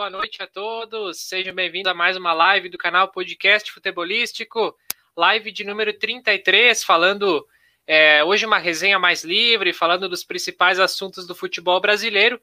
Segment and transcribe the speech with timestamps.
[0.00, 1.20] Boa noite a todos.
[1.20, 4.74] Sejam bem-vindos a mais uma live do canal Podcast Futebolístico,
[5.14, 7.46] live de número 33, falando
[7.86, 12.40] é, hoje uma resenha mais livre, falando dos principais assuntos do futebol brasileiro.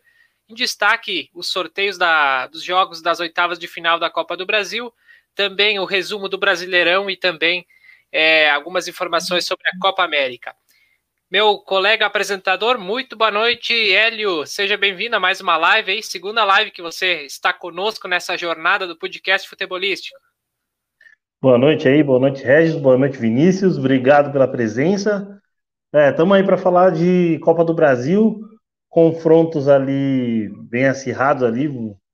[0.47, 4.93] Em destaque, os sorteios da, dos jogos das oitavas de final da Copa do Brasil,
[5.33, 7.65] também o resumo do Brasileirão e também
[8.11, 10.55] é, algumas informações sobre a Copa América.
[11.29, 14.45] Meu colega apresentador, muito boa noite, Hélio.
[14.45, 18.87] Seja bem-vindo a mais uma live aí, segunda live que você está conosco nessa jornada
[18.87, 20.17] do podcast futebolístico.
[21.41, 23.77] Boa noite aí, boa noite, Regis, boa noite, Vinícius.
[23.77, 25.37] Obrigado pela presença.
[25.93, 28.39] Estamos é, aí para falar de Copa do Brasil,
[28.87, 31.67] confrontos ali bem acirrados ali,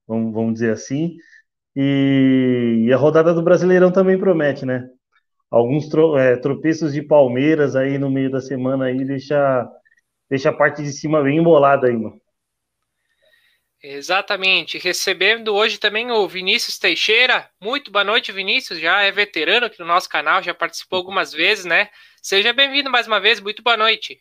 [0.08, 1.18] vamos, vamos dizer assim.
[1.76, 4.90] E, e a rodada do Brasileirão também promete, né?
[5.54, 9.70] Alguns tro, é, tropeços de Palmeiras aí no meio da semana aí deixa,
[10.28, 12.20] deixa a parte de cima bem embolada aí, mano.
[13.84, 14.80] Exatamente.
[14.80, 17.48] Recebendo hoje também o Vinícius Teixeira.
[17.62, 18.80] Muito boa noite, Vinícius.
[18.80, 21.90] Já é veterano aqui no nosso canal, já participou algumas vezes, né?
[22.20, 23.40] Seja bem-vindo mais uma vez.
[23.40, 24.20] Muito boa noite.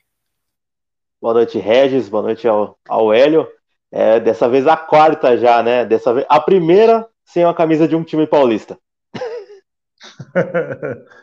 [1.19, 2.11] Boa noite, Regis.
[2.11, 3.49] Boa noite ao, ao Hélio.
[3.91, 5.87] É, dessa vez a quarta já, né?
[5.87, 8.79] Dessa vez a primeira sem a camisa de um time paulista.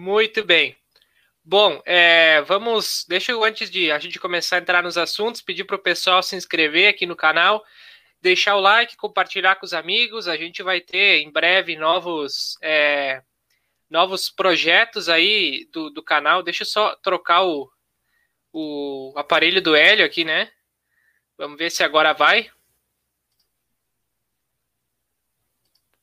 [0.00, 0.76] Muito bem.
[1.44, 3.04] Bom, é, vamos.
[3.08, 6.22] Deixa eu, antes de a gente começar a entrar nos assuntos, pedir para o pessoal
[6.22, 7.64] se inscrever aqui no canal,
[8.22, 10.28] deixar o like, compartilhar com os amigos.
[10.28, 13.24] A gente vai ter em breve novos, é,
[13.90, 16.44] novos projetos aí do, do canal.
[16.44, 17.68] Deixa eu só trocar o,
[18.52, 20.48] o aparelho do Hélio aqui, né?
[21.36, 22.48] Vamos ver se agora vai.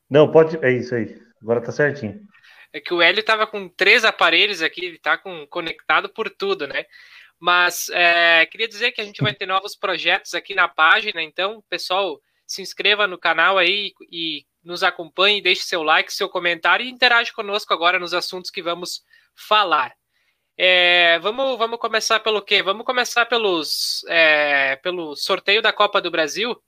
[0.10, 0.58] Não, pode.
[0.62, 1.18] É isso aí.
[1.42, 2.25] Agora tá certinho
[2.76, 5.18] é que o Hélio estava com três aparelhos aqui, ele está
[5.50, 6.86] conectado por tudo, né?
[7.40, 11.64] Mas é, queria dizer que a gente vai ter novos projetos aqui na página, então,
[11.70, 16.90] pessoal, se inscreva no canal aí e nos acompanhe, deixe seu like, seu comentário e
[16.90, 19.96] interage conosco agora nos assuntos que vamos falar.
[20.58, 22.62] É, vamos, vamos começar pelo quê?
[22.62, 26.62] Vamos começar pelos, é, pelo sorteio da Copa do Brasil.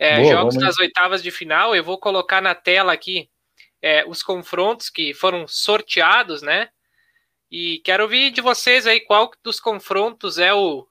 [0.00, 1.76] É, Boa, jogos das oitavas de final.
[1.76, 3.30] Eu vou colocar na tela aqui
[3.84, 6.70] é, os confrontos que foram sorteados, né?
[7.50, 10.86] E quero ouvir de vocês aí qual dos confrontos é o,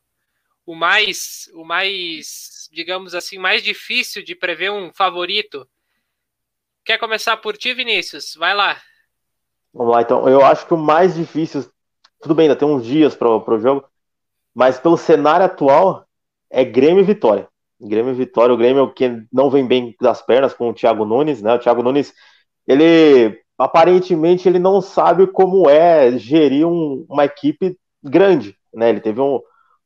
[0.63, 5.67] o mais, o mais, digamos assim, mais difícil de prever um favorito.
[6.85, 8.35] Quer começar por ti, Vinícius?
[8.35, 8.79] Vai lá.
[9.73, 10.29] Vamos lá, então.
[10.29, 11.65] Eu acho que o mais difícil,
[12.21, 13.89] tudo bem, ainda tem uns dias para o jogo,
[14.53, 16.05] mas pelo cenário atual
[16.47, 17.49] é Grêmio e Vitória.
[17.81, 21.41] Grêmio e Vitória, o Grêmio que não vem bem das pernas com o Thiago Nunes,
[21.41, 21.55] né?
[21.55, 22.13] O Thiago Nunes
[22.67, 28.89] ele aparentemente ele não sabe como é gerir um, uma equipe grande, né?
[28.89, 29.39] Ele teve um,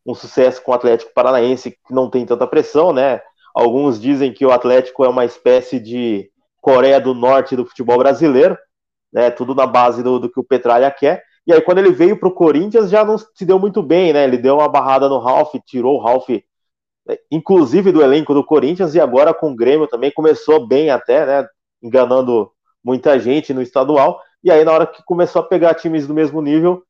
[0.06, 3.22] um sucesso com o Atlético Paranaense que não tem tanta pressão, né?
[3.54, 6.30] Alguns dizem que o Atlético é uma espécie de
[6.62, 8.58] Coreia do Norte do futebol brasileiro,
[9.12, 9.30] né?
[9.32, 11.24] Tudo na base do, do que o Petralha quer.
[11.46, 14.24] E aí, quando ele veio para o Corinthians, já não se deu muito bem, né?
[14.24, 17.16] Ele deu uma barrada no Ralf, tirou o Ralf, né?
[17.32, 21.48] inclusive do elenco do Corinthians, e agora com o Grêmio também começou bem até, né?
[21.82, 22.52] Enganando
[22.88, 26.42] muita gente no estadual, e aí na hora que começou a pegar times do mesmo
[26.42, 26.81] nível,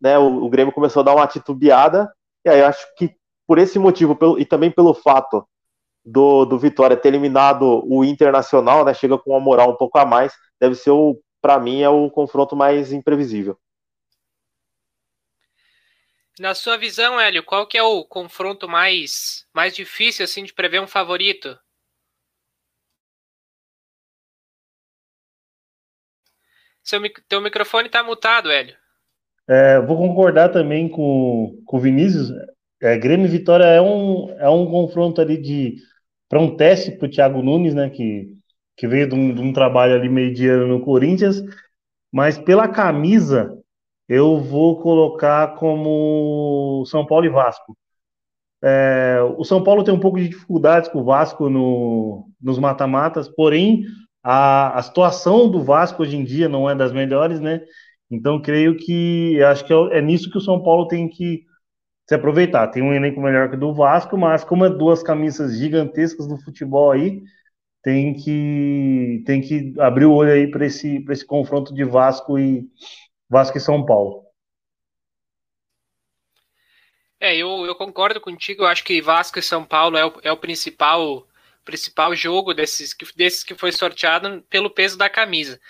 [0.00, 2.08] né, o, o Grêmio começou a dar uma titubeada,
[2.44, 3.16] e aí acho que
[3.48, 5.44] por esse motivo, pelo, e também pelo fato
[6.04, 10.06] do, do Vitória ter eliminado o Internacional, né, chega com uma moral um pouco a
[10.06, 10.92] mais, deve ser
[11.42, 13.58] para mim, é o confronto mais imprevisível.
[16.38, 20.80] Na sua visão, Hélio, qual que é o confronto mais, mais difícil assim de prever
[20.80, 21.58] um favorito?
[26.90, 28.74] Seu, teu microfone está mutado, Hélio.
[29.48, 32.32] É, vou concordar também com, com o Vinícius.
[32.82, 35.76] É, Grêmio e Vitória é um, é um confronto ali de
[36.28, 37.90] para um teste para o Thiago Nunes, né?
[37.90, 38.32] Que,
[38.76, 41.40] que veio de um, de um trabalho ali mediano no Corinthians,
[42.10, 43.56] mas pela camisa
[44.08, 47.78] eu vou colocar como São Paulo e Vasco.
[48.64, 53.28] É, o São Paulo tem um pouco de dificuldades com o Vasco no, nos mata-matas,
[53.28, 53.84] porém
[54.22, 57.60] a, a situação do Vasco hoje em dia não é das melhores, né?
[58.10, 61.44] Então, creio que acho que é, é nisso que o São Paulo tem que
[62.08, 62.68] se aproveitar.
[62.68, 66.36] Tem um elenco melhor que o do Vasco, mas como é duas camisas gigantescas do
[66.42, 67.22] futebol aí,
[67.82, 72.38] tem que tem que abrir o olho aí para esse para esse confronto de Vasco
[72.38, 72.68] e
[73.28, 74.24] Vasco e São Paulo.
[77.20, 78.62] É, eu, eu concordo contigo.
[78.62, 81.26] Eu acho que Vasco e São Paulo é o, é o principal
[81.64, 85.60] principal jogo desses que, desses que foi sorteado pelo peso da camisa.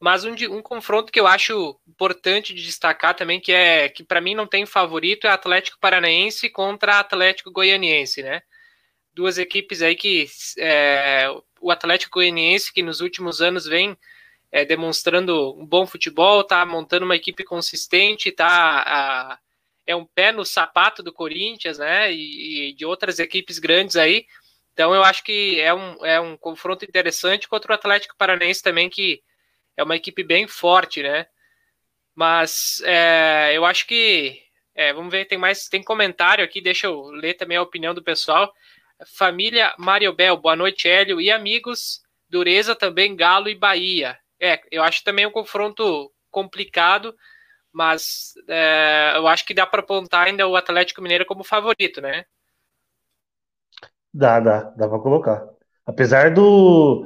[0.00, 4.20] Mas um, um confronto que eu acho importante de destacar também, que é que para
[4.20, 8.42] mim não tem favorito, é Atlético Paranaense contra Atlético Goianiense, né?
[9.14, 10.26] duas equipes aí que
[10.58, 11.26] é,
[11.60, 13.96] o Atlético Goianiense, que nos últimos anos vem
[14.50, 19.38] é, demonstrando um bom futebol, tá montando uma equipe consistente, tá a,
[19.86, 22.12] é um pé no sapato do Corinthians, né?
[22.12, 24.26] E, e, de outras equipes grandes aí.
[24.74, 28.90] Então eu acho que é um, é um confronto interessante contra o Atlético Paranaense também,
[28.90, 29.22] que
[29.76, 31.26] é uma equipe bem forte, né?
[32.14, 34.42] Mas é, eu acho que.
[34.74, 35.68] É, vamos ver, tem mais.
[35.68, 38.52] Tem comentário aqui, deixa eu ler também a opinião do pessoal.
[39.16, 41.20] Família Mariobel, boa noite, Hélio.
[41.20, 44.18] E amigos, Dureza também, Galo e Bahia.
[44.40, 47.14] É, eu acho também um confronto complicado
[47.74, 52.24] mas é, eu acho que dá para apontar ainda o Atlético Mineiro como favorito, né?
[54.14, 55.44] Dá, dá, dá para colocar.
[55.84, 57.04] Apesar do.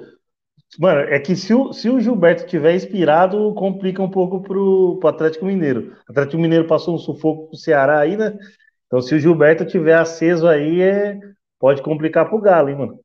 [0.78, 5.08] Mano, é que se o, se o Gilberto tiver inspirado, complica um pouco pro, pro
[5.08, 5.96] Atlético Mineiro.
[6.06, 8.37] O Atlético Mineiro passou um sufoco pro Ceará aí, né?
[8.87, 11.19] Então, se o Gilberto tiver aceso aí, é,
[11.58, 13.00] pode complicar pro Galo, hein, mano?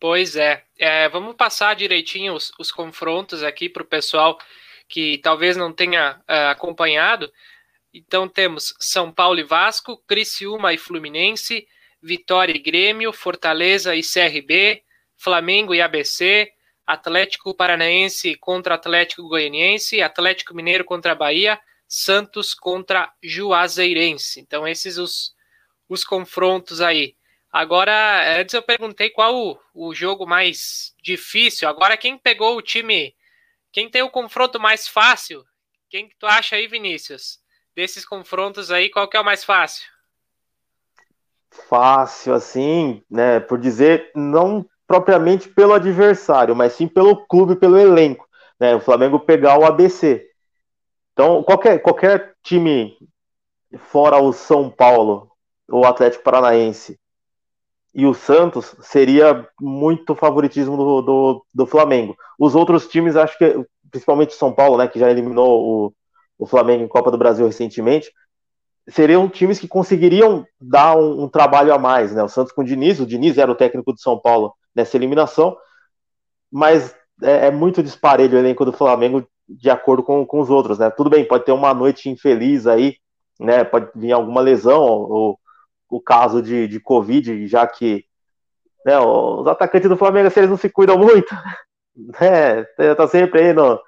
[0.00, 0.64] Pois é.
[0.78, 4.38] é vamos passar direitinho os, os confrontos aqui para o pessoal
[4.88, 7.30] que talvez não tenha uh, acompanhado.
[7.92, 11.66] Então temos São Paulo e Vasco, Criciúma e Fluminense,
[12.02, 14.82] Vitória e Grêmio, Fortaleza e CRB,
[15.16, 16.50] Flamengo e ABC,
[16.86, 24.40] Atlético Paranaense contra Atlético Goianiense, Atlético Mineiro contra Bahia, Santos contra Juazeirense.
[24.40, 25.34] Então esses os,
[25.88, 27.16] os confrontos aí.
[27.52, 31.68] Agora, antes eu perguntei qual o, o jogo mais difícil.
[31.68, 33.14] Agora, quem pegou o time
[33.72, 35.44] quem tem o confronto mais fácil?
[35.88, 37.38] Quem que tu acha aí, Vinícius?
[37.74, 39.88] Desses confrontos aí, qual que é o mais fácil?
[41.68, 43.40] Fácil, assim, né?
[43.40, 48.28] Por dizer, não propriamente pelo adversário, mas sim pelo clube, pelo elenco.
[48.58, 48.74] Né?
[48.74, 50.28] O Flamengo pegar o ABC.
[51.12, 52.96] Então, qualquer, qualquer time
[53.78, 55.30] fora o São Paulo,
[55.68, 56.98] o Atlético Paranaense
[57.94, 62.16] e o Santos seria muito favoritismo do, do, do, Flamengo.
[62.38, 65.92] Os outros times, acho que, principalmente São Paulo, né, que já eliminou o,
[66.40, 68.10] o Flamengo em Copa do Brasil recentemente,
[68.88, 72.22] seriam times que conseguiriam dar um, um, trabalho a mais, né?
[72.22, 75.54] O Santos com o Diniz, o Diniz era o técnico do São Paulo nessa eliminação,
[76.50, 80.78] mas é, é muito disparelho o elenco do Flamengo de acordo com, com os outros,
[80.78, 80.88] né?
[80.88, 82.96] Tudo bem, pode ter uma noite infeliz aí,
[83.38, 83.62] né?
[83.62, 85.38] Pode vir alguma lesão ou,
[85.90, 88.04] o caso de, de Covid, já que
[88.86, 91.34] né, os atacantes do Flamengo, se eles não se cuidam muito,
[92.18, 92.64] né,
[92.94, 93.78] tá sempre aí no,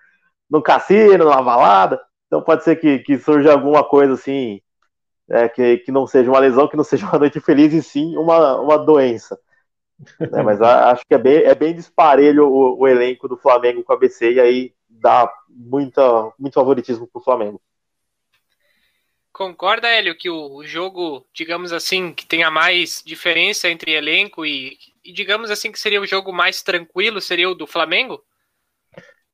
[0.51, 2.01] no cassino, na balada,
[2.33, 4.63] então pode ser que, que surja alguma coisa assim,
[5.29, 8.17] é, que, que não seja uma lesão, que não seja uma noite feliz, e sim
[8.17, 9.39] uma, uma doença.
[10.19, 13.93] Né, mas acho que é bem, é bem disparelho o, o elenco do Flamengo com
[13.93, 17.61] a BC, e aí dá muita, muito favoritismo pro Flamengo.
[19.31, 25.13] Concorda, Hélio, que o jogo, digamos assim, que tenha mais diferença entre elenco e, e,
[25.13, 28.25] digamos assim, que seria o jogo mais tranquilo, seria o do Flamengo?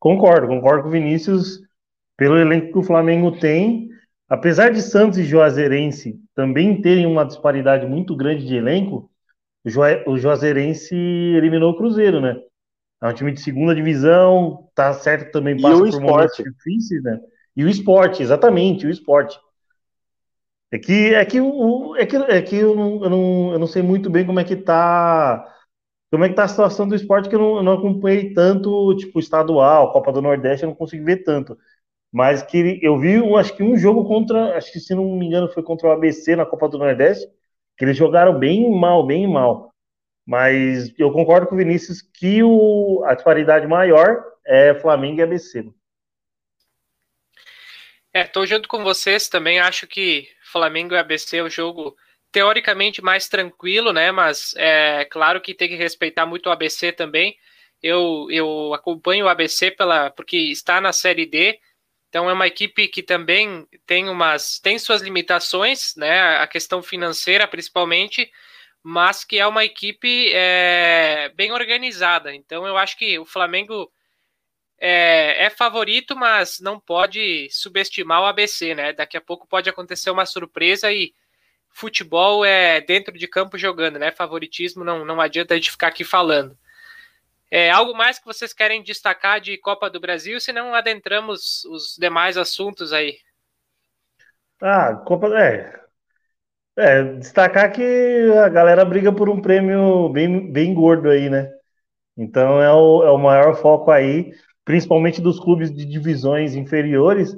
[0.01, 1.68] Concordo, concordo com o Vinícius.
[2.19, 3.89] Pelo elenco que o Flamengo tem,
[4.29, 9.09] apesar de Santos e Juazeirense também terem uma disparidade muito grande de elenco,
[9.65, 12.37] o, Ju o Juazeirense eliminou o Cruzeiro, né?
[13.01, 17.21] É um time de segunda divisão, tá certo também passa por momentos difíceis, né?
[17.57, 19.39] E o esporte, exatamente, o esporte.
[20.73, 23.67] É que, é que, o, é que, é que eu, não, eu, não, eu não
[23.67, 25.55] sei muito bem como é que tá
[26.11, 28.97] como é que tá a situação do esporte que eu não, eu não acompanhei tanto,
[28.97, 31.57] tipo, estadual, Copa do Nordeste, eu não consegui ver tanto.
[32.13, 35.49] Mas que eu vi, acho que um jogo contra, acho que se não me engano
[35.49, 37.27] foi contra o ABC na Copa do Nordeste,
[37.77, 39.73] que eles jogaram bem mal, bem mal.
[40.27, 45.65] Mas eu concordo com o Vinícius que o, a disparidade maior é Flamengo e ABC.
[48.13, 49.61] É, tô junto com vocês também.
[49.61, 51.97] Acho que Flamengo e ABC é o jogo
[52.33, 54.11] teoricamente mais tranquilo, né?
[54.11, 57.37] Mas é claro que tem que respeitar muito o ABC também.
[57.83, 61.59] Eu, eu acompanho o ABC pela, porque está na Série D,
[62.09, 66.39] então é uma equipe que também tem umas tem suas limitações, né?
[66.39, 68.31] A questão financeira principalmente,
[68.83, 72.35] mas que é uma equipe é, bem organizada.
[72.35, 73.93] Então eu acho que o Flamengo
[74.81, 78.93] é, é, favorito, mas não pode subestimar o ABC, né?
[78.93, 81.15] Daqui a pouco pode acontecer uma surpresa e
[81.71, 84.11] futebol é dentro de campo jogando, né?
[84.13, 86.59] Favoritismo não, não adianta a gente ficar aqui falando.
[87.51, 91.97] É, algo mais que vocês querem destacar de Copa do Brasil, se não adentramos os
[91.99, 93.17] demais assuntos aí?
[94.61, 95.29] Ah, Copa.
[95.39, 95.81] É,
[96.77, 97.83] é, destacar que
[98.45, 101.51] a galera briga por um prêmio bem, bem gordo aí, né?
[102.17, 104.33] Então é o, é o maior foco aí
[104.69, 107.35] principalmente dos clubes de divisões inferiores,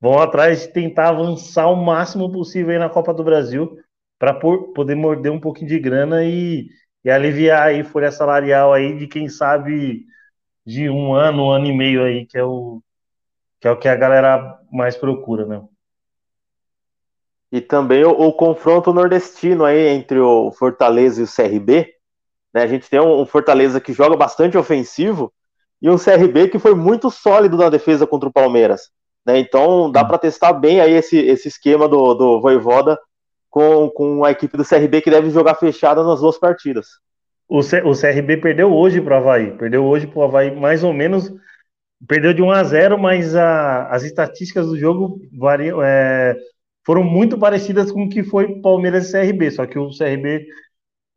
[0.00, 3.76] vão atrás de tentar avançar o máximo possível aí na Copa do Brasil,
[4.16, 6.68] para poder morder um pouquinho de grana e,
[7.08, 10.04] e aliviar aí folha salarial aí de quem sabe
[10.66, 12.82] de um ano, um ano e meio aí, que é o
[13.58, 15.62] que é o que a galera mais procura, né?
[17.50, 21.94] E também o, o confronto nordestino aí entre o Fortaleza e o CRB.
[22.52, 22.62] Né?
[22.62, 25.32] A gente tem um, um Fortaleza que joga bastante ofensivo
[25.80, 28.90] e um CRB que foi muito sólido na defesa contra o Palmeiras.
[29.24, 29.38] Né?
[29.38, 32.98] Então dá para testar bem aí esse, esse esquema do, do Voivoda
[33.58, 36.86] com, com a equipe do CRB que deve jogar fechada nas duas partidas.
[37.48, 40.84] O, C, o CRB perdeu hoje para o Havaí, perdeu hoje para o Havaí mais
[40.84, 41.32] ou menos,
[42.06, 46.36] perdeu de 1 a 0, mas a, as estatísticas do jogo variam, é,
[46.86, 50.46] foram muito parecidas com o que foi Palmeiras e CRB, só que o CRB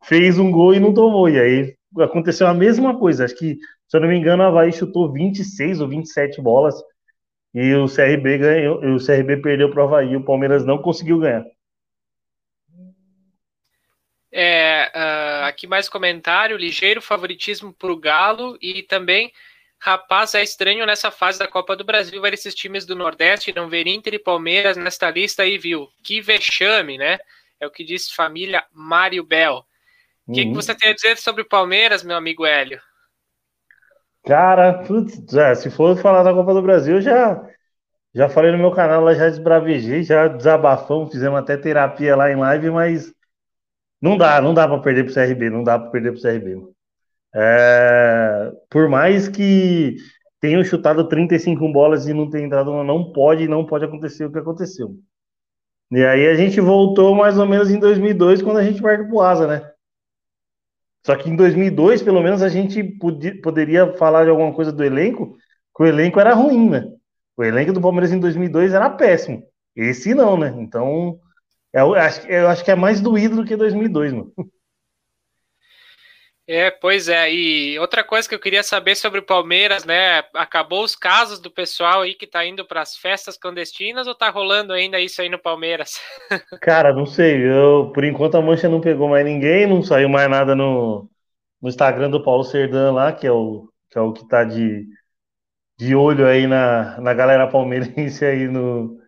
[0.03, 3.57] fez um gol e não tomou, e aí aconteceu a mesma coisa, acho que,
[3.88, 6.74] se eu não me engano, o Havaí chutou 26 ou 27 bolas,
[7.53, 11.45] e o CRB ganhou, o CRB perdeu para o Havaí, o Palmeiras não conseguiu ganhar.
[14.32, 19.32] É, uh, aqui mais comentário, ligeiro favoritismo para o Galo e também,
[19.78, 23.68] rapaz, é estranho nessa fase da Copa do Brasil ver esses times do Nordeste não
[23.68, 25.90] ver Inter e Palmeiras nesta lista aí, viu?
[26.04, 27.20] Que vexame, né?
[27.60, 29.66] É o que disse família Mário Bel.
[30.26, 30.54] O que, que, uhum.
[30.54, 32.80] você tem a dizer sobre o Palmeiras, meu amigo Hélio?
[34.26, 37.42] Cara, putz, já, se for falar da Copa do Brasil, já
[38.14, 42.36] já falei no meu canal lá, já desbravejei, já desabafamos, fizemos até terapia lá em
[42.36, 43.14] live, mas
[44.01, 46.67] não dá, não dá para perder pro CRB, não dá para perder pro CRB.
[47.34, 49.96] É, por mais que
[50.39, 54.39] tenham chutado 35 bolas e não tenha entrado, não pode, não pode acontecer o que
[54.39, 54.96] aconteceu.
[55.91, 59.22] E aí a gente voltou mais ou menos em 2002, quando a gente perde pro
[59.22, 59.72] Asa, né?
[61.05, 64.84] Só que em 2002, pelo menos, a gente podia, poderia falar de alguma coisa do
[64.84, 65.36] elenco,
[65.75, 66.88] que o elenco era ruim, né?
[67.36, 69.43] O elenco do Palmeiras em 2002 era péssimo.
[69.75, 70.53] Esse não, né?
[70.58, 71.20] Então,
[71.74, 74.34] eu acho, eu acho que é mais doído do que 2002, mano.
[76.48, 77.32] É, pois é.
[77.32, 80.24] E outra coisa que eu queria saber sobre o Palmeiras, né?
[80.36, 84.30] Acabou os casos do pessoal aí que tá indo para as festas clandestinas ou tá
[84.30, 86.01] rolando ainda isso aí no Palmeiras?
[86.62, 87.38] Cara, não sei.
[87.42, 91.10] Eu, por enquanto a mancha não pegou mais ninguém, não saiu mais nada no,
[91.62, 94.88] no Instagram do Paulo Serdan lá, que é o que é o que tá de,
[95.78, 99.00] de olho aí na, na galera palmeirense aí no,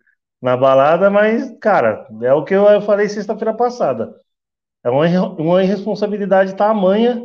[0.44, 4.14] na balada, mas, cara, é o que eu falei sexta-feira passada.
[4.84, 5.06] É uma,
[5.38, 7.24] uma irresponsabilidade tamanha,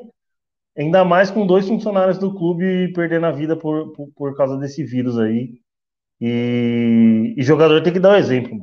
[0.77, 4.85] ainda mais com dois funcionários do clube perdendo a vida por, por, por causa desse
[4.85, 5.59] vírus aí.
[6.21, 8.57] E, e jogador tem que dar o exemplo.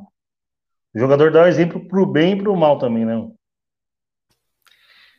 [0.94, 3.30] O jogador dá o exemplo pro bem e pro mal também, né?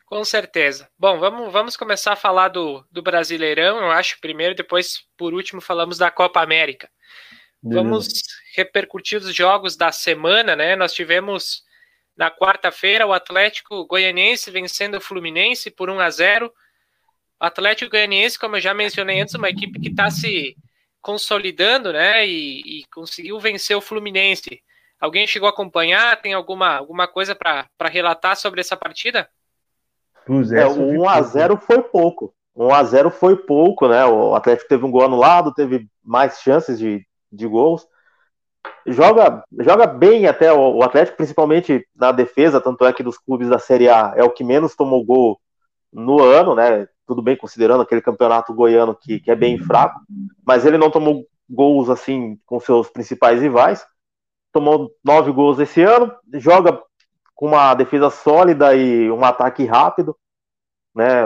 [0.08, 0.90] Com certeza.
[0.98, 5.62] Bom, vamos, vamos começar a falar do, do Brasileirão, eu acho, primeiro, depois, por último,
[5.62, 6.90] falamos da Copa América.
[7.64, 8.08] Vamos
[8.56, 10.76] repercutir os jogos da semana, né?
[10.76, 11.64] Nós tivemos
[12.16, 16.48] na quarta-feira o Atlético Goianiense vencendo o Fluminense por 1 a 0.
[17.40, 20.56] O Atlético Goianiense, como eu já mencionei antes, uma equipe que está se
[21.02, 22.26] consolidando, né?
[22.28, 24.62] E, e, conseguiu vencer o Fluminense.
[25.00, 26.20] Alguém chegou a acompanhar?
[26.22, 29.30] Tem alguma, alguma coisa para relatar sobre essa partida?
[30.28, 32.34] É, o 1 a 0 foi pouco.
[32.56, 34.04] 1 a 0 foi pouco, né?
[34.06, 37.88] O Atlético teve um gol anulado, teve mais chances de, de gols
[38.86, 43.60] joga, joga bem até o, Atlético, principalmente na defesa, tanto é que dos clubes da
[43.60, 45.40] Série A é o que menos tomou gol
[45.92, 46.88] no ano, né?
[47.06, 50.02] Tudo bem considerando aquele campeonato goiano que, que é bem fraco,
[50.46, 53.86] mas ele não tomou gols assim com seus principais rivais.
[54.52, 56.82] Tomou nove gols esse ano, joga
[57.36, 60.18] com uma defesa sólida e um ataque rápido,
[60.96, 61.24] né?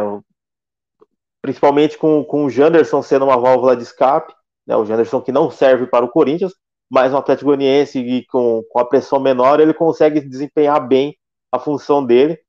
[1.42, 4.34] Principalmente com, com o Janderson sendo uma válvula de escape,
[4.66, 4.76] né?
[4.76, 6.54] O Janderson que não serve para o Corinthians,
[6.90, 11.18] mas no Atlético Goianiense com, com a pressão menor, ele consegue desempenhar bem
[11.52, 12.40] a função dele.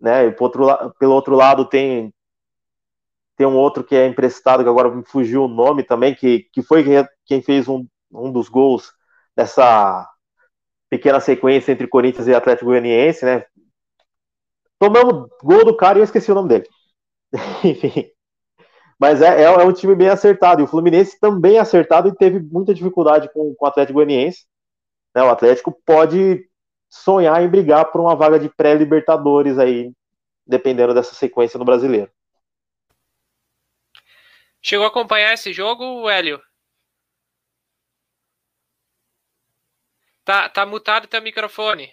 [0.00, 0.28] Né?
[0.28, 0.66] E outro,
[0.98, 2.12] pelo outro lado, tem,
[3.36, 6.62] tem um outro que é emprestado, que agora me fugiu o nome também, que, que
[6.62, 6.84] foi
[7.24, 8.92] quem fez um, um dos gols
[9.36, 10.08] dessa
[10.90, 13.44] pequena sequência entre Corinthians e Atlético Goianiense, né?
[14.78, 16.68] Tomamos gol do cara e eu esqueci o nome dele.
[17.64, 18.15] Enfim.
[18.98, 20.60] Mas é, é, é, um time bem acertado.
[20.60, 24.46] E o Fluminense também é acertado e teve muita dificuldade com, com o Atlético Goianiense.
[25.14, 25.22] Né?
[25.22, 26.48] O Atlético pode
[26.88, 29.92] sonhar em brigar por uma vaga de pré-libertadores aí,
[30.46, 32.10] dependendo dessa sequência no brasileiro.
[34.62, 36.40] Chegou a acompanhar esse jogo, Hélio?
[40.24, 41.88] Tá, tá mutado teu microfone.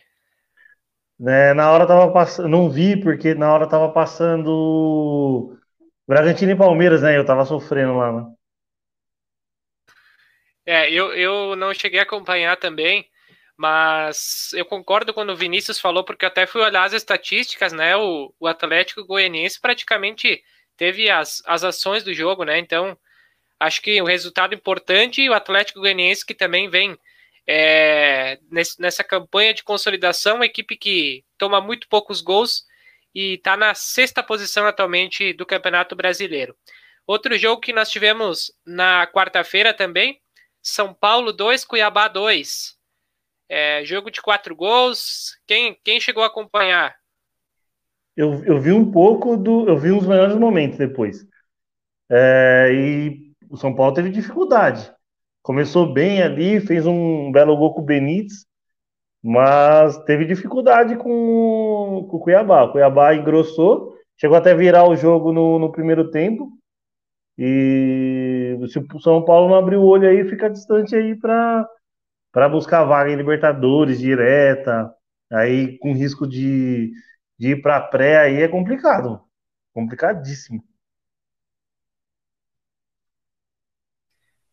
[1.22, 2.50] É, na hora tava passando.
[2.50, 5.56] Não vi, porque na hora tava passando
[6.14, 7.18] Bragantino e Palmeiras, né?
[7.18, 8.34] Eu tava sofrendo lá, né?
[10.66, 13.10] É, eu, eu não cheguei a acompanhar também,
[13.58, 17.96] Mas eu concordo quando o Vinícius falou, porque até fui olhar as estatísticas, né?
[17.98, 20.44] O, o Atlético Goianiense praticamente
[20.78, 22.60] teve as, as ações do jogo, né?
[22.60, 22.98] Então,
[23.60, 26.98] acho que o resultado importante e o Atlético Goianiense que também vem
[27.48, 32.66] é, nesse, nessa campanha de consolidação, uma equipe que toma muito poucos gols
[33.14, 36.56] e está na sexta posição atualmente do Campeonato Brasileiro.
[37.06, 40.20] Outro jogo que nós tivemos na quarta-feira também,
[40.62, 42.78] São Paulo 2, Cuiabá 2.
[43.50, 45.38] É, jogo de quatro gols.
[45.46, 46.96] Quem, quem chegou a acompanhar?
[48.16, 49.68] Eu, eu vi um pouco do.
[49.68, 51.26] Eu vi uns melhores momentos depois.
[52.10, 54.92] É, e o São Paulo teve dificuldade.
[55.42, 58.46] Começou bem ali, fez um belo gol com o Benítez,
[59.24, 62.64] mas teve dificuldade com, com o Cuiabá.
[62.64, 66.52] O Cuiabá engrossou, chegou até virar o jogo no, no primeiro tempo.
[67.38, 71.68] E se o São Paulo não abrir o olho aí, fica distante aí para
[72.32, 74.92] para buscar vaga em Libertadores direta,
[75.32, 76.92] aí com risco de,
[77.38, 79.22] de ir para pré, aí é complicado.
[79.72, 80.64] Complicadíssimo.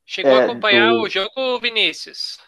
[0.05, 2.39] Chegou é, a acompanhar o jogo, Vinícius?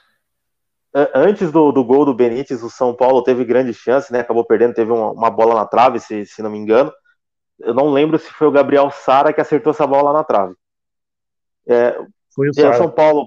[1.15, 4.21] Antes do, do gol do Benítez, o São Paulo teve grande chance, né?
[4.21, 6.93] Acabou perdendo, teve uma, uma bola na trave, se, se não me engano.
[7.59, 10.55] Eu não lembro se foi o Gabriel Sara que acertou essa bola na trave.
[11.67, 11.99] É,
[12.35, 12.77] foi o Sara.
[12.77, 13.27] São Paulo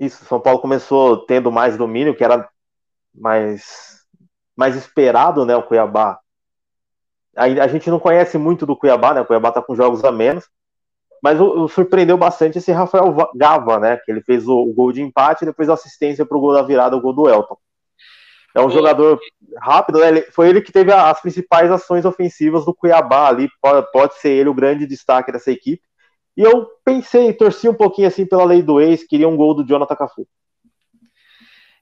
[0.00, 2.48] isso, São Paulo começou tendo mais domínio, que era
[3.14, 4.00] mais,
[4.56, 5.54] mais esperado, né?
[5.54, 6.18] O Cuiabá.
[7.36, 9.20] A, a gente não conhece muito do Cuiabá, né?
[9.20, 10.48] O Cuiabá tá com jogos a menos.
[11.22, 13.96] Mas o, o surpreendeu bastante esse Rafael Gava, né?
[13.98, 16.54] Que ele fez o, o gol de empate e depois a assistência para o gol
[16.54, 17.56] da virada, o gol do Elton.
[18.54, 19.20] É um jogador
[19.58, 20.08] rápido, né?
[20.08, 23.48] Ele, foi ele que teve as principais ações ofensivas do Cuiabá ali.
[23.60, 25.82] Pode, pode ser ele o grande destaque dessa equipe.
[26.36, 29.66] E eu pensei, torci um pouquinho assim pela lei do ex, queria um gol do
[29.66, 30.26] Jonathan Cafu.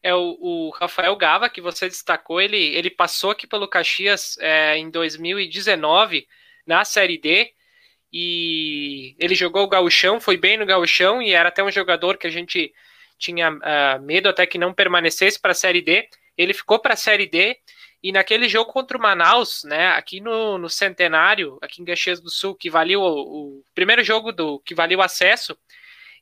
[0.02, 4.76] É o, o, Rafael Gava, que você destacou, ele, ele passou aqui pelo Caxias é,
[4.76, 6.26] em 2019
[6.66, 7.52] na Série D
[8.12, 12.26] e ele jogou o gauchão, foi bem no gauchão e era até um jogador que
[12.26, 12.72] a gente
[13.18, 16.08] tinha uh, medo até que não permanecesse para a Série D.
[16.36, 17.58] Ele ficou para a Série D
[18.02, 22.30] e naquele jogo contra o Manaus, né, aqui no, no Centenário, aqui em Caxias do
[22.30, 25.58] Sul, que valeu o, o primeiro jogo do que valeu o acesso,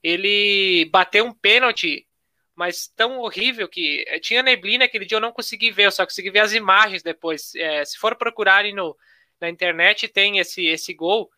[0.03, 2.07] ele bateu um pênalti,
[2.55, 6.05] mas tão horrível que eh, tinha neblina aquele dia eu não consegui ver, eu só
[6.05, 7.55] consegui ver as imagens depois.
[7.55, 8.97] É, se for procurarem no,
[9.39, 11.31] na internet, tem esse, esse gol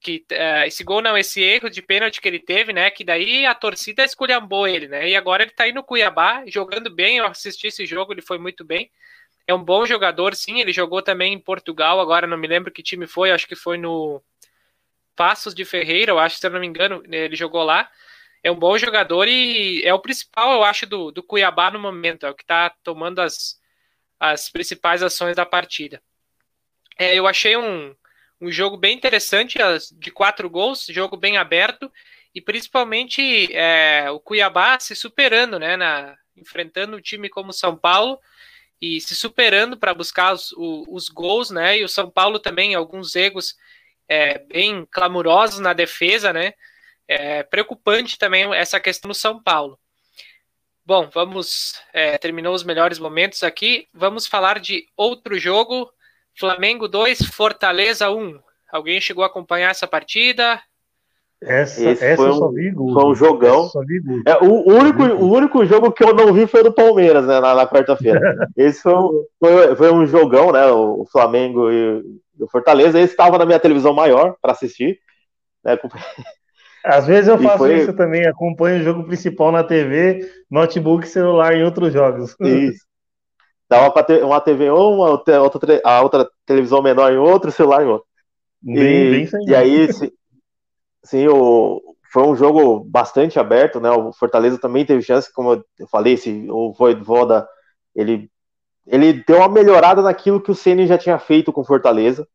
[0.00, 2.90] que uh, esse gol não, esse erro de pênalti que ele teve, né?
[2.90, 5.08] Que daí a torcida esculhambou ele, né?
[5.08, 7.18] E agora ele tá aí no Cuiabá, jogando bem.
[7.18, 8.90] Eu assisti esse jogo, ele foi muito bem
[9.50, 10.60] é um bom jogador, sim.
[10.60, 13.76] Ele jogou também em Portugal, agora não me lembro que time foi, acho que foi
[13.76, 14.22] no
[15.16, 17.90] Passos de Ferreira, eu acho, se eu não me engano, ele jogou lá.
[18.42, 22.24] É um bom jogador e é o principal, eu acho, do, do Cuiabá no momento,
[22.24, 23.60] é o que está tomando as,
[24.18, 26.02] as principais ações da partida.
[26.98, 27.94] É, eu achei um,
[28.40, 29.58] um jogo bem interessante,
[29.92, 31.92] de quatro gols, jogo bem aberto,
[32.34, 38.18] e principalmente é, o Cuiabá se superando, né, na, enfrentando um time como São Paulo,
[38.80, 41.78] e se superando para buscar os, os, os, gols, né?
[41.78, 43.54] E o São Paulo também, alguns erros
[44.08, 46.54] é, bem clamorosos na defesa, né?
[47.06, 49.78] É preocupante também essa questão do São Paulo.
[50.84, 51.74] Bom, vamos.
[51.92, 53.86] É, terminou os melhores momentos aqui.
[53.92, 55.92] Vamos falar de outro jogo.
[56.40, 58.40] Flamengo 2, Fortaleza 1.
[58.72, 60.58] Alguém chegou a acompanhar essa partida?
[61.42, 63.70] Essa, Esse essa foi, um, foi um jogão.
[64.26, 67.54] É, o, único, o único jogo que eu não vi foi do Palmeiras, né, na,
[67.54, 68.20] na quarta-feira.
[68.56, 68.94] Esse foi,
[69.38, 70.66] foi, foi, um jogão, né?
[70.66, 72.02] O, Flamengo e
[72.38, 72.98] o Fortaleza.
[72.98, 74.98] Esse estava na minha televisão maior para assistir.
[75.62, 75.78] Né,
[76.82, 77.80] Às vezes eu faço foi...
[77.80, 82.34] isso também, acompanho o jogo principal na TV, notebook celular em outros jogos.
[82.40, 82.89] Isso.
[83.70, 87.84] Dava para ter uma TV ou uma outra, a outra televisão menor em outro, celular
[87.84, 88.06] em outro.
[88.60, 89.88] Bem, e, bem e aí,
[91.04, 91.80] Sim, o,
[92.12, 93.88] foi um jogo bastante aberto, né?
[93.92, 97.48] O Fortaleza também teve chance, como eu falei, esse, o Voivoda,
[97.94, 98.28] ele,
[98.88, 102.26] ele deu uma melhorada naquilo que o Ceni já tinha feito com o Fortaleza,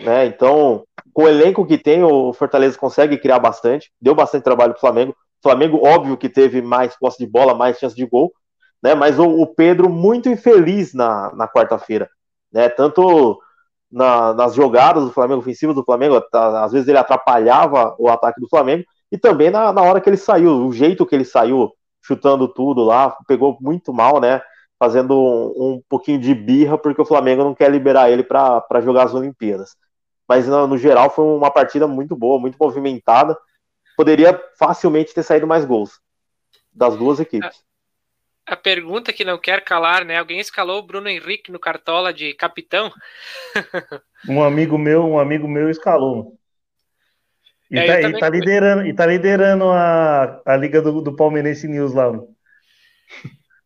[0.00, 0.24] né?
[0.24, 4.80] Então, com o elenco que tem, o Fortaleza consegue criar bastante, deu bastante trabalho pro
[4.80, 5.12] Flamengo.
[5.12, 8.32] O Flamengo, óbvio que teve mais posse de bola, mais chance de gol,
[8.82, 8.94] né?
[8.94, 12.10] Mas o, o Pedro muito infeliz na, na quarta-feira,
[12.52, 12.68] né?
[12.68, 13.40] Tanto
[13.90, 18.48] na, nas jogadas do Flamengo, ofensivas do Flamengo, às vezes ele atrapalhava o ataque do
[18.48, 21.70] Flamengo, e também na, na hora que ele saiu, o jeito que ele saiu,
[22.02, 24.42] chutando tudo lá, pegou muito mal, né?
[24.78, 29.04] Fazendo um, um pouquinho de birra, porque o Flamengo não quer liberar ele para jogar
[29.04, 29.76] as Olimpíadas.
[30.26, 33.38] Mas no, no geral foi uma partida muito boa, muito movimentada.
[33.96, 36.00] Poderia facilmente ter saído mais gols
[36.72, 37.62] das duas equipes.
[38.46, 40.18] A pergunta que não quer calar, né?
[40.18, 42.92] Alguém escalou o Bruno Henrique no cartola de capitão?
[44.28, 46.38] um amigo meu, um amigo meu escalou.
[47.70, 51.66] E, é, tá, e tá, liderando, e tá liderando a, a liga do, do Palmeirense
[51.66, 52.12] News lá.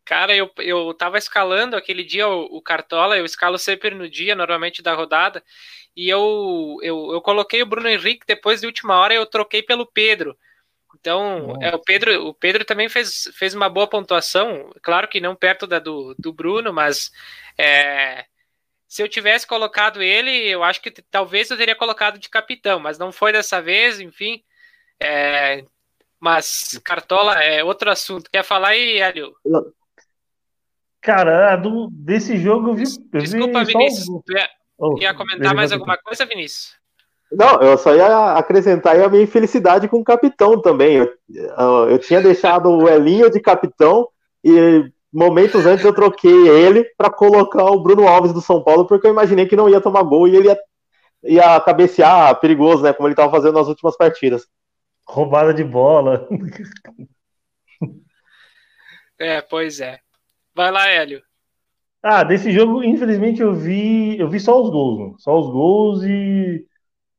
[0.05, 4.33] Cara, eu, eu tava escalando aquele dia o, o, Cartola, eu escalo sempre no dia,
[4.33, 5.43] normalmente da rodada,
[5.93, 9.85] e eu, eu, eu coloquei o Bruno Henrique depois de última hora eu troquei pelo
[9.85, 10.37] Pedro.
[10.99, 15.35] Então, é, o Pedro, o Pedro também fez, fez uma boa pontuação, claro que não
[15.35, 17.11] perto da do, do Bruno, mas
[17.57, 18.25] é,
[18.87, 22.97] se eu tivesse colocado ele, eu acho que talvez eu teria colocado de capitão, mas
[22.97, 24.41] não foi dessa vez, enfim.
[24.99, 25.63] É,
[26.19, 28.29] mas Cartola é outro assunto.
[28.31, 29.35] Quer falar aí, Hélio?
[30.99, 32.83] Cara, do, desse jogo eu vi.
[33.13, 34.05] Eu Desculpa, vi Vinícius.
[34.05, 34.21] Só...
[34.29, 36.76] Ia, oh, ia comentar mais alguma coisa, Vinícius?
[37.31, 40.95] Não, eu só ia acrescentar a minha infelicidade com o capitão também.
[40.97, 44.07] Eu, eu, eu tinha deixado o Elinho de capitão
[44.43, 49.07] e momentos antes eu troquei ele para colocar o Bruno Alves do São Paulo, porque
[49.07, 50.57] eu imaginei que não ia tomar gol e ele ia,
[51.23, 52.93] ia cabecear perigoso, né?
[52.93, 54.47] Como ele estava fazendo nas últimas partidas.
[55.05, 56.27] Roubada de bola.
[59.19, 59.99] É, pois é.
[60.53, 61.23] Vai lá, Hélio.
[62.03, 65.15] Ah, desse jogo, infelizmente, eu vi, eu vi só os gols, mano.
[65.17, 66.65] só os gols e,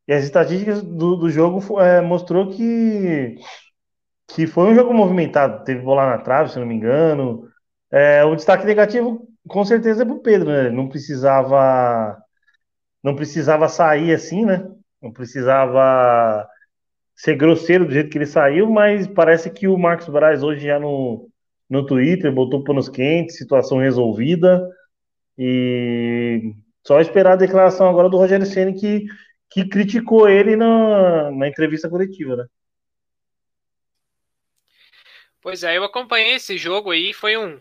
[0.08, 3.36] e as estatísticas do, do jogo é, mostrou que
[4.28, 5.64] que foi um jogo movimentado.
[5.64, 7.48] Teve bola na trave, se não me engano.
[7.90, 10.70] É, o destaque negativo, com certeza, é pro Pedro, né?
[10.70, 12.16] Não precisava,
[13.02, 14.66] não precisava sair assim, né?
[15.02, 16.46] Não precisava
[17.16, 20.78] ser grosseiro do jeito que ele saiu, mas parece que o Marcos Braz hoje já
[20.78, 21.28] no,
[21.68, 24.68] no Twitter botou panos quentes, situação resolvida.
[25.36, 26.54] E
[26.86, 29.06] só esperar a declaração agora do Rogério Ceni que,
[29.50, 32.46] que criticou ele na, na entrevista coletiva, né?
[35.40, 37.60] Pois é, eu acompanhei esse jogo aí, foi um,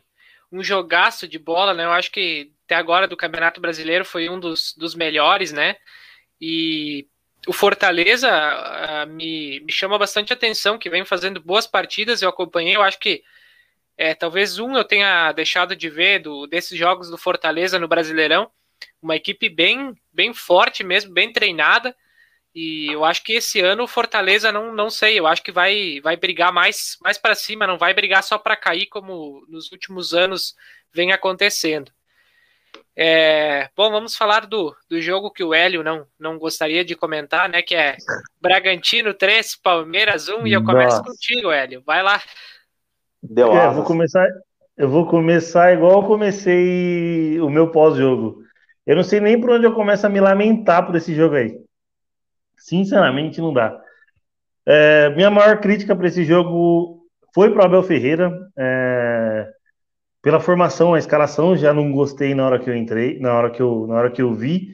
[0.51, 1.85] um jogaço de bola, né?
[1.85, 5.77] Eu acho que até agora do Campeonato Brasileiro foi um dos, dos melhores, né?
[6.41, 7.07] E
[7.47, 12.75] o Fortaleza uh, me, me chama bastante atenção, que vem fazendo boas partidas, eu acompanhei,
[12.75, 13.23] eu acho que
[13.97, 18.51] é, talvez um eu tenha deixado de ver do, desses jogos do Fortaleza no Brasileirão,
[19.01, 21.95] uma equipe bem, bem forte mesmo, bem treinada,
[22.53, 26.01] e eu acho que esse ano o Fortaleza não, não sei, eu acho que vai,
[26.01, 30.13] vai brigar mais, mais para cima, não vai brigar só para cair como nos últimos
[30.13, 30.55] anos
[30.91, 31.91] vem acontecendo.
[32.95, 37.47] É, bom, vamos falar do, do jogo que o Hélio não, não gostaria de comentar,
[37.47, 37.61] né?
[37.61, 37.95] Que é
[38.41, 41.03] Bragantino 3, Palmeiras 1, e eu começo Nossa.
[41.03, 41.83] contigo, Hélio.
[41.85, 42.19] Vai lá.
[43.21, 44.27] Deu é, vou começar,
[44.75, 48.46] eu vou começar igual eu comecei o meu pós-jogo.
[48.87, 51.59] Eu não sei nem por onde eu começo a me lamentar por esse jogo aí.
[52.55, 53.77] Sinceramente, não dá.
[54.65, 58.31] É, minha maior crítica para esse jogo foi para o Abel Ferreira.
[58.57, 59.51] É,
[60.21, 63.61] pela formação, a escalação, já não gostei na hora que eu entrei, na hora que
[63.61, 64.69] eu, na hora que eu vi.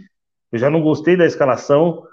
[0.52, 2.04] Eu já não gostei da escalação.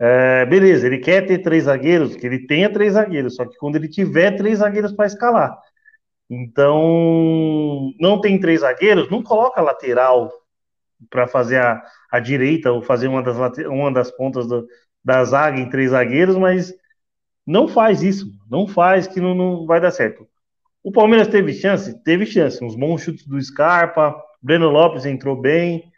[0.00, 3.74] É, beleza, ele quer ter três zagueiros, que ele tenha três zagueiros, só que quando
[3.74, 5.58] ele tiver três zagueiros para escalar.
[6.30, 10.30] Então, não tem três zagueiros, não coloca lateral
[11.10, 14.66] para fazer a, a direita ou fazer uma das, uma das pontas do,
[15.04, 16.74] da zaga em três zagueiros, mas
[17.46, 20.26] não faz isso, não faz que não, não vai dar certo.
[20.82, 22.02] O Palmeiras teve chance?
[22.02, 25.90] Teve chance, uns bons chutes do Scarpa, Breno Lopes entrou bem,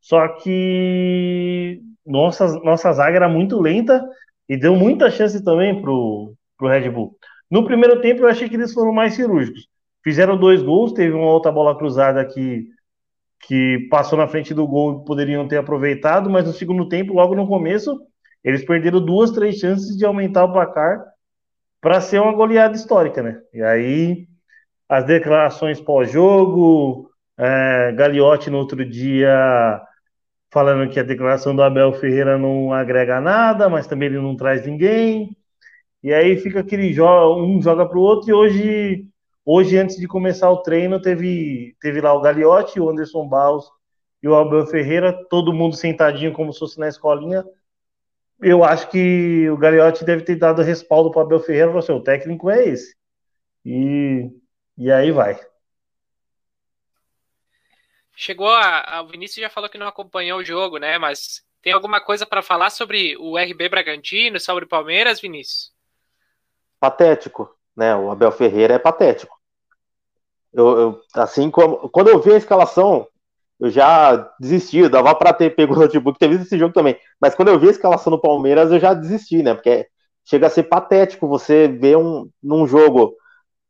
[0.00, 4.04] só que nossa, nossa zaga era muito lenta
[4.48, 7.16] e deu muita chance também pro, pro Red Bull.
[7.50, 9.68] No primeiro tempo eu achei que eles foram mais cirúrgicos.
[10.02, 12.68] Fizeram dois gols, teve uma outra bola cruzada que,
[13.40, 17.34] que passou na frente do gol e poderiam ter aproveitado, mas no segundo tempo, logo
[17.34, 17.98] no começo,
[18.42, 21.04] eles perderam duas, três chances de aumentar o placar
[21.80, 23.40] para ser uma goleada histórica, né?
[23.52, 24.26] E aí
[24.88, 29.80] as declarações pós-jogo, é, Gagliotti no outro dia
[30.50, 34.66] falando que a declaração do Abel Ferreira não agrega nada, mas também ele não traz
[34.66, 35.36] ninguém.
[36.02, 39.06] E aí fica aquele jogo, um joga para o outro, e hoje,
[39.50, 43.64] hoje, antes de começar o treino, teve, teve lá o Gagliotti, o Anderson Baus
[44.22, 47.42] e o Abel Ferreira, todo mundo sentadinho como se fosse na escolinha,
[48.40, 51.92] eu acho que o Gagliotti deve ter dado respaldo para o Abel Ferreira, falou assim,
[51.92, 52.94] o técnico é esse.
[53.64, 54.30] E,
[54.76, 55.40] e aí vai.
[58.14, 60.98] Chegou a, a, o Vinícius já falou que não acompanhou o jogo, né?
[60.98, 65.72] Mas tem alguma coisa para falar sobre o RB Bragantino, sobre o Palmeiras, Vinícius?
[66.78, 67.96] Patético, né?
[67.96, 69.37] O Abel Ferreira é patético.
[70.52, 73.06] Eu, eu, assim como quando eu vi a escalação,
[73.60, 76.96] eu já desisti, dava para ter pego o notebook, ter visto esse jogo também.
[77.20, 79.54] Mas quando eu vi a escalação do Palmeiras, eu já desisti, né?
[79.54, 79.86] Porque
[80.24, 83.14] chega a ser patético você ver um, num jogo,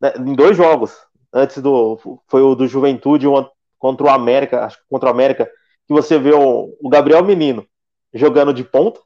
[0.00, 0.94] né, em dois jogos,
[1.32, 1.98] antes do.
[2.28, 3.26] Foi o do Juventude
[3.78, 5.46] contra o América, acho que contra o América,
[5.86, 7.66] que você vê o, o Gabriel Menino
[8.12, 9.00] jogando de ponta.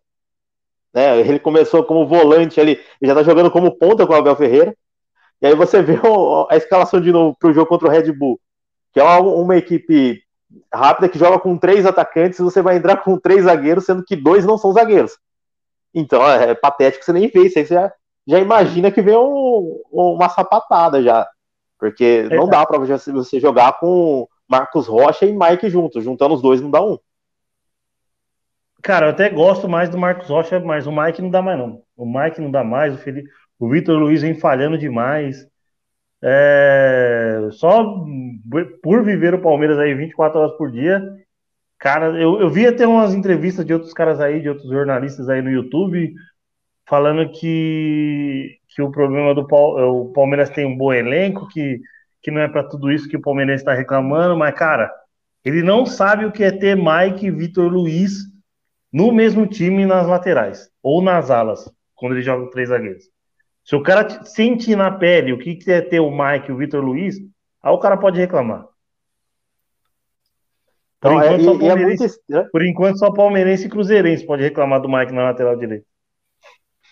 [0.92, 1.20] Né?
[1.20, 4.76] Ele começou como volante ali, ele já tá jogando como ponta com o Abel Ferreira.
[5.42, 8.40] E aí você vê o, a escalação de novo pro jogo contra o Red Bull,
[8.92, 10.22] que é uma, equipe
[10.72, 14.14] rápida que joga com três atacantes e você vai entrar com três zagueiros, sendo que
[14.14, 15.18] dois não são zagueiros.
[15.92, 17.92] Então é, é patético você nem vê isso aí, você já,
[18.26, 21.28] já imagina que vem um, uma sapatada já.
[21.78, 26.04] Porque não dá para você jogar com Marcos Rocha e Mike juntos.
[26.04, 26.96] Juntando os dois não dá um.
[28.80, 31.82] Cara, eu até gosto mais do Marcos Rocha, mas o Mike não dá mais, não.
[31.96, 33.28] O Mike não dá mais, o, Felipe,
[33.62, 35.46] o Vitor Luiz vem falhando demais.
[36.20, 38.04] É, só
[38.82, 41.00] por viver o Palmeiras aí 24 horas por dia,
[41.78, 45.40] cara, eu, eu vi até umas entrevistas de outros caras aí, de outros jornalistas aí
[45.40, 46.12] no YouTube,
[46.88, 51.80] falando que, que o problema do o Palmeiras tem um bom elenco, que,
[52.20, 54.92] que não é para tudo isso que o Palmeiras está reclamando, mas, cara,
[55.44, 58.24] ele não sabe o que é ter Mike e Vitor Luiz
[58.92, 63.11] no mesmo time nas laterais, ou nas alas, quando ele joga três zagueiros.
[63.64, 66.82] Se o cara sentir na pele o que é ter o Mike e o Vitor
[66.84, 67.16] Luiz,
[67.62, 68.66] aí o cara pode reclamar.
[71.00, 74.88] Por, então, enquanto, é, só é por enquanto, só palmeirense e cruzeirense pode reclamar do
[74.88, 75.84] Mike na lateral direita.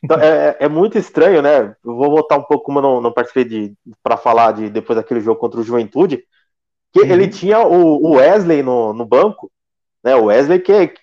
[0.02, 1.76] Então, é, é, muito estranho, né?
[1.85, 4.96] Eu vou voltar um pouco como eu não, não participei de para falar de depois
[4.96, 6.24] daquele jogo contra o Juventude,
[6.92, 7.06] que uhum.
[7.06, 9.50] ele tinha o, o, Wesley no, no banco,
[10.02, 10.16] né?
[10.16, 10.94] O Wesley que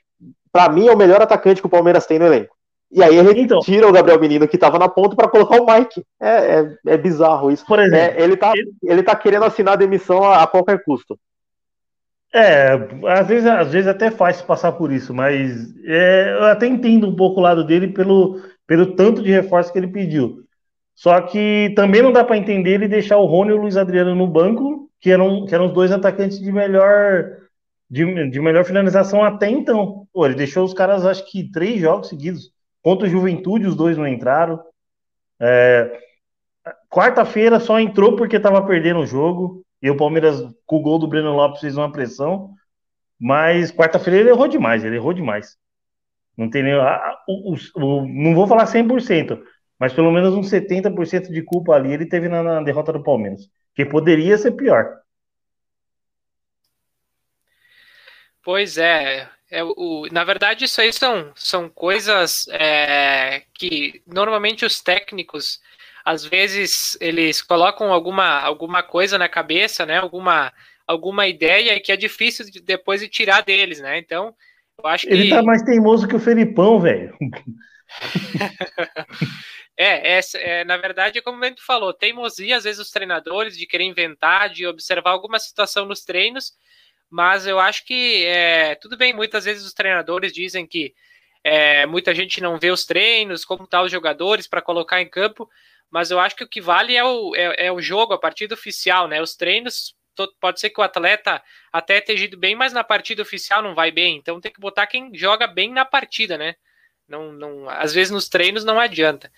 [0.51, 2.56] para mim é o melhor atacante que o Palmeiras tem no elenco.
[2.91, 5.65] E aí ele então, tira o Gabriel Menino que estava na ponta para colocar o
[5.65, 6.03] Mike.
[6.19, 7.65] É, é, é, bizarro isso.
[7.65, 11.19] Por exemplo, é, ele, tá, ele tá querendo assinar a demissão a, a qualquer custo.
[12.33, 12.73] É,
[13.07, 17.15] às vezes, às vezes até faz passar por isso, mas é, eu até entendo um
[17.15, 20.43] pouco o lado dele pelo, pelo tanto de reforço que ele pediu.
[20.93, 24.15] Só que também não dá para entender ele deixar o Rony e o Luiz Adriano
[24.15, 27.37] no banco, que eram, que eram os dois atacantes de melhor
[27.89, 30.07] de, de melhor finalização até então.
[30.13, 32.51] Pô, ele deixou os caras, acho que três jogos seguidos.
[32.87, 34.63] Contra o Juventude, os dois não entraram.
[35.41, 35.99] É,
[36.89, 39.61] Quarta-feira só entrou porque estava perdendo o jogo.
[39.81, 42.53] E o Palmeiras, com o gol do Breno Lopes, fez uma pressão.
[43.19, 45.57] Mas quarta-feira ele errou demais, ele errou demais.
[46.37, 46.75] Não tem nem.
[46.75, 49.37] não vou falar 100%,
[49.77, 53.49] mas pelo menos uns 70% de culpa ali ele teve na, na derrota do Palmeiras.
[53.75, 54.97] Que poderia ser pior.
[58.41, 64.81] Pois é, é o, na verdade isso aí são, são coisas é, que normalmente os
[64.81, 65.59] técnicos
[66.07, 69.97] às vezes eles colocam alguma, alguma coisa na cabeça, né?
[69.97, 70.53] Alguma,
[70.87, 73.97] alguma ideia que é difícil de, depois de tirar deles, né?
[73.97, 74.33] Então,
[74.81, 75.11] eu acho que.
[75.11, 77.13] Ele tá mais teimoso que o Felipão, velho.
[79.75, 83.83] é, é, é, na verdade, como o falou, teimosia, às vezes, os treinadores de querer
[83.83, 86.53] inventar, de observar alguma situação nos treinos,
[87.09, 90.93] mas eu acho que é, tudo bem, muitas vezes os treinadores dizem que
[91.43, 95.49] é, muita gente não vê os treinos, como tá os jogadores para colocar em campo,
[95.89, 98.53] mas eu acho que o que vale é o, é, é o jogo, a partida
[98.53, 99.21] oficial, né?
[99.21, 99.95] Os treinos,
[100.39, 101.41] pode ser que o atleta
[101.71, 104.17] até esteja ido bem, mas na partida oficial não vai bem.
[104.17, 106.55] Então tem que botar quem joga bem na partida, né?
[107.07, 109.31] Não, não, às vezes nos treinos não adianta.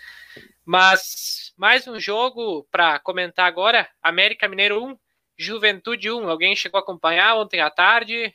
[0.66, 4.98] Mas mais um jogo para comentar agora: América Mineiro 1,
[5.40, 6.30] Juventude 1.
[6.30, 8.34] Alguém chegou a acompanhar ontem à tarde?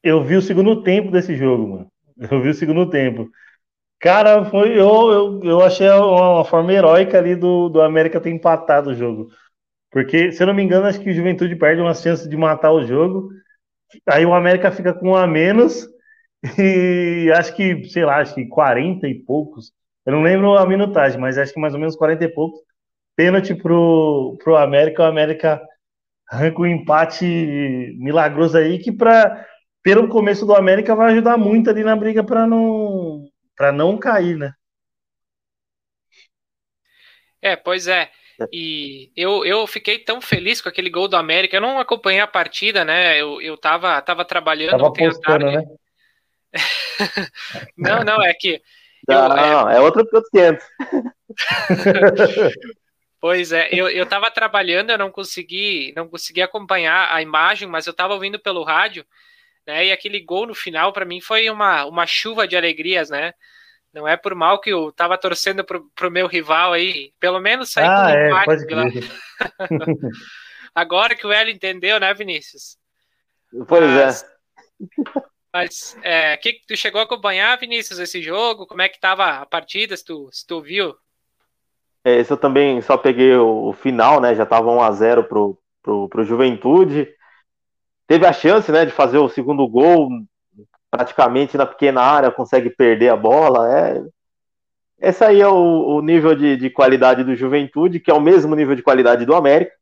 [0.00, 1.92] Eu vi o segundo tempo desse jogo, mano.
[2.30, 3.28] Eu vi o segundo tempo.
[3.98, 8.90] Cara, foi, eu, eu, eu achei uma, forma heróica ali do, do América ter empatado
[8.90, 9.28] o jogo.
[9.90, 12.70] Porque, se eu não me engano, acho que o Juventude perde uma chance de matar
[12.70, 13.30] o jogo.
[14.08, 15.86] Aí o América fica com um a menos.
[16.58, 19.72] E acho que, sei lá, acho que 40 e poucos.
[20.04, 22.60] Eu não lembro a minutagem, mas acho que mais ou menos 40 e poucos.
[23.16, 25.02] Pênalti pro, pro América.
[25.02, 25.60] O América
[26.28, 27.24] arranca um empate
[27.98, 29.46] milagroso aí que, pra,
[29.82, 33.24] pelo começo do América, vai ajudar muito ali na briga para não
[33.56, 34.52] para não cair, né?
[37.40, 38.10] É, pois é.
[38.52, 41.56] E eu, eu fiquei tão feliz com aquele gol do América.
[41.56, 43.18] Eu não acompanhei a partida, né?
[43.18, 44.72] Eu, eu tava, tava trabalhando.
[44.72, 45.62] Tava postando, né?
[47.76, 48.60] não, não, é que.
[49.08, 50.66] Não, eu, não, é, é outro 500.
[53.26, 57.86] pois é, eu, eu tava trabalhando, eu não consegui, não consegui acompanhar a imagem, mas
[57.86, 59.04] eu tava ouvindo pelo rádio
[59.66, 59.86] né?
[59.86, 63.34] E aquele gol no final, para mim, foi uma, uma chuva de alegrias, né?
[63.92, 67.72] Não é por mal que eu tava torcendo pro, pro meu rival aí, pelo menos
[67.72, 69.10] sair ah, com é, empate.
[70.74, 72.76] Agora que o Hélio entendeu, né, Vinícius?
[73.66, 74.04] Pois é.
[74.04, 74.26] mas, é.
[75.52, 78.66] Mas é, que, tu chegou a acompanhar, Vinícius, esse jogo?
[78.66, 80.94] Como é que tava a partida, se tu, se tu viu?
[82.06, 84.32] É, esse eu também só peguei o, final, né?
[84.32, 87.08] Já tava 1x0 pro, pro, pro Juventude.
[88.06, 90.08] Teve a chance, né, de fazer o segundo gol
[90.88, 93.76] praticamente na pequena área, consegue perder a bola.
[93.76, 94.04] É,
[95.00, 98.54] esse aí é o, o nível de, de, qualidade do Juventude, que é o mesmo
[98.54, 99.72] nível de qualidade do América.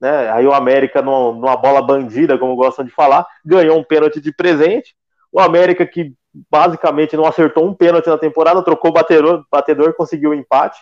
[0.00, 0.30] Né?
[0.30, 4.94] Aí o América, numa bola bandida, como gostam de falar, ganhou um pênalti de presente.
[5.32, 6.14] O América, que
[6.48, 10.78] basicamente não acertou um pênalti na temporada, trocou o batedor, batedor conseguiu o um empate.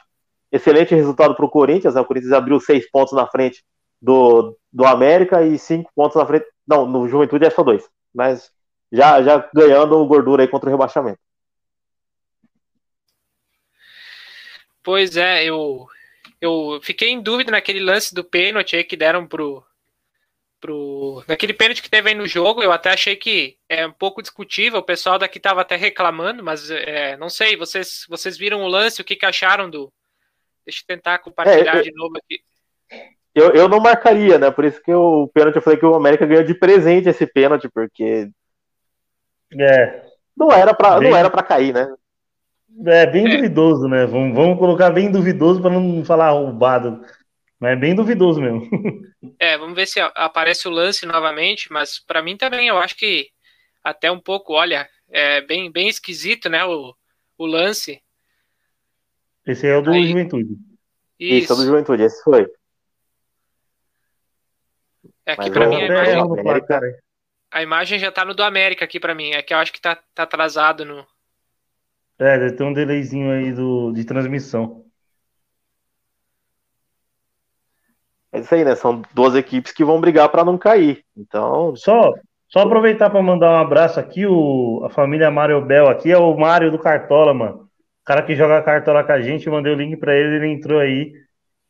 [0.53, 1.95] Excelente resultado para o Corinthians.
[1.95, 2.01] Né?
[2.01, 3.65] O Corinthians abriu seis pontos na frente
[4.01, 6.47] do, do América e cinco pontos na frente.
[6.67, 7.89] Não, no Juventude é só dois.
[8.15, 8.53] Mas
[8.93, 11.19] já, já ganhando gordura aí contra o rebaixamento.
[14.83, 15.87] Pois é, eu,
[16.41, 19.65] eu fiquei em dúvida naquele lance do pênalti aí que deram pro,
[20.61, 21.23] pro.
[21.29, 24.81] Naquele pênalti que teve aí no jogo, eu até achei que é um pouco discutível,
[24.81, 29.01] o pessoal daqui tava até reclamando, mas é, não sei, vocês, vocês viram o lance,
[29.01, 29.93] o que, que acharam do.
[30.65, 32.41] Deixa eu tentar compartilhar é, de novo aqui.
[33.35, 34.51] Eu, eu não marcaria, né?
[34.51, 37.69] Por isso que o pênalti eu falei que o América ganhou de presente esse pênalti,
[37.69, 38.31] porque
[39.59, 40.03] é.
[40.37, 41.11] Não era para bem...
[41.11, 41.95] não era para cair, né?
[42.87, 43.37] É bem é.
[43.37, 44.07] duvidoso, né?
[44.07, 47.05] Vamos, vamos colocar bem duvidoso para não falar roubado.
[47.61, 48.69] Mas é bem duvidoso mesmo.
[49.39, 53.29] É, vamos ver se aparece o lance novamente, mas para mim também eu acho que
[53.85, 56.93] até um pouco, olha, é bem, bem esquisito, né, o,
[57.39, 58.03] o lance.
[59.47, 60.07] Esse é o do Aí.
[60.09, 60.57] Juventude.
[61.19, 61.45] Isso.
[61.45, 62.47] Isso é do Juventude, esse foi.
[65.25, 66.97] É que para mim é imagem
[67.53, 69.33] a imagem já tá no do América aqui para mim.
[69.33, 71.07] É que eu acho que tá, tá atrasado no.
[72.19, 74.85] É, deve ter um delayzinho aí do, de transmissão.
[78.33, 78.75] É isso aí, né?
[78.75, 81.05] São duas equipes que vão brigar para não cair.
[81.15, 81.77] Então.
[81.77, 82.15] Só,
[82.49, 86.35] só aproveitar para mandar um abraço aqui, o, a família Mário Bel aqui é o
[86.35, 87.69] Mário do Cartola, mano.
[88.03, 90.81] O cara que joga cartola com a gente, mandei o link para ele, ele entrou
[90.81, 91.13] aí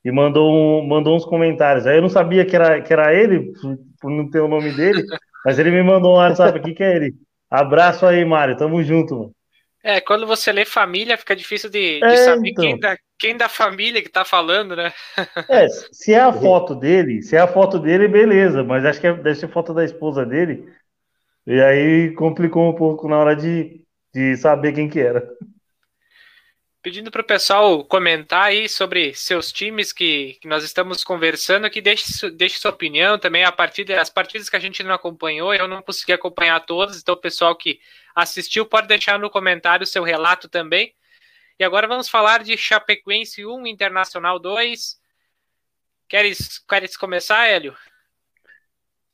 [0.02, 1.86] e mandou, um, mandou uns comentários.
[1.86, 3.52] Aí eu não sabia que era, que era ele,
[4.00, 5.02] por não ter o nome dele.
[5.44, 7.14] Mas ele me mandou um WhatsApp aqui que é ele.
[7.50, 8.56] Abraço aí, Mário.
[8.56, 9.32] Tamo junto, mano.
[9.84, 12.64] É, quando você lê família, fica difícil de, de é, saber então.
[12.64, 14.92] quem, da, quem da família que tá falando, né?
[15.48, 19.08] É, se é a foto dele, se é a foto dele, beleza, mas acho que
[19.08, 20.64] é, deve ser foto da esposa dele.
[21.44, 23.82] E aí complicou um pouco na hora de,
[24.14, 25.28] de saber quem que era
[26.82, 31.80] pedindo para o pessoal comentar aí sobre seus times que, que nós estamos conversando aqui,
[31.80, 35.68] deixe, deixe sua opinião também, a partir das partidas que a gente não acompanhou, eu
[35.68, 37.78] não consegui acompanhar todas, então o pessoal que
[38.14, 40.92] assistiu pode deixar no comentário o seu relato também.
[41.58, 45.00] E agora vamos falar de Chapecoense 1, Internacional 2.
[46.08, 47.76] Queres, queres começar, Hélio?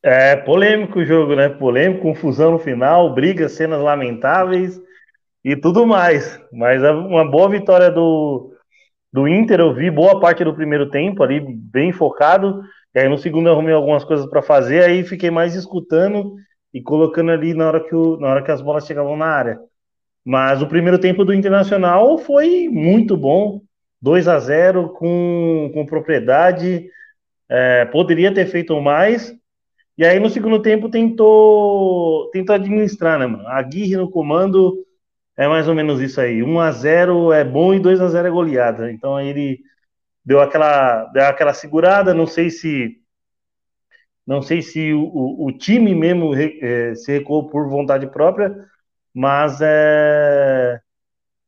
[0.02, 1.50] É polêmico o jogo, né?
[1.50, 4.80] Polêmico, confusão no final, brigas, cenas lamentáveis
[5.48, 6.38] e tudo mais.
[6.52, 8.52] Mas é uma boa vitória do,
[9.10, 12.60] do Inter, eu vi boa parte do primeiro tempo ali, bem focado.
[12.94, 16.34] E aí no segundo eu arrumei algumas coisas para fazer, aí fiquei mais escutando
[16.72, 19.58] e colocando ali na hora que, o, na hora que as bolas chegavam na área.
[20.22, 23.62] Mas o primeiro tempo do Internacional foi muito bom,
[24.02, 26.90] 2 a 0 com, com propriedade.
[27.48, 29.34] É, poderia ter feito mais.
[29.96, 33.48] E aí no segundo tempo tentou, tentou administrar, né, mano?
[33.48, 34.84] A Aguirre no comando
[35.38, 36.42] é mais ou menos isso aí.
[36.42, 38.92] 1 a 0 é bom e 2 a 0 é goleada.
[38.92, 39.60] Então aí ele
[40.24, 42.12] deu aquela, deu aquela segurada.
[42.12, 43.00] Não sei se
[44.26, 48.54] não sei se o, o, time mesmo é, se recuou por vontade própria,
[49.14, 50.80] mas é.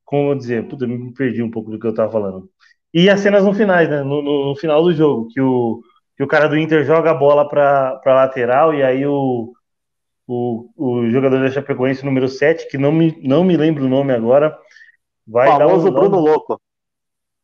[0.05, 0.67] Como eu dizer?
[0.69, 2.51] Puta, me perdi um pouco do que eu tava falando.
[2.95, 4.03] E as cenas no final, né?
[4.03, 5.83] No, no, no, final do jogo, que o,
[6.17, 9.53] que o cara do Inter joga a bola para lateral e aí o,
[10.31, 14.13] o, o jogador da Chapecoense número 7, que não me, não me lembro o nome
[14.13, 14.57] agora,
[15.27, 16.61] vai Famoso dar um, Bruno Louco.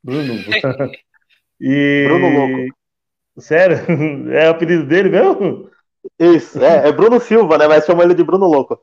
[0.04, 0.34] Bruno.
[1.60, 2.04] e...
[2.06, 2.76] Bruno Louco.
[3.38, 3.78] Sério?
[4.32, 5.68] É o apelido dele mesmo?
[6.18, 7.66] Isso, é, é Bruno Silva, né?
[7.66, 8.80] Mas chama ele de Bruno Louco.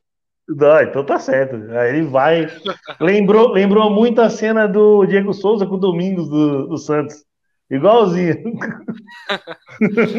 [0.49, 1.55] Não, então tá certo.
[1.71, 2.47] Aí ele vai.
[2.99, 7.23] Lembrou, lembrou muito a cena do Diego Souza com o Domingos do, do Santos.
[7.73, 8.35] Igualzinho.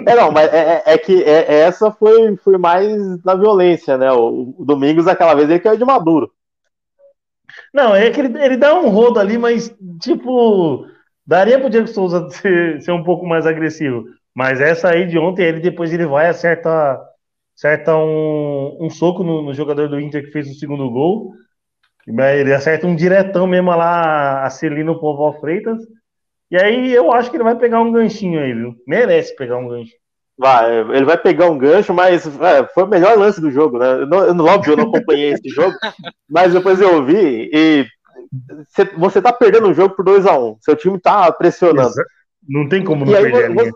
[0.07, 4.11] É, não, mas é, é, é que é, essa foi, foi mais na violência, né?
[4.11, 6.33] O, o Domingos, aquela vez, ele caiu de maduro.
[7.73, 10.87] Não, é que ele, ele dá um rodo ali, mas, tipo,
[11.27, 14.05] daria pro Diego Souza ser, ser um pouco mais agressivo.
[14.35, 17.01] Mas essa aí de ontem, ele depois ele vai acerta,
[17.57, 21.33] acerta um, um soco no, no jogador do Inter que fez o segundo gol.
[22.07, 25.79] Ele acerta um diretão mesmo lá a Celino Povo Freitas.
[26.51, 28.75] E aí eu acho que ele vai pegar um ganchinho aí, viu?
[28.87, 29.93] Merece pegar um gancho.
[30.37, 34.03] Vai, ele vai pegar um gancho, mas é, foi o melhor lance do jogo, né?
[34.03, 35.75] Eu, não, óbvio, eu não acompanhei esse jogo,
[36.29, 37.87] mas depois eu vi e
[38.99, 40.53] você tá perdendo o jogo por 2x1.
[40.53, 41.95] Um, seu time tá pressionando.
[42.49, 43.73] Não tem como não perder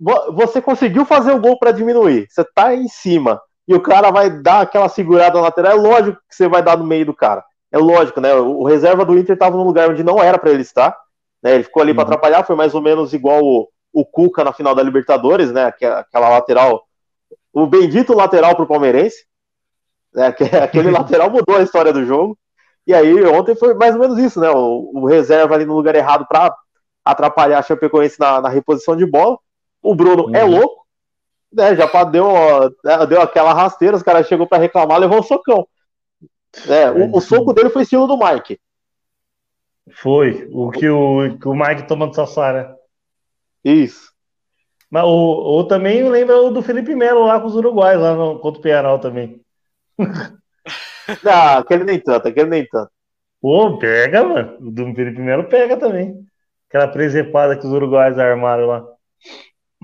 [0.00, 2.26] você, você conseguiu fazer o gol para diminuir.
[2.30, 5.72] Você tá em cima e o cara vai dar aquela segurada na lateral.
[5.72, 7.44] É lógico que você vai dar no meio do cara.
[7.70, 8.34] É lógico, né?
[8.34, 10.96] O, reserva do Inter estava num lugar onde não era para ele estar.
[11.42, 11.54] Né?
[11.54, 11.96] Ele ficou ali uhum.
[11.96, 12.44] para atrapalhar.
[12.44, 15.66] Foi mais ou menos igual o, o Cuca na final da Libertadores, né?
[15.66, 16.82] Aquela lateral,
[17.52, 19.26] o bendito lateral pro palmeirense.
[20.14, 20.26] Né?
[20.62, 22.38] Aquele lateral mudou a história do jogo.
[22.86, 24.50] E aí ontem foi mais ou menos isso, né?
[24.50, 26.54] O, o reserva ali no lugar errado para
[27.04, 29.38] atrapalhar a Chapecoense na, na reposição de bola.
[29.82, 30.54] O Bruno é uhum.
[30.54, 30.86] é louco,
[31.52, 31.76] né?
[31.76, 32.26] Já deu,
[32.84, 35.66] né, deu aquela rasteira, os caras chegou para reclamar, levou um socão.
[36.66, 38.58] É, o, o, soco dele foi estilo do Mike.
[39.92, 42.74] Foi, o que o, que o Mike toma do Sassara.
[43.64, 44.12] Isso.
[44.90, 48.38] Mas o, o também lembra o do Felipe Melo lá com os uruguais, lá no,
[48.38, 49.40] contra o Penal também.
[51.24, 52.90] Não, aquele nem tanto, aquele nem tanto.
[53.40, 54.56] Pô, pega, mano.
[54.60, 56.26] O do Felipe Melo pega também.
[56.68, 58.86] Aquela presepada que os uruguais armaram lá.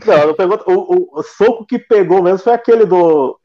[0.04, 3.38] Não, não pegou, o, o, o, soco que pegou mesmo foi aquele do.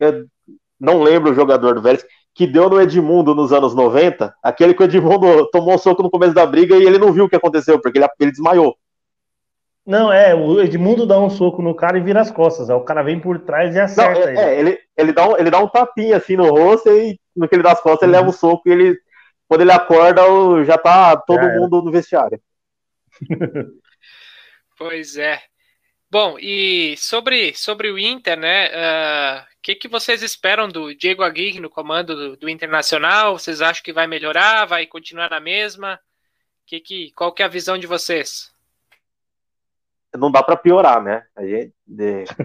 [0.79, 2.03] não lembro o jogador do Vélez,
[2.39, 4.33] que deu no Edmundo nos anos 90.
[4.41, 7.25] Aquele que o Edmundo tomou um soco no começo da briga e ele não viu
[7.25, 8.77] o que aconteceu, porque ele, ele desmaiou.
[9.85, 12.69] Não, é, o Edmundo dá um soco no cara e vira as costas.
[12.69, 14.39] Aí o cara vem por trás e acerta não, é, ele.
[14.39, 17.55] É, ele, ele, dá um, ele dá um tapinha assim no rosto e no que
[17.55, 18.97] ele dá as costas ele leva um soco e ele,
[19.45, 20.21] quando ele acorda,
[20.63, 22.39] já tá todo já mundo no vestiário.
[24.77, 25.41] pois é.
[26.09, 28.69] Bom, e sobre, sobre o Inter, né?
[28.69, 33.37] Uh, ah, que, que vocês esperam do Diego Aguirre no comando do, do, Internacional?
[33.37, 34.65] Vocês acham que vai melhorar?
[34.65, 35.99] Vai continuar na mesma?
[36.65, 38.51] Que, que, qual que é a visão de vocês?
[40.15, 41.23] Não dá para piorar, né?
[41.35, 41.73] A gente,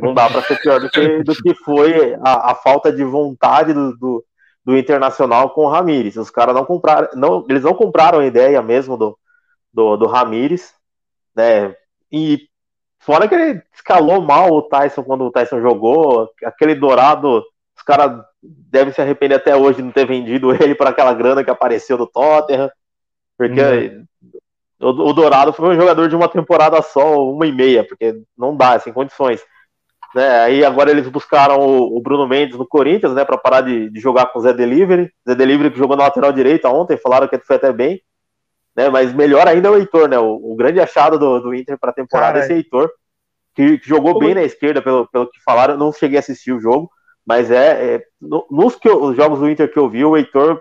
[0.00, 3.72] não dá para ser pior do que, do que foi a, a falta de vontade
[3.72, 4.24] do, do,
[4.64, 6.16] do, Internacional com o Ramires.
[6.16, 9.18] Os caras não compraram, não, eles não compraram a ideia mesmo do,
[9.72, 10.74] do, do Ramires,
[11.34, 11.74] né?
[12.12, 12.48] E
[13.04, 17.44] Fora que ele escalou mal o Tyson quando o Tyson jogou, aquele dourado,
[17.76, 21.44] os caras devem se arrepender até hoje de não ter vendido ele para aquela grana
[21.44, 22.70] que apareceu do Tottenham,
[23.36, 24.06] porque uhum.
[24.80, 28.56] o, o, Dourado foi um jogador de uma temporada só, uma e meia, porque não
[28.56, 29.42] dá, sem condições.
[30.14, 30.40] Né?
[30.40, 34.00] Aí agora eles buscaram o, o Bruno Mendes no Corinthians, né, para parar de, de,
[34.00, 35.12] jogar com o Zé Delivery.
[35.28, 38.00] Zé Delivery que jogou na lateral direita ontem, falaram que ele foi até bem
[38.76, 38.88] né?
[38.88, 40.18] Mas melhor ainda é o Heitor, né?
[40.18, 42.90] O, o grande achado do, do Inter para a temporada é esse Heitor,
[43.54, 45.74] que, que jogou bem na esquerda, pelo, pelo que falaram.
[45.74, 46.90] Eu não cheguei a assistir o jogo,
[47.26, 48.02] mas é, é
[48.50, 50.60] nos que os jogos do Inter que eu vi, o Heitor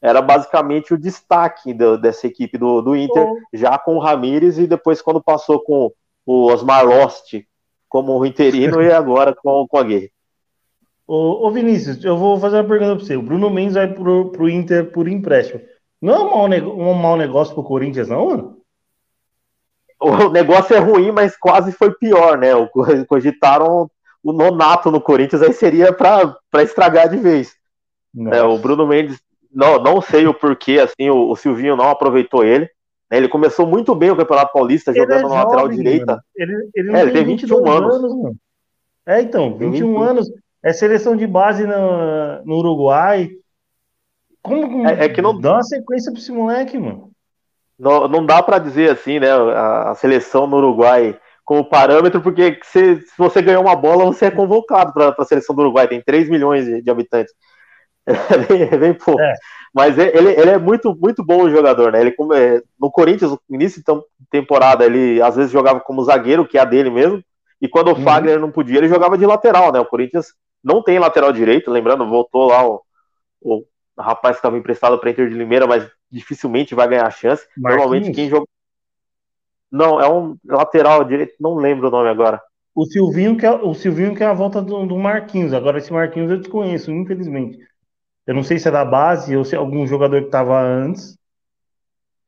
[0.00, 4.66] era basicamente o destaque do, dessa equipe do, do Inter, já com o Ramires e
[4.66, 5.90] depois quando passou com
[6.24, 7.34] o Osmar Lost
[7.88, 10.08] como o interino e agora com, com a Guerra.
[11.06, 13.16] Ô, ô, Vinícius, eu vou fazer uma pergunta para você.
[13.16, 15.60] O Bruno Mendes vai pro, pro Inter por empréstimo.
[16.00, 16.44] Não é um mau,
[16.78, 18.56] um mau negócio pro Corinthians, não, mano?
[19.98, 22.50] O negócio é ruim, mas quase foi pior, né?
[23.08, 23.90] Cogitaram
[24.22, 27.54] o nonato no Corinthians, aí seria para estragar de vez.
[28.32, 29.20] É, o Bruno Mendes,
[29.52, 32.68] não, não sei o porquê, assim, o, o Silvinho não aproveitou ele.
[33.10, 33.18] Né?
[33.18, 36.22] Ele começou muito bem o Campeonato Paulista, ele jogando é na lateral direita.
[36.34, 37.94] Ele, ele, é, ele tem 21 anos.
[37.94, 38.36] anos
[39.06, 40.28] é, então, 21 anos.
[40.62, 43.30] É seleção de base no, no Uruguai.
[44.46, 47.10] Como, é, é, que não dá uma sequência para esse moleque, mano.
[47.76, 49.30] Não, não dá para dizer assim, né?
[49.30, 54.26] A, a, seleção no Uruguai como parâmetro, porque se, se você ganhar uma bola, você
[54.26, 57.32] é convocado para a seleção do Uruguai, tem 3 milhões de, de habitantes.
[58.08, 59.20] É bem, é bem pouco.
[59.20, 59.34] É.
[59.74, 62.00] Mas ele, ele é muito, muito bom jogador, né?
[62.00, 66.46] Ele, como é, no Corinthians, no início de temporada, ele às vezes jogava como zagueiro,
[66.46, 67.20] que é a dele mesmo,
[67.60, 68.04] e quando o uhum.
[68.04, 69.80] Fagner não podia, ele jogava de lateral, né?
[69.80, 70.28] O Corinthians
[70.62, 72.80] não tem lateral direito, lembrando, voltou lá o,
[73.42, 73.64] o
[73.98, 77.46] rapaz que estava emprestado para Inter de Limeira, mas dificilmente vai ganhar chance.
[77.56, 77.84] Marquinhos.
[77.84, 78.46] Normalmente quem joga.
[79.70, 82.40] Não, é um lateral direito, não lembro o nome agora.
[82.74, 85.52] O Silvinho que é, o Silvinho que é a volta do, do Marquinhos.
[85.52, 87.58] Agora esse Marquinhos eu desconheço, infelizmente.
[88.26, 91.16] Eu não sei se é da base ou se é algum jogador que estava antes.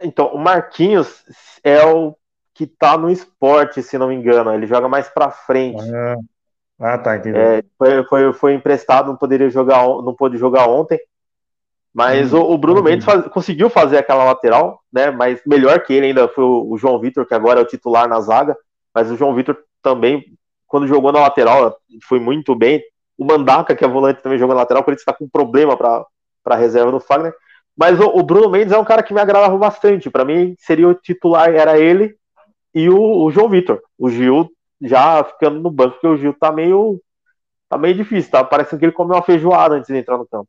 [0.01, 1.25] Então, o Marquinhos
[1.63, 2.17] é o
[2.55, 4.53] que tá no esporte, se não me engano.
[4.53, 5.83] Ele joga mais para frente.
[5.93, 6.17] Ah,
[6.81, 7.39] ah tá, entendi.
[7.39, 10.99] É, foi, foi, foi emprestado, não poderia jogar, não pôde jogar ontem.
[11.99, 15.11] Mas hum, o, o, Bruno Mendes faz, conseguiu fazer aquela lateral, né?
[15.11, 18.09] Mas melhor que ele ainda foi o, o João Vitor, que agora é o titular
[18.09, 18.57] na zaga.
[18.95, 20.25] Mas o João Vitor também,
[20.69, 22.81] quando jogou na lateral, foi muito bem.
[23.19, 26.55] O Mandaca, que é volante, também jogou na lateral, por isso está com problema para
[26.55, 27.35] reserva no Fagner.
[27.77, 30.09] Mas o, o, Bruno Mendes é um cara que me agradava bastante.
[30.09, 32.15] Para mim, seria o titular, era ele
[32.73, 33.83] e o, João Vitor.
[33.99, 34.49] O Gil
[34.81, 37.03] já ficando no banco, porque o Gil tá meio,
[37.69, 40.49] tá meio difícil, tá parecendo que ele comeu uma feijoada antes de entrar no campo.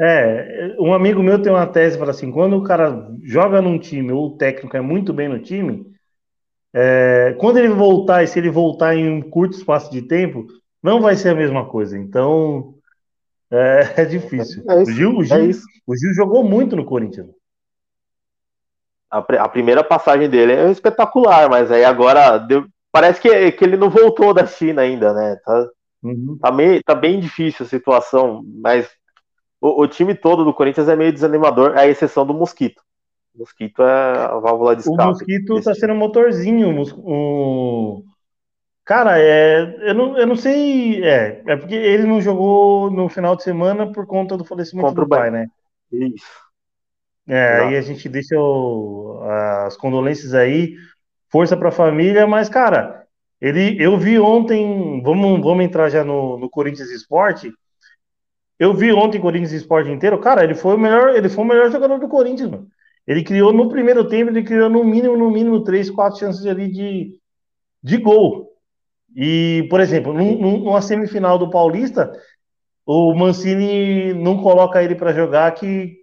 [0.00, 4.12] É, um amigo meu tem uma tese para assim, quando o cara joga num time
[4.12, 5.92] ou o técnico é muito bem no time,
[6.72, 10.46] é, quando ele voltar, e se ele voltar em um curto espaço de tempo,
[10.82, 11.98] não vai ser a mesma coisa.
[11.98, 12.74] Então,
[13.50, 14.62] é, é difícil.
[14.68, 15.50] É isso, o, Gil, o, Gil, é
[15.86, 17.28] o Gil jogou muito no Corinthians.
[19.10, 23.76] A, a, primeira passagem dele é espetacular, mas aí agora deu, parece que, que ele
[23.76, 25.36] não voltou da China ainda, né?
[25.42, 25.68] Tá,
[26.02, 26.38] uhum.
[26.40, 28.86] tá, meio, tá bem difícil a situação, mas
[29.60, 32.82] o, o, time todo do Corinthians é meio desanimador, à exceção do Mosquito.
[33.34, 35.02] O Mosquito é a válvula de escape.
[35.02, 36.82] O Mosquito tá sendo motorzinho.
[36.98, 38.04] O...
[38.84, 41.04] Cara, é, eu, não, eu não sei.
[41.04, 45.04] É, é porque ele não jogou no final de semana por conta do falecimento Contra
[45.04, 45.46] do pai, né?
[45.92, 46.48] Isso.
[47.26, 49.20] É, aí a gente deixa o,
[49.66, 50.74] as condolências aí,
[51.28, 53.04] força para a família, mas, cara,
[53.40, 57.52] ele, eu vi ontem, vamos, vamos entrar já no, no Corinthians Esporte.
[58.58, 61.46] Eu vi ontem o Corinthians Esporte inteiro, cara, ele foi o melhor, ele foi o
[61.46, 62.68] melhor jogador do Corinthians, mano.
[63.06, 66.68] Ele criou no primeiro tempo, ele criou no mínimo, no mínimo, três, quatro chances ali
[66.68, 67.18] de,
[67.82, 68.50] de gol.
[69.16, 72.12] E, por exemplo, num, numa semifinal do Paulista,
[72.84, 75.96] o Mancini não coloca ele para jogar, que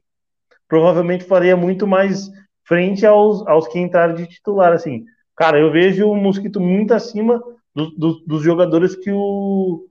[0.67, 2.31] provavelmente faria muito mais
[2.63, 5.05] frente aos, aos que entraram de titular, assim.
[5.35, 7.41] Cara, eu vejo o Mosquito muito acima
[7.75, 9.85] do, do, dos jogadores que o,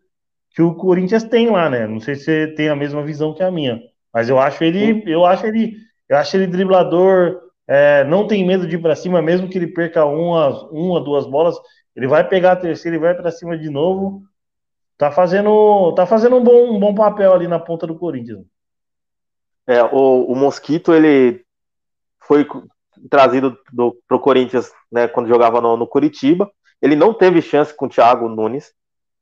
[0.55, 1.86] que o Corinthians tem lá, né?
[1.86, 3.80] Não sei se você tem a mesma visão que a minha,
[4.12, 5.76] mas eu acho ele, eu acho ele,
[6.09, 9.66] eu acho ele driblador, é, não tem medo de ir para cima, mesmo que ele
[9.66, 11.57] perca uma, uma, duas bolas,
[11.96, 14.22] ele vai pegar a terceira e vai para cima de novo.
[14.96, 18.44] Tá fazendo, tá fazendo um bom, um bom papel ali na ponta do Corinthians.
[19.66, 21.44] É, o, o Mosquito, ele
[22.20, 22.46] foi
[23.11, 26.48] trazido do, pro Corinthians, né, quando jogava no, no Curitiba.
[26.80, 28.72] Ele não teve chance com o Thiago Nunes.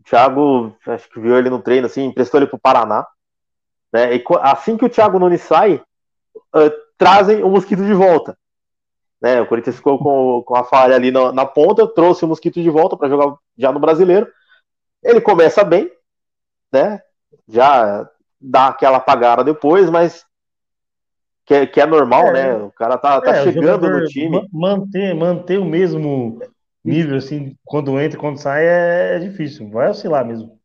[0.03, 3.07] O Thiago, acho que viu ele no treino, assim, emprestou ele pro Paraná.
[3.93, 5.81] Né, e assim que o Thiago Nunes sai,
[6.55, 8.37] uh, trazem o Mosquito de volta.
[9.21, 12.61] Né, o Corinthians ficou com, com a falha ali na, na ponta, trouxe o Mosquito
[12.61, 14.27] de volta para jogar já no Brasileiro.
[15.03, 15.91] Ele começa bem,
[16.73, 17.01] né?
[17.49, 18.09] Já
[18.41, 20.25] dá aquela apagada depois, mas
[21.45, 22.55] que é, que é normal, é, né?
[22.57, 24.49] O cara tá, tá é, chegando no time.
[24.53, 26.41] Manter, manter o mesmo
[26.85, 30.59] nível, assim, quando entra e quando sai é, é difícil, vai oscilar mesmo.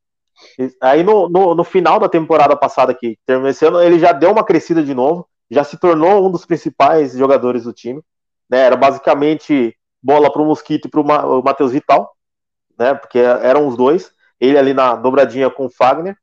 [0.81, 4.31] Aí no, no, no, final da temporada passada que terminou esse ano, ele já deu
[4.31, 8.01] uma crescida de novo, já se tornou um dos principais jogadores do time.
[8.49, 8.59] Né?
[8.59, 12.15] Era basicamente bola para o Mosquito e para o Matheus Vital,
[12.77, 12.93] né?
[12.93, 14.11] Porque eram os dois.
[14.39, 16.15] Ele ali na dobradinha com o Fagner.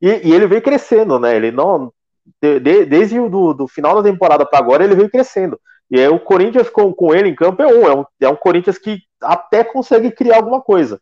[0.00, 1.36] E, e ele veio crescendo, né?
[1.36, 1.92] Ele não
[2.40, 5.60] de, de, desde o do, do, final da temporada para agora, ele veio crescendo.
[5.90, 8.36] E aí o Corinthians com, com ele em campo é um, é um, é um
[8.36, 11.00] Corinthians que até consegue criar alguma coisa.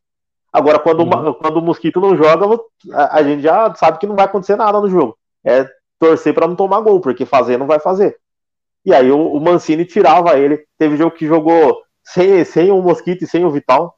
[0.53, 1.35] Agora, quando, uhum.
[1.35, 2.47] quando o Mosquito não joga,
[2.93, 5.17] a, a, gente já sabe que não vai acontecer nada no jogo.
[5.45, 5.69] É
[5.99, 8.17] torcer para não tomar gol, porque fazer não vai fazer.
[8.85, 10.65] E aí o, o, Mancini tirava ele.
[10.79, 13.95] Teve jogo que jogou sem, sem o Mosquito e sem o Vital.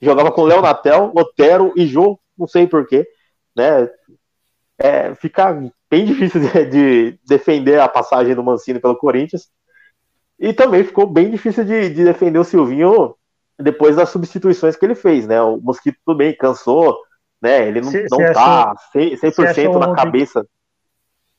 [0.00, 3.06] Jogava com o Leonatel, Otero e Jô, não sei porquê.
[3.56, 3.90] Né?
[4.78, 5.52] É, fica
[5.90, 9.48] bem difícil de, de, defender a passagem do Mancini pelo Corinthians.
[10.38, 13.16] E também ficou bem difícil de, de, defender o Silvinho
[13.58, 15.40] depois das substituições que ele fez, né?
[15.42, 16.96] O Mosquito tudo bem, cansou,
[17.42, 17.66] né?
[17.66, 20.46] Ele não, cê, não cê tá achou, 100%, na ontem, cabeça.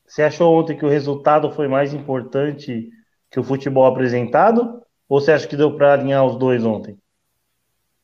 [0.06, 2.90] Você achou ontem que o resultado foi mais importante
[3.32, 4.82] que o futebol apresentado?
[5.08, 6.98] Ou você acha que deu para alinhar os dois ontem?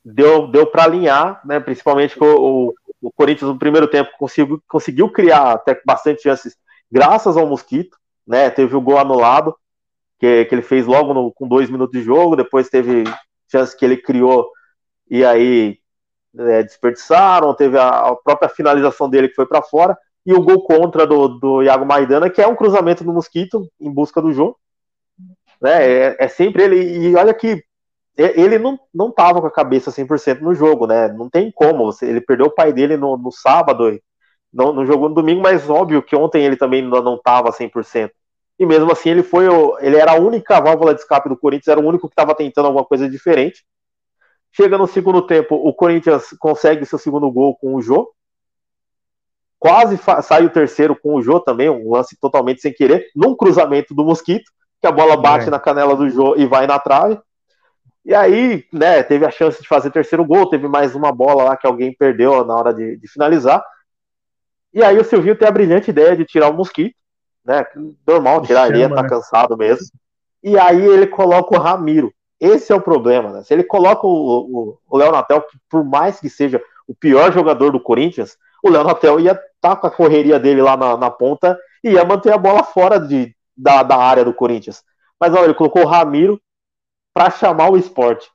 [0.03, 1.59] Deu, deu para alinhar, né?
[1.59, 6.55] Principalmente com o, o Corinthians no primeiro tempo conseguiu, conseguiu criar até bastante chances
[6.91, 8.49] graças ao Mosquito, né?
[8.49, 9.55] Teve o gol anulado,
[10.19, 13.03] que, que ele fez logo no, com dois minutos de jogo, depois teve
[13.55, 14.49] chances que ele criou
[15.09, 15.79] e aí
[16.37, 20.63] é, desperdiçaram, teve a, a, própria finalização dele que foi para fora, e o gol
[20.63, 24.57] contra do, do Iago Maidana, que é um cruzamento do Mosquito em busca do jogo.
[25.61, 25.87] Né?
[25.87, 27.63] É, é sempre ele, e olha que
[28.17, 31.09] ele não, não tava com a cabeça 100% no jogo, né?
[31.09, 31.91] Não tem como.
[32.01, 33.99] Ele perdeu o pai dele no, no sábado,
[34.53, 38.09] não, não jogou no domingo, mas óbvio que ontem ele também não, não tava 100%.
[38.57, 39.45] E mesmo assim, ele foi
[39.81, 42.67] ele era a única válvula de escape do Corinthians, era o único que estava tentando
[42.67, 43.65] alguma coisa diferente.
[44.51, 48.09] Chega no segundo tempo, o Corinthians consegue seu segundo gol com o Jô.
[49.59, 53.93] Quase sai o terceiro com o Jô também, um lance totalmente sem querer, num cruzamento
[53.93, 54.49] do Mosquito,
[54.79, 55.49] que a bola bate é.
[55.49, 57.19] na canela do Jô e vai na trave.
[58.05, 61.57] E aí, né, teve a chance de fazer terceiro gol, teve mais uma bola lá
[61.57, 63.65] que alguém perdeu na hora de, de finalizar.
[64.71, 66.95] E aí o Silvinho tem a brilhante ideia de tirar o Mosquito,
[67.45, 67.65] né?
[68.05, 69.09] Normal tirar, ele tá né?
[69.09, 69.87] cansado mesmo.
[70.43, 72.13] E aí ele coloca o Ramiro.
[72.39, 73.43] Esse é o problema, né?
[73.43, 77.71] Se ele coloca o, o, Léo Natel, que por mais que seja o pior jogador
[77.71, 81.09] do Corinthians, o Léo Natel ia estar tá com a correria dele lá na, na
[81.09, 84.83] ponta e ia manter a bola fora de, da, da área do Corinthians.
[85.19, 86.39] Mas olha, ele colocou o Ramiro,
[87.15, 88.29] para chamar o esporte.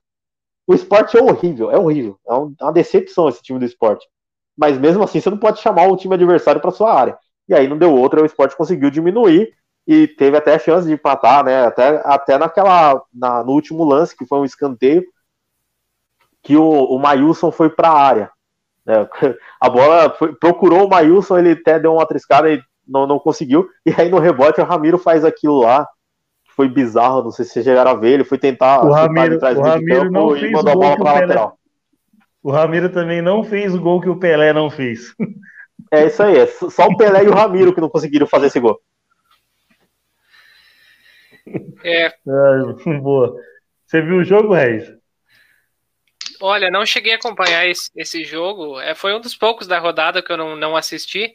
[0.66, 2.18] o esporte é horrível, é horrível.
[2.26, 4.08] É, é uma decepção esse time do esporte.
[4.56, 7.18] Mas mesmo assim, você não pode chamar o time adversário para sua área.
[7.50, 9.52] E aí não deu outra, o esporte conseguiu diminuir
[9.84, 11.66] e teve até a chance de empatar, né?
[11.66, 13.02] Até, até naquela.
[13.12, 15.02] Na, no último lance, que foi um escanteio,
[16.44, 18.30] que o, o Mailson foi para a área.
[18.86, 19.08] Né?
[19.60, 23.68] A bola foi, procurou o Mailson, ele até deu uma triscada e não, não conseguiu.
[23.84, 25.88] E aí no rebote o Ramiro faz aquilo lá.
[26.54, 28.12] Foi bizarro, não sei se vocês chegaram a ver.
[28.12, 31.58] Ele foi tentar o Ramiro, o Ramiro não fez mandou a bola para lateral.
[32.42, 35.14] O Ramiro também não fez o gol que o Pelé não fez.
[35.90, 38.60] É isso aí, é só o Pelé e o Ramiro que não conseguiram fazer esse
[38.60, 38.80] gol.
[41.84, 42.14] É.
[43.00, 43.36] boa.
[43.86, 44.92] Você viu o jogo, Reis?
[46.40, 48.80] Olha, não cheguei a acompanhar esse, esse jogo.
[48.80, 51.34] É, foi um dos poucos da rodada que eu não, não assisti.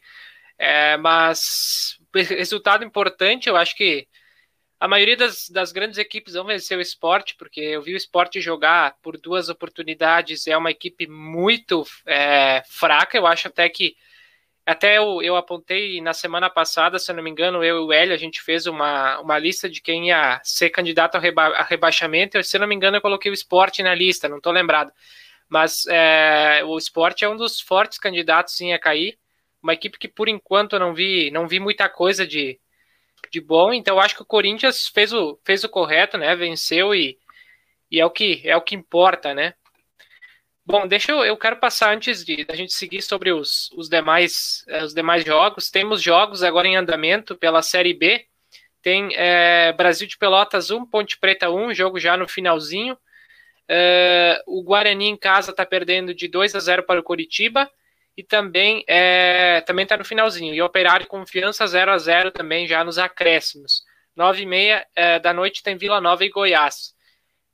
[0.58, 4.08] É, mas resultado importante, eu acho que
[4.80, 8.42] a maioria das, das grandes equipes vão vencer o esporte, porque eu vi o esporte
[8.42, 10.48] jogar por duas oportunidades.
[10.48, 13.18] É uma equipe muito é, fraca.
[13.18, 13.96] Eu acho até que
[14.66, 17.94] até eu, eu apontei na semana passada, se eu não me engano, eu e o
[17.94, 21.64] Hélio, a gente fez uma, uma lista de quem ia ser candidato a, reba a
[21.64, 22.42] rebaixamento.
[22.44, 24.92] Se eu não me engano, eu coloquei o esporte na lista, não estou lembrado.
[25.48, 29.20] Mas é, o esporte é um dos fortes candidatos sim, a cair.
[29.62, 32.60] Uma equipe que, por enquanto, eu não vi, não vi muita coisa de,
[33.32, 33.72] de bom.
[33.72, 36.36] Então, acho que o Corinthians fez o, fez o correto, né?
[36.36, 37.20] Venceu e,
[37.92, 39.54] e é, o que, é o que importa, né?
[40.68, 44.66] Bom, deixa eu, eu quero passar antes de a gente seguir sobre os, os, demais,
[44.68, 45.70] eh, os demais jogos.
[45.70, 48.26] Temos jogos agora em andamento pela Série B.
[48.82, 52.98] Tem é, Brasil de Pelotas 1, Ponte Preta 1, jogo já no finalzinho.
[53.70, 57.70] É, o Guarani em casa está perdendo de 2 a 0 para o Coritiba.
[58.18, 60.54] E também é, também está no finalzinho.
[60.56, 63.84] E Operário Confiança 0 a 0 também já nos acréscimos.
[64.16, 64.88] 9 e meia
[65.22, 66.95] da noite tem Vila Nova e Goiás.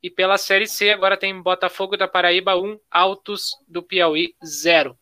[0.02, 4.98] E pela Série C, agora tem Botafogo da Paraíba 1, Altos do Piauí 0.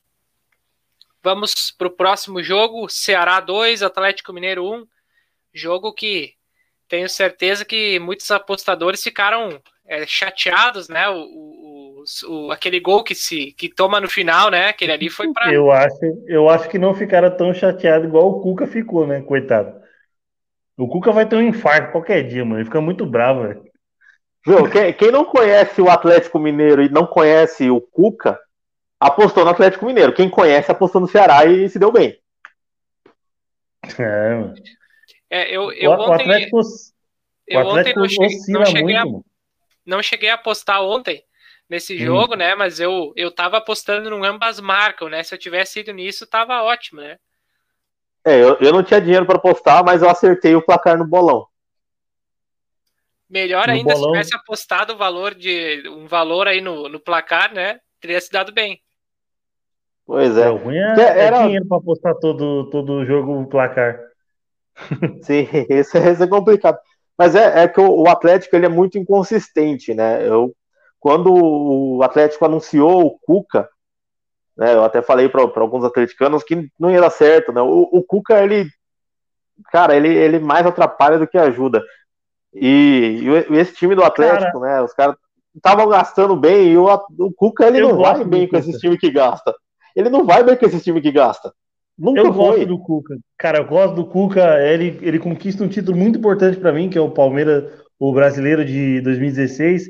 [1.22, 4.86] Vamos para o próximo jogo: Ceará 2, Atlético Mineiro 1.
[5.54, 6.34] Jogo que
[6.86, 11.08] tenho certeza que muitos apostadores ficaram é, chateados, né?
[11.08, 14.68] O, o, o, aquele gol que se que toma no final, né?
[14.68, 15.52] Aquele ali foi para.
[15.52, 19.22] Eu acho, eu acho que não ficaram tão chateados igual o Cuca ficou, né?
[19.22, 19.80] Coitado.
[20.76, 22.58] O Cuca vai ter um infarto qualquer dia, mano.
[22.58, 23.69] Ele fica muito bravo, velho.
[24.46, 28.40] Viu, quem, quem, não conhece o Atlético Mineiro e não conhece o Cuca,
[28.98, 30.14] apostou no Atlético Mineiro.
[30.14, 32.18] Quem conhece apostou no Ceará e se deu bem.
[33.98, 34.54] É,
[35.30, 36.60] é eu, eu o, ontem, o Atlético,
[37.46, 39.04] eu o Atlético ontem não cheguei, não cheguei a,
[39.86, 41.22] não cheguei a apostar ontem
[41.68, 41.98] nesse hum.
[41.98, 42.54] jogo, né?
[42.54, 45.22] Mas eu, eu tava apostando no ambas marcam, né?
[45.22, 47.16] Se eu tivesse ido nisso, tava ótimo, né?
[48.24, 51.46] É, eu, eu não tinha dinheiro para apostar, mas eu acertei o placar no bolão.
[53.30, 54.08] Melhor no ainda bolão...
[54.08, 57.78] se tivesse apostado o valor de um valor aí no, no placar, né?
[58.00, 58.80] Teria se dado bem.
[60.04, 60.50] Pois é.
[60.50, 61.44] O ruim é, é Era...
[61.44, 64.00] dinheiro para apostar todo, todo o jogo no placar.
[65.22, 66.78] Sim, isso é, isso é complicado.
[67.16, 70.26] Mas é, é que o, o, Atlético ele é muito inconsistente, né?
[70.26, 70.52] Eu,
[70.98, 73.68] quando o Atlético anunciou o Cuca,
[74.56, 77.60] né, eu até falei para alguns atleticanos que não ia dar certo, né?
[77.60, 78.68] O, o Cuca, ele,
[79.70, 81.84] cara, ele, ele mais atrapalha do que ajuda.
[82.54, 84.82] E, e esse time do Atlético, cara, né?
[84.82, 85.16] Os caras
[85.54, 86.86] estavam gastando bem e o,
[87.18, 89.54] o Cuca ele não vai bem com esse time que gasta.
[89.94, 91.52] Ele não vai bem com esse time que gasta.
[91.98, 92.32] Nunca eu foi.
[92.34, 93.18] gosto do Cuca.
[93.36, 94.58] Cara, eu gosto do Cuca.
[94.62, 98.64] Ele, ele conquista um título muito importante para mim, que é o Palmeiras, o brasileiro
[98.64, 99.86] de 2016.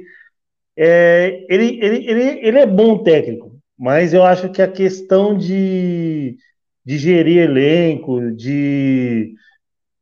[0.77, 6.37] É, ele, ele, ele, ele é bom técnico, mas eu acho que a questão de,
[6.85, 9.35] de gerir elenco, de,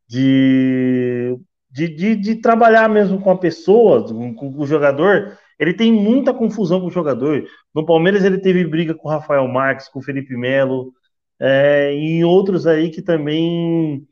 [0.09, 1.37] de
[1.79, 6.35] de, de, de, trabalhar mesmo com a pessoa, com, com, o jogador, ele tem muita
[6.35, 7.45] confusão com o jogador.
[7.73, 10.93] No Palmeiras ele teve briga com o Rafael Marques, com o Felipe Melo,
[11.41, 14.05] é, e outros aí que também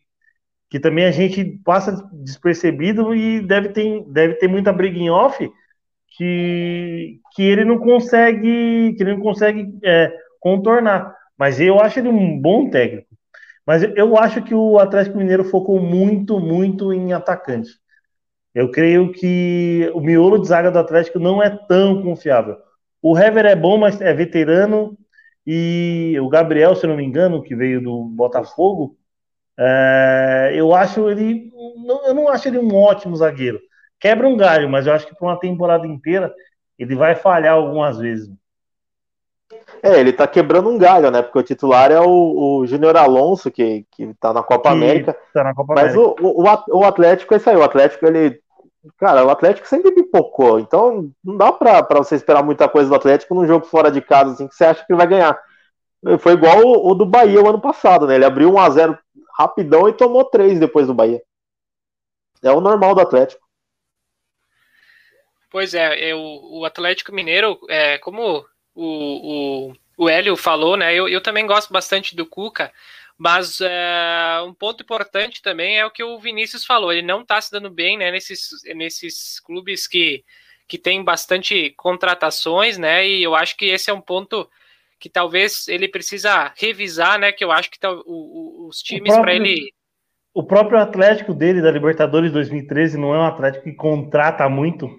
[0.68, 5.48] que também a gente passa despercebido e deve ter, deve ter muita briga em off
[6.16, 11.14] que, que ele não consegue que ele não consegue é, contornar.
[11.38, 13.15] Mas eu acho ele um bom técnico.
[13.66, 17.70] Mas eu acho que o Atlético Mineiro focou muito, muito em atacante.
[18.54, 22.56] Eu creio que o miolo de zaga do Atlético não é tão confiável.
[23.02, 24.96] O Hever é bom, mas é veterano.
[25.46, 28.96] E o Gabriel, se não me engano, que veio do Botafogo,
[29.58, 31.50] é, eu acho ele.
[31.84, 33.60] Não, eu não acho ele um ótimo zagueiro.
[33.98, 36.32] Quebra um galho, mas eu acho que para uma temporada inteira
[36.78, 38.30] ele vai falhar algumas vezes.
[39.82, 41.22] É, ele tá quebrando um galho, né?
[41.22, 45.16] Porque o titular é o, o Júnior Alonso, que, que tá na Copa que América.
[45.32, 46.22] Tá na Copa Mas América.
[46.22, 47.56] O, o, o Atlético é isso aí.
[47.56, 48.40] O Atlético, ele
[48.98, 50.58] cara, o Atlético sempre pipocou.
[50.58, 54.00] Então não dá pra, pra você esperar muita coisa do Atlético num jogo fora de
[54.00, 55.38] casa, assim, que você acha que ele vai ganhar.
[56.20, 58.14] Foi igual o, o do Bahia o ano passado, né?
[58.14, 58.98] Ele abriu 1 a 0
[59.38, 61.20] rapidão e tomou 3 depois do Bahia.
[62.42, 63.44] É o normal do Atlético.
[65.50, 68.44] Pois é, é o, o Atlético Mineiro, é, como
[68.76, 70.94] o, o, o Hélio falou, né?
[70.94, 72.70] Eu, eu também gosto bastante do Cuca,
[73.18, 76.92] mas é, um ponto importante também é o que o Vinícius falou.
[76.92, 80.22] Ele não está se dando bem né, nesses, nesses clubes que,
[80.68, 83.08] que tem bastante contratações, né?
[83.08, 84.48] E eu acho que esse é um ponto
[84.98, 87.32] que talvez ele precisa revisar, né?
[87.32, 89.72] Que eu acho que tá, o, os times para ele.
[90.34, 94.90] O próprio Atlético dele, da Libertadores 2013, não é um Atlético que contrata muito,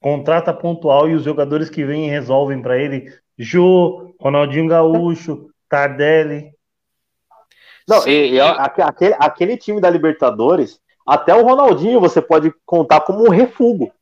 [0.00, 3.12] contrata pontual e os jogadores que vêm resolvem para ele.
[3.38, 6.52] Jô, Ronaldinho Gaúcho, Tardelli.
[7.86, 13.26] Não, e, e, aquele, aquele time da Libertadores, até o Ronaldinho você pode contar como
[13.26, 13.92] um refugo.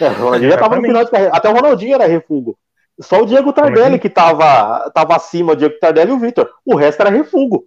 [0.00, 1.36] É, o Ronaldinho já tava no final de carreira.
[1.36, 2.58] Até o Ronaldinho era refugo.
[3.00, 6.50] Só o Diego Tardelli que tava, tava acima, o Diego Tardelli e o Vitor.
[6.64, 7.66] O resto era refugo.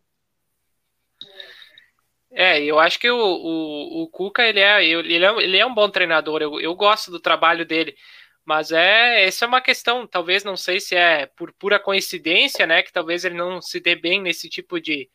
[2.31, 5.73] É, eu acho que o, o, o Cuca, ele é, ele, é, ele é um
[5.73, 7.95] bom treinador, eu, eu gosto do trabalho dele,
[8.45, 12.83] mas é, essa é uma questão, talvez, não sei se é por pura coincidência, né,
[12.83, 15.09] que talvez ele não se dê bem nesse tipo de,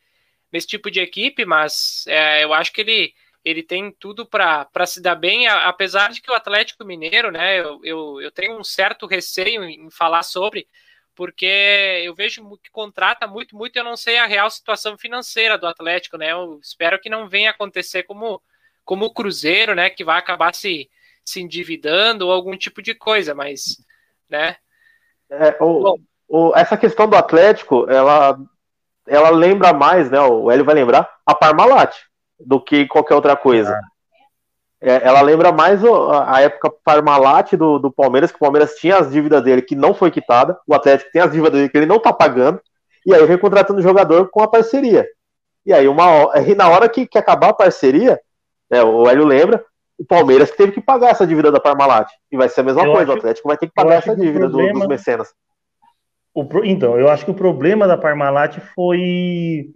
[0.51, 3.13] nesse tipo de equipe, mas é, eu acho que ele,
[3.43, 7.79] ele tem tudo para se dar bem, apesar de que o Atlético Mineiro, né, eu,
[7.85, 10.67] eu, eu tenho um certo receio em falar sobre,
[11.15, 11.45] porque
[12.03, 16.17] eu vejo que contrata muito, muito, eu não sei a real situação financeira do Atlético,
[16.17, 18.41] né, eu espero que não venha acontecer como,
[18.83, 20.89] como o Cruzeiro, né, que vai acabar se,
[21.31, 23.77] se endividando ou algum tipo de coisa, mas,
[24.29, 24.55] né.
[25.29, 28.37] É, o, Bom, o, essa questão do Atlético, ela,
[29.07, 31.95] ela lembra mais, né, o Hélio vai lembrar, a Parmalat,
[32.39, 33.79] do que qualquer outra coisa.
[34.81, 39.11] É, ela lembra mais a época Parmalat do, do Palmeiras, que o Palmeiras tinha as
[39.11, 41.99] dívidas dele que não foi quitada, o Atlético tem as dívidas dele que ele não
[41.99, 42.59] tá pagando,
[43.05, 45.07] e aí vem contratando o jogador com a parceria.
[45.65, 48.19] E aí, uma, e na hora que, que acabar a parceria,
[48.71, 49.63] é, o Hélio lembra,
[50.01, 52.09] o Palmeiras teve que pagar essa dívida da Parmalat.
[52.31, 54.15] E vai ser a mesma eu coisa, acho, o Atlético vai ter que pagar essa
[54.15, 55.27] dívida problema, do, dos mecenas.
[56.33, 59.67] O, então, eu acho que o problema da Parmalat foi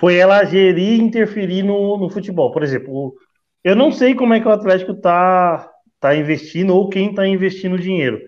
[0.00, 2.50] foi ela gerir e interferir no, no futebol.
[2.50, 3.14] Por exemplo,
[3.62, 5.70] eu não sei como é que o Atlético está
[6.00, 8.18] tá investindo ou quem está investindo dinheiro.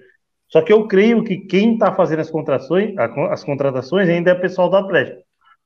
[0.49, 2.95] Só que eu creio que quem está fazendo as contratações,
[3.33, 5.21] as contratações ainda é o pessoal do Atlético.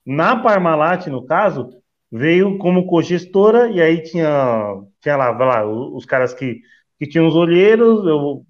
[0.07, 1.68] Na Parmalat, no caso,
[2.11, 6.61] veio como cogestora e aí tinha, tinha lá, lá os caras que,
[6.98, 8.42] que tinham os olheiros, eu,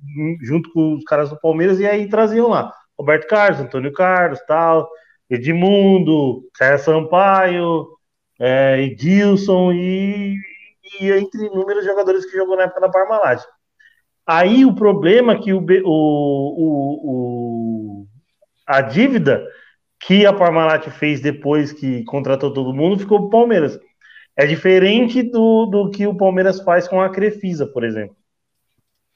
[0.42, 4.88] junto com os caras do Palmeiras, e aí traziam lá Roberto Carlos, Antônio Carlos, tal.
[5.30, 7.86] Edmundo, César Sampaio,
[8.40, 10.36] é, Edilson e,
[11.00, 13.42] e, entre inúmeros jogadores que jogou na época da Parmalat.
[14.26, 15.84] Aí o problema é que o, o,
[18.02, 18.06] o,
[18.66, 19.46] a dívida
[20.00, 23.78] que a Parmalat fez depois que contratou todo mundo ficou o Palmeiras.
[24.36, 28.16] É diferente do, do que o Palmeiras faz com a Crefisa, por exemplo.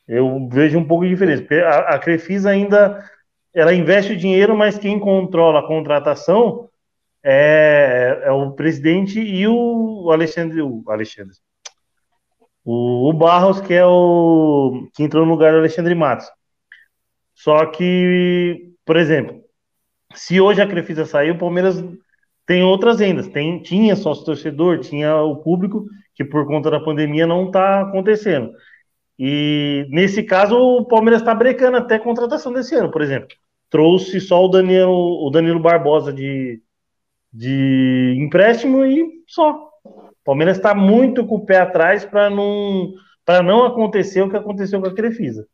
[0.09, 1.45] Eu vejo um pouco de diferença.
[1.65, 3.09] A, a Crefisa ainda
[3.55, 6.69] ela investe o dinheiro, mas quem controla a contratação
[7.23, 11.37] é, é o presidente e o Alexandre, o Alexandre,
[12.65, 16.27] o, o, Barros, que é o que entrou no lugar do Alexandre Matos.
[17.35, 19.42] Só que, por exemplo,
[20.15, 21.83] se hoje a Crefisa sair, o Palmeiras
[22.47, 23.29] tem outras rendas.
[23.29, 28.53] Tem, tinha sócio torcedor, tinha o público, que por conta da pandemia não está acontecendo.
[29.19, 33.29] E nesse caso, o Palmeiras está brecando até a contratação desse ano, por exemplo.
[33.71, 36.61] Trouxe só o Danilo, o Danilo Barbosa de,
[37.33, 39.71] de empréstimo e só.
[39.85, 42.93] O Palmeiras está muito com o pé atrás para não,
[43.45, 45.47] não acontecer o que aconteceu com a Crefisa.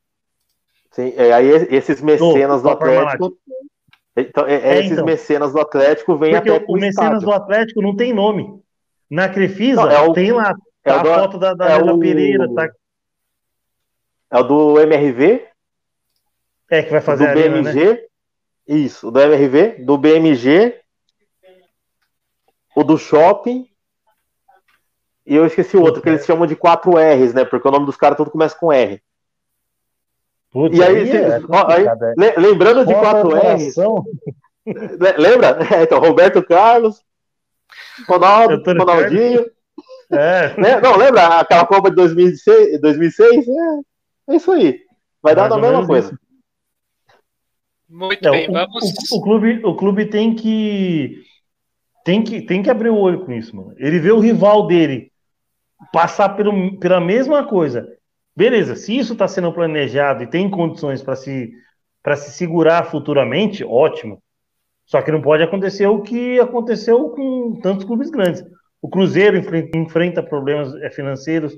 [0.91, 3.37] Sim, é, aí esses mecenas do Atlético.
[4.21, 7.83] Então, é, é, esses então, mecenas do Atlético vêm até o, o mecenas do Atlético
[7.83, 8.61] não tem nome.
[9.11, 10.55] Na Crefisa não, é o, tem lá
[10.85, 12.69] é tá a do, foto da, da, é da Pereira, tá
[14.31, 15.47] é o do MRV?
[16.71, 17.69] É, que vai fazer do BMG.
[17.69, 17.99] Arena, né?
[18.67, 20.79] Isso, do MRV, do BMG,
[22.77, 23.67] o do shopping.
[25.25, 27.45] E eu esqueci o outro, que eles chamam de 4 R's, né?
[27.45, 29.03] Porque o nome dos caras tudo começa com R.
[30.51, 32.41] Putz, e aí, aí, é ó, aí é.
[32.41, 33.77] lembrando de 4 R's.
[35.19, 35.59] Lembra?
[35.75, 37.03] É, então, Roberto Carlos,
[38.07, 39.47] Ronaldo, Ronaldinho.
[40.11, 40.55] É.
[40.59, 40.81] Né?
[40.81, 42.81] Não, lembra aquela Copa de 2006?
[42.81, 43.47] 2006?
[43.47, 43.53] É.
[44.29, 44.81] É isso aí.
[45.23, 46.09] Vai dar a mesma coisa.
[46.09, 46.19] Isso.
[47.89, 48.85] Muito é, bem, o, vamos.
[49.11, 51.23] O, o, clube, o clube tem que,
[52.05, 53.75] tem que tem que abrir o olho com isso, mano.
[53.79, 55.11] Ele vê o rival dele
[55.93, 57.89] passar pelo, pela mesma coisa.
[58.39, 61.51] Beleza, se isso está sendo planejado e tem condições para se,
[62.19, 64.23] se segurar futuramente, ótimo.
[64.87, 68.45] Só que não pode acontecer o que aconteceu com tantos clubes grandes.
[68.81, 69.37] O Cruzeiro
[69.75, 71.53] enfrenta problemas é, financeiros,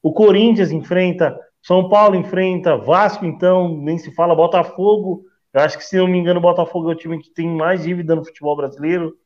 [0.00, 5.24] o Corinthians enfrenta, São Paulo enfrenta, Vasco, então, nem se fala, Botafogo.
[5.52, 7.82] Eu acho que, se não me engano, o Botafogo é o time que tem mais
[7.82, 9.16] dívida no futebol brasileiro.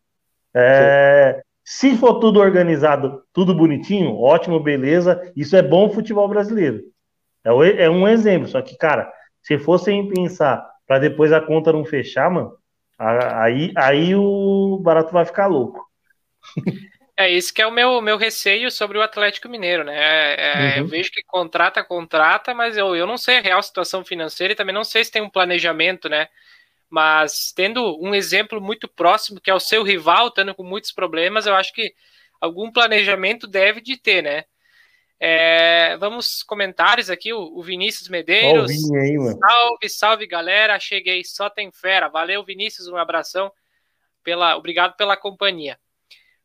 [0.57, 5.21] É, se for tudo organizado, tudo bonitinho, ótimo, beleza.
[5.37, 6.94] Isso é bom futebol brasileiro.
[7.45, 8.49] É, é um exemplo.
[8.49, 12.57] Só que, cara, se fossem pensar para depois a conta não fechar, mano,
[12.99, 15.85] aí, aí o barato vai ficar louco.
[17.17, 19.95] É, esse que é o meu, meu receio sobre o Atlético Mineiro, né?
[19.97, 20.79] É, é, uhum.
[20.79, 24.57] Eu vejo que contrata, contrata, mas eu, eu não sei a real situação financeira e
[24.57, 26.27] também não sei se tem um planejamento, né?
[26.91, 31.47] Mas tendo um exemplo muito próximo, que é o seu rival, estando com muitos problemas,
[31.47, 31.95] eu acho que
[32.41, 34.45] algum planejamento deve de ter, né?
[35.21, 38.71] É, vamos comentários aqui, o, o Vinícius Medeiros.
[38.91, 42.09] Oh, aí, salve, salve galera, cheguei, só tem fera.
[42.09, 43.51] Valeu, Vinícius, um abração.
[44.23, 45.79] Pela, obrigado pela companhia.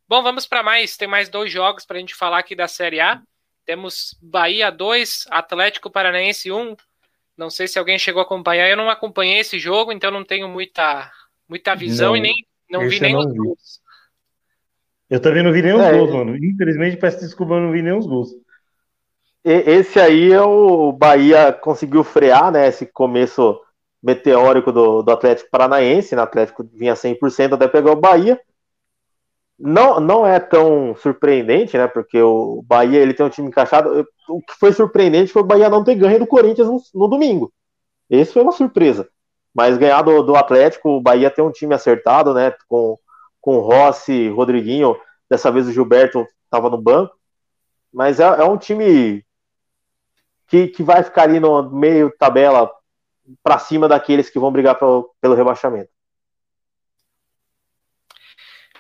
[0.07, 0.97] Bom, vamos para mais.
[0.97, 3.21] Tem mais dois jogos para a gente falar aqui da Série A.
[3.65, 6.75] Temos Bahia 2, Atlético Paranaense 1.
[7.37, 8.67] Não sei se alguém chegou a acompanhar.
[8.67, 11.11] Eu não acompanhei esse jogo, então não tenho muita,
[11.47, 12.33] muita visão não, e nem
[12.69, 13.81] não vi nem os gols.
[15.09, 16.35] Eu também não vi nem os é, gols, mano.
[16.35, 18.29] Infelizmente, peço desculpa, eu não vi nem os gols.
[19.43, 22.67] Esse aí é o Bahia conseguiu frear, né?
[22.67, 23.59] Esse começo
[24.01, 26.15] meteórico do, do Atlético Paranaense.
[26.15, 28.39] O Atlético vinha 100% até pegar o Bahia
[29.59, 31.87] não, não é tão surpreendente, né?
[31.87, 34.07] Porque o Bahia ele tem um time encaixado.
[34.29, 37.51] O que foi surpreendente foi o Bahia não ter ganho do Corinthians no, no domingo.
[38.09, 39.09] Esse foi uma surpresa.
[39.53, 42.53] Mas ganhar do, do, Atlético, o Bahia tem um time acertado, né?
[42.69, 42.97] Com,
[43.41, 44.95] com Rossi, Rodriguinho.
[45.29, 47.13] Dessa vez o Gilberto estava no banco.
[47.93, 49.25] Mas é, é um time
[50.49, 52.69] que, que vai ficar ali no meio tabela
[53.43, 55.89] para cima daqueles que vão brigar pro, pelo rebaixamento.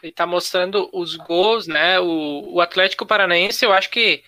[0.01, 1.99] Ele tá mostrando os gols, né?
[1.99, 4.23] O, o Atlético Paranaense, eu acho que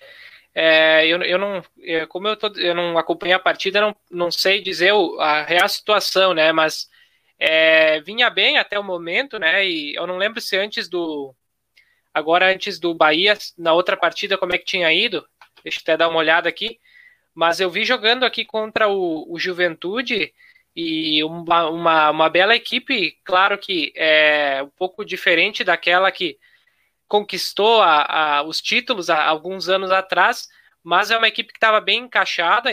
[0.54, 4.30] é, eu, eu não, eu, como eu, tô, eu não acompanhei a partida, não, não
[4.30, 6.52] sei dizer o, a real situação, né?
[6.52, 6.88] Mas
[7.38, 9.66] é, vinha bem até o momento, né?
[9.66, 11.34] E eu não lembro se antes do,
[12.12, 15.26] agora antes do Bahia, na outra partida, como é que tinha ido?
[15.64, 16.78] Deixa eu até dar uma olhada aqui.
[17.34, 20.32] Mas eu vi jogando aqui contra o, o Juventude
[20.74, 26.38] e uma, uma, uma, bela equipe, claro que é um pouco diferente daquela que
[27.06, 30.48] conquistou a, a, os títulos há alguns anos atrás,
[30.82, 32.70] mas é uma equipe que estava bem encaixada.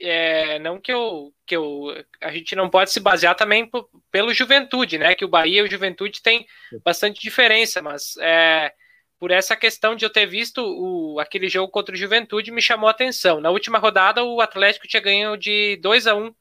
[0.00, 1.86] É, não que eu, que eu.
[2.20, 3.68] A gente não pode se basear também
[4.12, 5.14] pelo Juventude, né?
[5.14, 6.46] Que o Bahia e o Juventude tem
[6.84, 8.72] bastante diferença, mas é,
[9.18, 12.88] por essa questão de eu ter visto o, aquele jogo contra o Juventude me chamou
[12.88, 13.40] a atenção.
[13.40, 16.32] Na última rodada, o Atlético tinha ganho de 2 a 1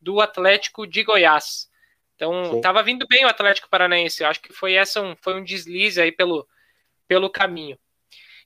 [0.00, 1.68] do Atlético de Goiás.
[2.16, 4.22] Então, estava vindo bem o Atlético Paranaense.
[4.22, 6.46] Eu acho que foi essa um, foi um deslize aí pelo,
[7.06, 7.78] pelo caminho.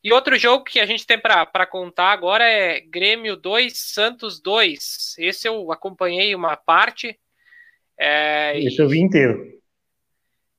[0.04, 5.14] E outro jogo que a gente tem para contar agora é Grêmio 2, Santos 2.
[5.18, 7.18] Esse eu acompanhei uma parte.
[7.98, 9.61] É, Esse eu vi inteiro.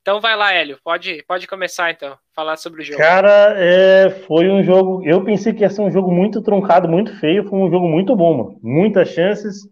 [0.04, 0.78] Então vai lá, Hélio.
[0.84, 2.98] Pode, pode começar então, falar sobre o jogo.
[2.98, 5.02] Cara, é, foi um jogo.
[5.02, 7.48] Eu pensei que ia ser um jogo muito truncado, muito feio.
[7.48, 8.60] Foi um jogo muito bom, mano.
[8.62, 9.66] Muitas chances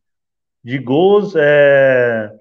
[0.64, 1.34] de gols.
[1.36, 2.32] É...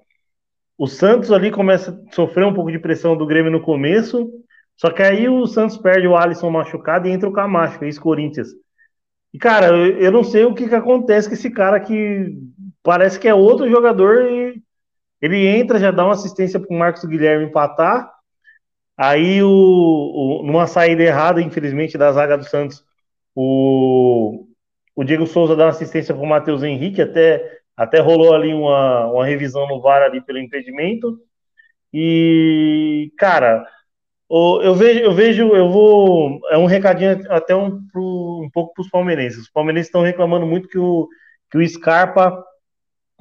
[0.78, 4.26] O Santos ali começa a sofrer um pouco de pressão do Grêmio no começo,
[4.74, 8.48] só que aí o Santos perde o Alisson machucado e entra o Camacho, ex-Corinthians.
[9.34, 12.38] E, cara, eu, eu, não sei o que, que acontece com esse cara que
[12.82, 14.61] parece que é outro jogador e
[15.22, 18.12] ele entra, já dá uma assistência para o Marcos Guilherme empatar.
[18.96, 22.84] Aí, o, o, numa saída errada, infelizmente, da zaga do Santos,
[23.34, 24.46] o,
[24.94, 29.06] o Diego Souza dá uma assistência para o Matheus Henrique, até até rolou ali uma,
[29.06, 31.18] uma revisão no VAR ali pelo impedimento.
[31.92, 33.66] E, cara,
[34.30, 36.40] eu vejo, eu vejo, eu vou.
[36.50, 39.42] É um recadinho até um, pro, um pouco para os palmeirenses.
[39.42, 41.08] Os palmeirenses estão reclamando muito que o,
[41.50, 42.42] que o Scarpa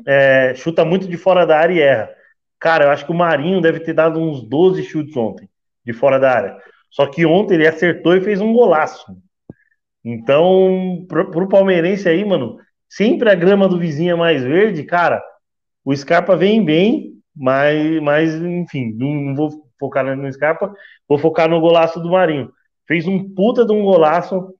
[0.05, 2.09] é, chuta muito de fora da área e erra.
[2.59, 5.49] Cara, eu acho que o Marinho deve ter dado uns 12 chutes ontem,
[5.85, 6.57] de fora da área.
[6.89, 9.05] Só que ontem ele acertou e fez um golaço.
[10.03, 12.57] Então, pro, pro palmeirense aí, mano,
[12.89, 15.23] sempre a grama do vizinho é mais verde, cara,
[15.83, 19.49] o Scarpa vem bem, mas, mas enfim, não, não vou
[19.79, 20.73] focar no Scarpa,
[21.07, 22.51] vou focar no golaço do Marinho.
[22.87, 24.53] Fez um puta de um golaço,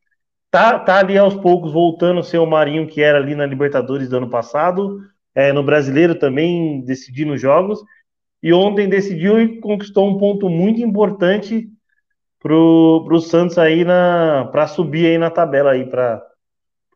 [0.50, 4.10] tá, tá ali aos poucos voltando a ser o Marinho que era ali na Libertadores
[4.10, 5.00] do ano passado,
[5.34, 7.80] é, no Brasileiro também decidindo jogos,
[8.44, 11.70] e ontem decidiu e conquistou um ponto muito importante
[12.40, 16.22] pro, pro Santos aí na para subir aí na tabela aí para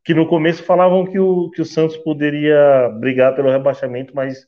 [0.03, 4.47] que no começo falavam que o, que o Santos poderia brigar pelo rebaixamento, mas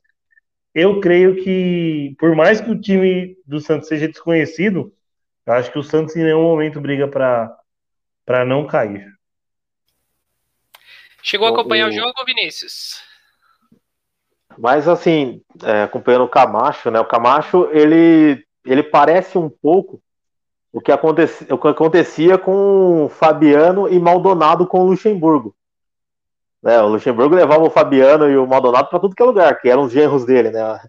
[0.74, 4.94] eu creio que por mais que o time do Santos seja desconhecido,
[5.46, 7.56] eu acho que o Santos em nenhum momento briga para
[8.26, 9.08] para não cair.
[11.24, 13.07] Chegou a acompanhar o, o jogo, Vinícius?
[14.58, 17.00] Mas assim, é, acompanhando o Camacho, né?
[17.00, 20.02] O Camacho ele ele parece um pouco
[20.74, 25.56] o que, acontecia, o que acontecia com o Fabiano e Maldonado com o Luxemburgo.
[26.62, 29.70] Né, o Luxemburgo levava o Fabiano e o Maldonado para tudo que é lugar, que
[29.70, 30.80] eram os genros dele, né?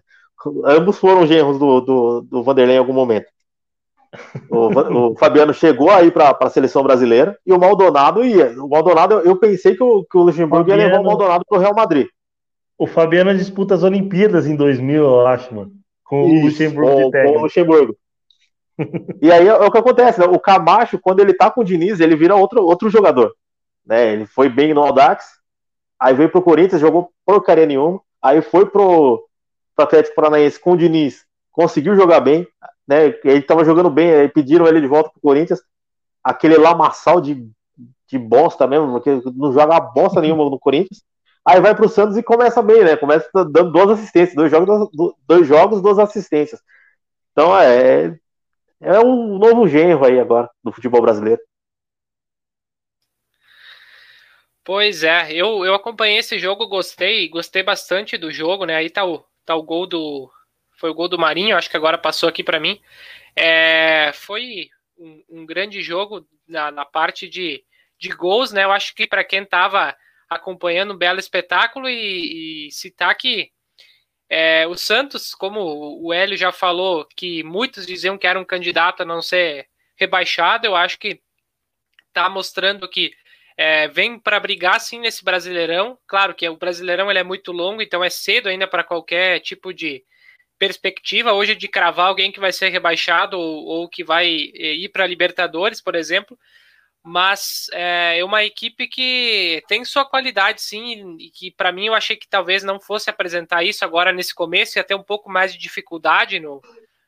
[0.65, 3.27] Ambos foram genros do, do, do Vanderlei em algum momento.
[4.49, 8.51] O, o Fabiano chegou aí para a seleção brasileira e o Maldonado ia.
[8.61, 11.57] O Maldonado, eu pensei que o, que o Luxemburgo Fabiano, ia levar o Maldonado para
[11.57, 12.07] o Real Madrid.
[12.79, 15.73] O Fabiano disputa as Olimpíadas em 2000, eu acho, mano.
[16.01, 17.97] Com Isso, o Luxemburgo com, com o Luxemburgo.
[19.21, 20.25] e aí é o que acontece, né?
[20.25, 23.35] O Camacho, quando ele tá com o Diniz, ele vira outro, outro jogador.
[23.85, 24.13] Né?
[24.13, 25.25] Ele foi bem no Audax,
[25.99, 29.27] aí veio pro Corinthians, jogou porcaria nenhuma, aí foi pro,
[29.75, 32.47] pro Atlético Paranaense com o Diniz, conseguiu jogar bem,
[32.87, 33.13] né?
[33.25, 35.61] Ele tava jogando bem, aí pediram ele de volta pro Corinthians,
[36.23, 37.45] aquele lamaçal de,
[38.07, 41.03] de bosta mesmo, porque não joga bosta nenhuma no Corinthians.
[41.49, 42.95] Aí vai pro Santos e começa bem, né?
[42.95, 44.89] Começa dando duas assistências, dois jogos,
[45.27, 46.61] dois jogos, duas assistências.
[47.31, 48.15] Então é,
[48.79, 51.41] é um novo genro aí agora do futebol brasileiro.
[54.63, 58.75] Pois é, eu, eu acompanhei esse jogo, gostei, gostei bastante do jogo, né?
[58.75, 60.29] Aí tá o, tá o gol do.
[60.77, 62.79] Foi o gol do Marinho, acho que agora passou aqui para mim.
[63.35, 67.63] É, foi um, um, grande jogo na, na parte de,
[67.97, 68.65] de gols, né?
[68.65, 69.95] Eu acho que para quem tava
[70.29, 73.51] acompanhando um belo espetáculo e, e citar que
[74.29, 75.59] é, o Santos, como
[76.03, 79.67] o Hélio já falou, que muitos diziam que era um candidato a não ser
[79.97, 81.19] rebaixado, eu acho que
[82.07, 83.11] está mostrando que
[83.57, 85.97] é, vem para brigar sim nesse Brasileirão.
[86.07, 89.73] Claro que o Brasileirão ele é muito longo, então é cedo ainda para qualquer tipo
[89.73, 90.03] de
[90.59, 94.89] perspectiva hoje de cravar alguém que vai ser rebaixado ou, ou que vai é, ir
[94.89, 96.37] para Libertadores, por exemplo
[97.03, 101.93] mas é, é uma equipe que tem sua qualidade sim, e que para mim eu
[101.93, 105.53] achei que talvez não fosse apresentar isso agora nesse começo, ia ter um pouco mais
[105.53, 106.61] de dificuldade no,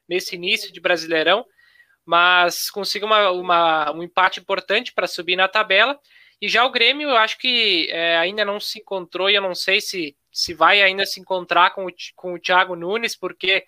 [0.07, 1.45] nesse início de Brasileirão,
[2.05, 5.99] mas consiga uma, uma, um empate importante para subir na tabela.
[6.41, 9.53] E já o Grêmio, eu acho que é, ainda não se encontrou, e eu não
[9.53, 13.63] sei se, se vai ainda se encontrar com o, com o Thiago Nunes, porque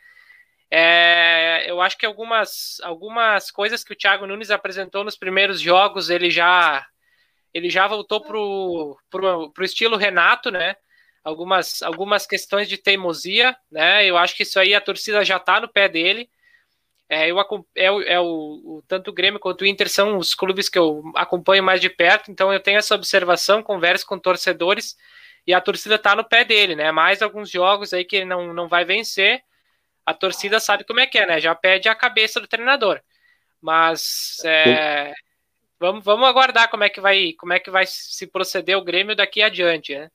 [0.76, 6.10] é, eu acho que algumas, algumas coisas que o Thiago Nunes apresentou nos primeiros jogos,
[6.10, 6.84] ele já
[7.54, 10.76] ele já voltou pro, pro, pro estilo Renato, né?
[11.24, 14.04] Algumas, algumas questões de teimosia, né?
[14.04, 16.28] Eu acho que isso aí a torcida já tá no pé dele.
[17.08, 17.40] É, eu,
[17.76, 21.04] é, é o, o, tanto o Grêmio quanto o Inter são os clubes que eu
[21.16, 24.98] acompanho mais de perto, então eu tenho essa observação, converso com torcedores
[25.46, 26.92] e a torcida tá no pé dele, né?
[26.92, 29.44] Mais alguns jogos aí que ele não, não vai vencer
[30.06, 31.40] a torcida sabe como é que é, né?
[31.40, 33.00] Já pede a cabeça do treinador.
[33.62, 35.14] Mas é,
[35.80, 39.16] vamos, vamos aguardar como é que vai como é que vai se proceder o Grêmio
[39.16, 40.10] daqui adiante, né?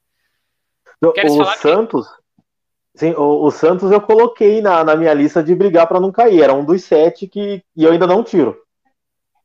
[1.00, 2.08] o Santos,
[2.94, 6.42] sim, o, o, Santos eu coloquei na, na minha lista de brigar para não cair.
[6.42, 8.60] Era um dos sete que e eu ainda não tiro.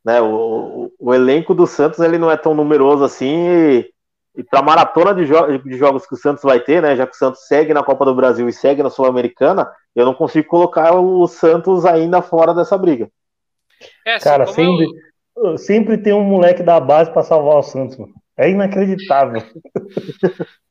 [0.03, 0.19] Né?
[0.19, 3.47] O, o, o elenco do Santos ele não é tão numeroso assim.
[3.47, 3.92] E,
[4.35, 7.05] e para a maratona de, jo de, jogos que o Santos vai ter, né, já
[7.05, 10.47] que o Santos segue na Copa do Brasil e segue na Sul-Americana, eu não consigo
[10.47, 13.09] colocar o Santos ainda fora dessa briga.
[14.05, 14.87] É, Cara, sempre,
[15.35, 15.57] eu...
[15.57, 17.97] sempre tem um moleque da base para salvar o Santos.
[17.97, 18.13] Mano.
[18.37, 19.41] É inacreditável.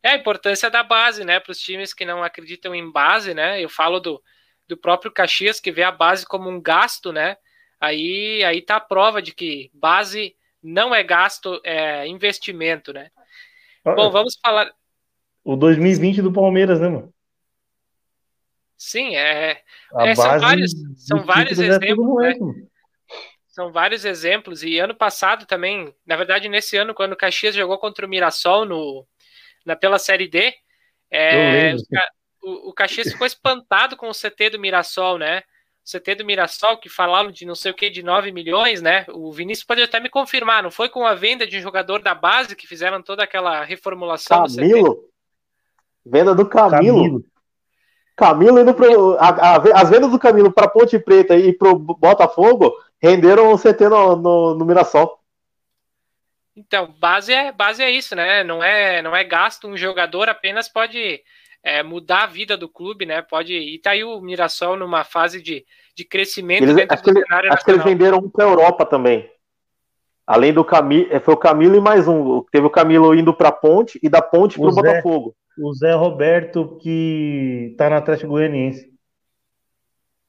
[0.00, 3.60] É a importância da base, né, para os times que não acreditam em base, né?
[3.60, 4.22] Eu falo do,
[4.68, 7.36] do próprio Caxias que vê a base como um gasto, né?
[7.80, 10.36] Aí aí tá a prova de que base
[10.68, 13.10] não é gasto, é investimento, né?
[13.84, 14.70] Bom, vamos falar.
[15.42, 17.12] O 2020 do Palmeiras, né, mano?
[18.76, 19.62] Sim, é.
[19.98, 22.22] é são vários, são vários exemplos.
[22.22, 22.34] Né?
[23.48, 24.62] São vários exemplos.
[24.62, 28.64] E ano passado também, na verdade, nesse ano, quando o Caxias jogou contra o Mirassol
[28.66, 29.06] no,
[29.64, 30.54] na, pela Série D,
[31.10, 31.74] é,
[32.42, 35.42] o, o Caxias ficou espantado com o CT do Mirassol, né?
[35.90, 39.06] CT do Mirassol, que falaram de não sei o que, de 9 milhões, né?
[39.08, 42.14] O Vinícius pode até me confirmar, não foi com a venda de um jogador da
[42.14, 45.04] base que fizeram toda aquela reformulação Camilo?
[46.04, 46.96] Venda do Camilo.
[46.96, 47.24] Camilo,
[48.14, 49.16] Camilo indo pro.
[49.18, 53.88] A, a, as vendas do Camilo para Ponte Preta e pro Botafogo renderam o CT
[53.88, 55.18] no, no, no Mirassol.
[56.54, 58.42] Então, base é, base é isso, né?
[58.42, 61.22] Não é, não é gasto um jogador, apenas pode
[61.62, 63.22] é, mudar a vida do clube, né?
[63.22, 67.12] Pode e tá aí o Mirassol numa fase de, de crescimento eles, dentro acho do
[67.12, 69.30] cenário Acho que eles venderam um para Europa também.
[70.26, 72.42] Além do Camilo, é, foi o Camilo e mais um.
[72.52, 75.34] Teve o Camilo indo para a Ponte e da Ponte para o Botafogo.
[75.58, 78.92] O Zé Roberto que tá na Atlético Goianiense.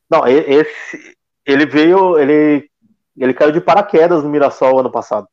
[0.09, 1.15] Não, esse
[1.45, 2.69] ele veio, ele
[3.17, 5.27] ele caiu de paraquedas no Mirassol ano passado.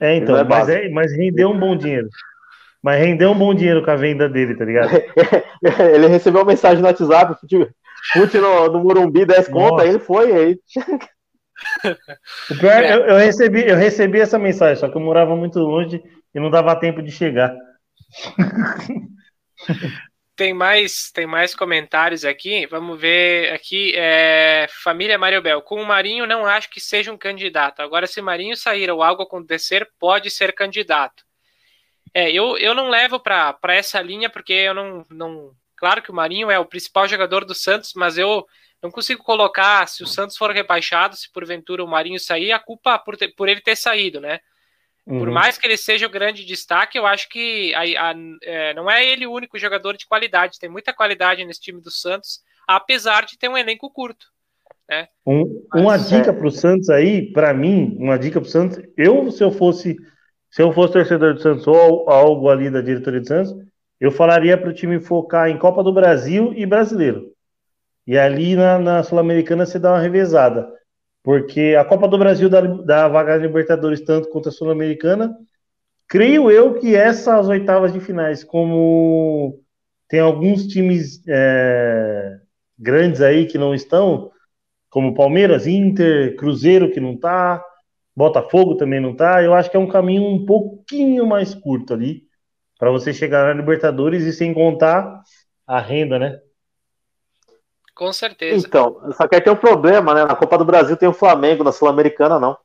[0.00, 2.08] É, então, é mas, é, mas rendeu um bom dinheiro.
[2.82, 4.90] Mas rendeu um bom dinheiro com a venda dele, tá ligado?
[5.94, 7.36] ele recebeu uma mensagem no WhatsApp,
[8.12, 10.58] fute no, no Morumbi 10 contas, aí ele foi, aí.
[12.50, 12.94] O pior, é.
[12.94, 16.02] eu, eu, recebi, eu recebi essa mensagem, só que eu morava muito longe
[16.34, 17.54] e não dava tempo de chegar.
[20.40, 22.66] Tem mais, tem mais comentários aqui.
[22.66, 23.92] Vamos ver aqui.
[23.94, 25.60] É, família Mariobel.
[25.60, 27.80] Com o Marinho, não acho que seja um candidato.
[27.80, 31.22] Agora, se Marinho sair ou algo acontecer, pode ser candidato.
[32.12, 35.52] É, eu, eu não levo para essa linha, porque eu não, não.
[35.76, 38.46] Claro que o Marinho é o principal jogador do Santos, mas eu
[38.82, 42.98] não consigo colocar, se o Santos for rebaixado, se porventura o Marinho sair, a culpa
[42.98, 44.40] por, ter, por ele ter saído, né?
[45.06, 45.18] Uhum.
[45.18, 48.90] Por mais que ele seja o grande destaque, eu acho que a, a, é, não
[48.90, 50.58] é ele o único jogador de qualidade.
[50.58, 54.26] Tem muita qualidade nesse time do Santos, apesar de ter um elenco curto.
[54.88, 55.08] Né?
[55.26, 56.32] Um, uma dica é...
[56.32, 58.78] para o Santos aí, para mim, uma dica para o Santos.
[58.96, 59.96] Eu, se eu fosse,
[60.50, 63.54] se eu fosse torcedor do Santos ou algo ali da diretoria do Santos,
[64.00, 67.32] eu falaria para o time focar em Copa do Brasil e Brasileiro.
[68.06, 70.68] E ali na, na Sul-Americana você dá uma revezada.
[71.22, 75.36] Porque a Copa do Brasil dá, dá vaga Libertadores tanto quanto a Sul-Americana.
[76.08, 79.60] Creio eu que essas oitavas de finais, como
[80.08, 82.38] tem alguns times é,
[82.76, 84.32] grandes aí que não estão,
[84.88, 87.64] como Palmeiras, Inter, Cruzeiro que não tá,
[88.20, 92.28] Botafogo também não tá, eu acho que é um caminho um pouquinho mais curto ali
[92.78, 95.22] para você chegar na Libertadores e sem contar
[95.66, 96.40] a renda, né?
[97.94, 98.66] Com certeza.
[98.66, 100.24] Então, só que aí tem um problema, né?
[100.24, 102.58] Na Copa do Brasil tem o Flamengo, na Sul-Americana não.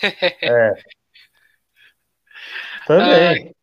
[0.42, 0.72] é.
[2.86, 3.54] Também.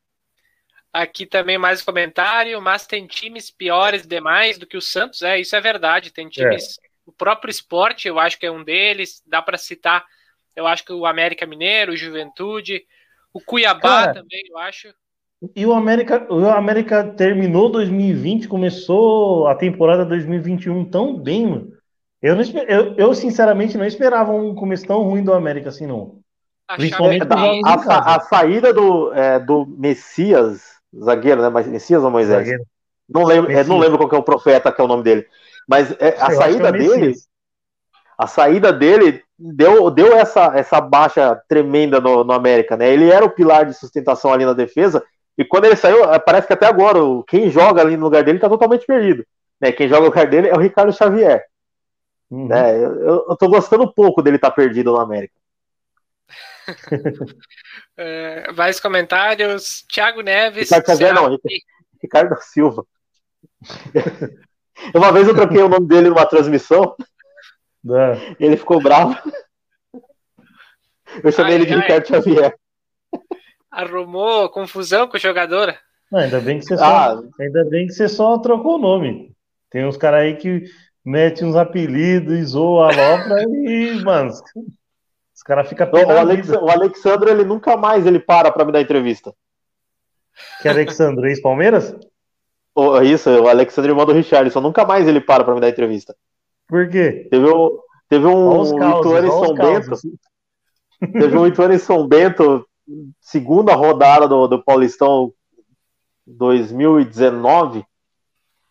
[0.93, 5.21] Ah, aqui também mais um comentário, mas tem times piores demais do que o Santos,
[5.21, 6.11] é, isso é verdade.
[6.11, 6.87] Tem times, é.
[7.05, 10.05] o próprio esporte, eu acho que é um deles, dá para citar,
[10.55, 12.83] eu acho que o América Mineiro, o Juventude,
[13.33, 14.93] o Cuiabá Cara, também, eu acho.
[15.55, 21.71] E o América, o América terminou 2020, começou a temporada 2021 tão bem, mano.
[22.21, 26.19] Eu, não, eu, eu, sinceramente não esperava um começo tão ruim do América assim, não.
[26.75, 30.61] Principalmente a, a, a, saída do, é, do Messias,
[30.95, 31.49] zagueiro, né?
[31.49, 32.37] Mas Messias ou Moisés?
[32.37, 32.63] Zagueiro.
[33.09, 35.25] Não lembro, é, não lembro qual é o profeta que é o nome dele.
[35.67, 37.13] Mas é, a eu saída é dele,
[38.17, 42.89] a saída dele deu, deu essa, essa baixa tremenda no, no América, né?
[42.89, 45.03] Ele era o pilar de sustentação ali na defesa
[45.37, 48.37] e quando ele saiu, eh, parece que até agora, quem joga ali no lugar dele
[48.37, 49.25] está totalmente perdido.
[49.59, 49.71] Né?
[49.71, 51.45] Quem joga no lugar dele é o Ricardo Xavier.
[52.29, 52.47] Uhum.
[52.47, 52.75] Né?
[52.77, 55.33] Eu, eu tô gostando pouco dele estar tá perdido no América.
[57.97, 59.83] é, mais comentários.
[59.91, 60.69] Thiago Neves.
[60.69, 61.39] Ricardo Xavier, não,
[62.01, 62.85] Ricardo Silva.
[64.95, 66.95] Uma vez eu troquei o nome dele numa transmissão.
[67.89, 68.35] É.
[68.39, 69.15] Ele ficou bravo.
[71.23, 71.81] Eu chamei ai, ele de ai.
[71.81, 72.55] Ricardo Xavier
[73.71, 75.73] arrumou confusão com o jogador.
[76.13, 76.77] ainda bem que você ah.
[76.77, 79.33] só, ainda bem que você só trocou o nome.
[79.69, 80.65] Tem uns caras aí que
[81.03, 86.69] metem uns apelidos e zoam a lopra e, mano, os caras ficam o, Alex, o
[86.69, 89.33] Alexandre, ele nunca mais ele para pra me dar entrevista.
[90.61, 91.95] Que Alexandre, ex-Palmeiras?
[92.75, 96.15] Oh, isso, o Alexandre irmão do Richardson, nunca mais ele para pra me dar entrevista.
[96.71, 97.27] Por quê?
[97.29, 97.77] Teve um,
[98.07, 99.91] teve um Ituano em São Bento.
[101.11, 102.65] Teve um Ituano em São Bento
[103.19, 105.33] segunda rodada do, do Paulistão
[106.25, 107.83] 2019,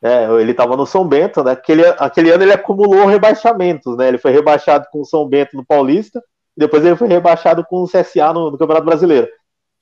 [0.02, 1.52] é, ele estava no São Bento, né?
[1.52, 4.08] Aquele, aquele ano ele acumulou rebaixamentos, né?
[4.08, 6.22] Ele foi rebaixado com o São Bento no Paulista,
[6.56, 9.28] e depois ele foi rebaixado com o CSA no, no Campeonato Brasileiro.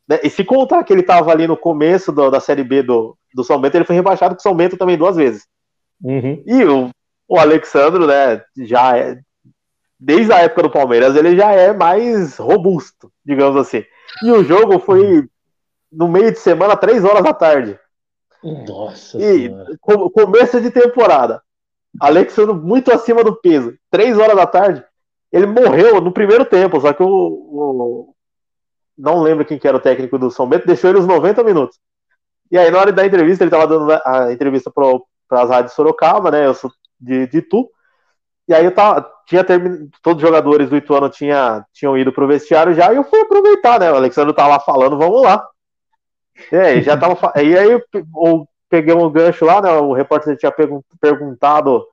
[0.09, 0.19] Né?
[0.25, 3.45] E se contar que ele estava ali no começo do, da Série B do, do
[3.45, 5.47] São Bento, ele foi rebaixado com o São Bento também duas vezes.
[6.03, 6.43] Uhum.
[6.45, 6.91] E o,
[7.29, 9.21] o Alexandro, né, já é,
[10.01, 13.85] desde a época do Palmeiras, ele já é mais robusto, digamos assim.
[14.23, 15.29] E o jogo foi
[15.93, 17.79] no meio de semana, três horas da tarde.
[18.43, 19.19] Nossa.
[19.21, 19.51] E
[19.81, 21.43] com, começo de temporada.
[22.01, 23.77] Alexandre muito acima do peso.
[23.91, 24.85] Três horas da tarde.
[25.33, 28.15] Ele morreu no primeiro tempo, só que o, o
[28.97, 31.79] não lembro quem que era o técnico do São Bento, deixou ele os 90 minutos.
[32.51, 36.31] E aí, na hora da entrevista, ele estava dando a entrevista para as rádios Sorocaba,
[36.31, 36.47] né?
[36.47, 37.69] Eu sou de, de Tu.
[38.49, 42.27] E aí eu tava, tinha terminado, todos os jogadores do Ituano tinha, tinham ido pro
[42.27, 43.93] vestiário já, e eu fui aproveitar, né?
[43.93, 45.47] O Alexandre tava lá falando, vamos lá.
[46.51, 47.17] É, já tava.
[47.43, 47.75] e aí
[48.15, 49.71] o, peguei um gancho lá, né?
[49.73, 50.53] O repórter tinha
[51.01, 51.87] perguntado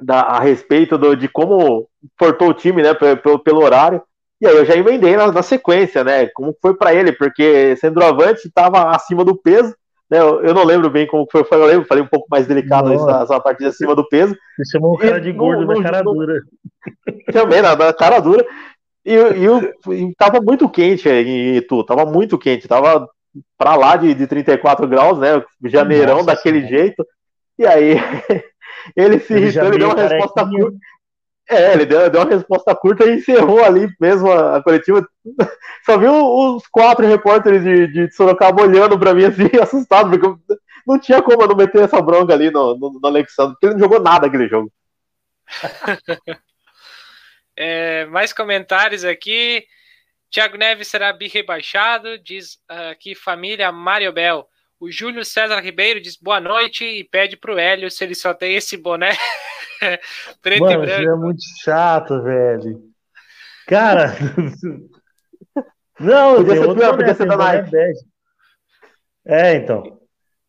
[0.00, 2.94] da, a respeito do, de como portou o time, né?
[2.94, 4.02] Pelo, pelo horário.
[4.40, 6.26] E aí eu já emendei na, na sequência, né?
[6.28, 9.74] Como foi para ele, porque centroavante estava acima do peso,
[10.10, 10.18] né?
[10.18, 13.22] Eu, eu, não lembro bem como foi, eu lembro, falei um pouco mais delicado essa,
[13.22, 14.36] essa partida acima do peso.
[14.56, 16.40] Você chamou o cara de gordo no, na cara no, dura.
[17.32, 18.44] Também, na, na cara dura.
[19.04, 23.08] E, e, e tava muito quente em Itu, tava muito quente, tava
[23.56, 25.42] para lá de, de 34 graus, né?
[25.64, 27.06] Janeirão Nossa, daquele jeito.
[27.58, 27.96] E aí
[28.96, 30.76] ele se irritou, ele deu uma resposta curta.
[31.50, 35.08] É, ele deu, deu uma resposta curta e encerrou ali mesmo a, a coletiva.
[35.86, 40.54] Só viu os quatro repórteres de, de Sorocaba olhando para mim assim, assustado, porque
[40.86, 43.74] não tinha como eu não meter essa bronca ali no, no, no Alexandre, porque ele
[43.74, 44.70] não jogou nada aquele jogo.
[47.56, 49.64] é, mais comentários aqui.
[50.30, 52.58] Tiago Neves será bi-rebaixado, diz
[52.90, 54.46] aqui família Mário Bel.
[54.78, 58.54] O Júlio César Ribeiro diz boa noite e pede pro Hélio se ele só tem
[58.54, 59.16] esse boné
[60.42, 61.10] preto Mano, e branco.
[61.10, 62.82] é muito chato, velho.
[63.66, 64.14] Cara,
[66.00, 67.76] não, podia ser, outro boné, ser da Nike.
[69.26, 69.98] É, então.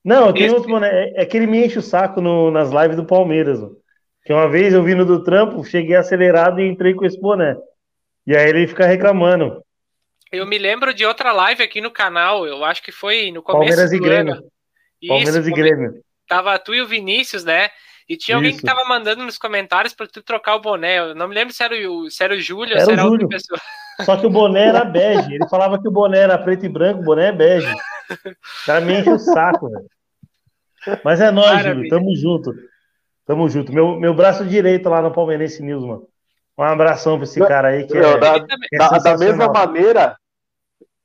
[0.04, 0.56] Não, tem esse...
[0.56, 0.90] outro boné.
[0.90, 3.60] É, é que ele me enche o saco no, nas lives do Palmeiras.
[3.60, 3.80] Mano.
[4.24, 7.58] Que uma vez eu vindo do trampo, cheguei acelerado e entrei com esse boné.
[8.28, 9.64] E aí ele fica reclamando.
[10.32, 13.70] Eu me lembro de outra live aqui no canal, eu acho que foi no começo
[13.70, 14.34] Palmeiras e Grêmio.
[14.34, 14.52] Ano.
[15.08, 15.94] Palmeiras Isso, e Grêmio.
[16.28, 17.70] Tava tu e o Vinícius, né?
[18.10, 18.60] E tinha alguém Isso.
[18.60, 20.98] que tava mandando nos comentários para tu trocar o boné.
[20.98, 23.06] Eu não me lembro se era o, se era o Júlio era ou se era
[23.06, 23.60] outra pessoa.
[24.04, 25.36] Só que o boné era bege.
[25.36, 27.72] Ele falava que o boné era preto e branco, o boné é bege.
[27.72, 29.86] O cara me enche o saco, velho.
[31.04, 31.88] Mas é nóis, Júlio.
[31.88, 32.52] Tamo junto.
[33.28, 33.72] Tamo junto.
[33.72, 36.08] Meu, meu braço direito lá no Palmeirense News, mano.
[36.58, 40.18] Um abração pra esse cara aí que é, da, que é da, da, mesma maneira,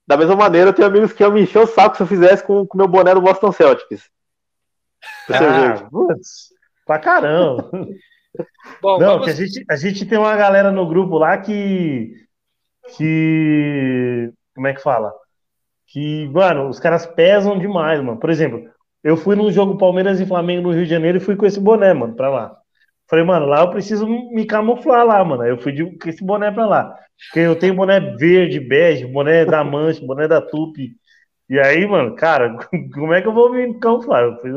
[0.06, 2.42] da mesma maneira, eu tenho amigos que iam me encher o saco se eu fizesse
[2.42, 4.08] com o meu boné do Boston Celtics.
[5.28, 6.53] Ah, putz,
[6.84, 7.70] pra caramba.
[8.82, 9.24] Bom, Não, vamos...
[9.24, 12.12] que a gente, a gente tem uma galera no grupo lá que.
[12.96, 14.32] que.
[14.54, 15.12] Como é que fala?
[15.86, 18.18] Que, mano, os caras pesam demais, mano.
[18.18, 18.68] Por exemplo,
[19.02, 21.60] eu fui num jogo Palmeiras e Flamengo no Rio de Janeiro e fui com esse
[21.60, 22.56] boné, mano, pra lá.
[23.08, 25.42] Falei, mano, lá eu preciso me camuflar lá, mano.
[25.42, 26.98] Aí eu fui de, com esse boné pra lá.
[27.26, 30.96] Porque eu tenho boné verde, bege, boné da Mancha, boné da Tupi.
[31.48, 32.56] E aí, mano, cara,
[32.94, 34.24] como é que eu vou me camuflar?
[34.24, 34.50] Eu fui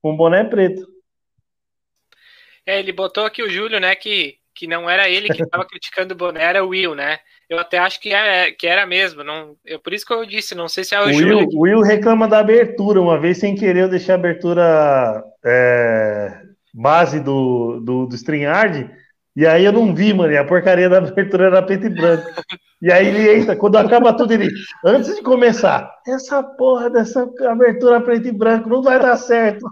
[0.00, 0.86] com um boné preto.
[2.68, 6.12] É, ele botou aqui o Júlio, né, que, que não era ele que estava criticando
[6.12, 7.18] o boné, era o Will, né?
[7.48, 9.24] Eu até acho que, é, que era mesmo.
[9.24, 11.38] Não, eu, por isso que eu disse, não sei se é o, o Júlio.
[11.38, 13.00] Will, O Will reclama da abertura.
[13.00, 16.42] Uma vez, sem querer, eu deixei a abertura é,
[16.74, 18.90] base do, do, do StreamYard,
[19.34, 22.28] e aí eu não vi, mano, e a porcaria da abertura era preto e branco.
[22.82, 24.50] E aí ele entra, quando acaba tudo, ele,
[24.84, 29.64] antes de começar, essa porra dessa abertura preto e branco não vai dar certo.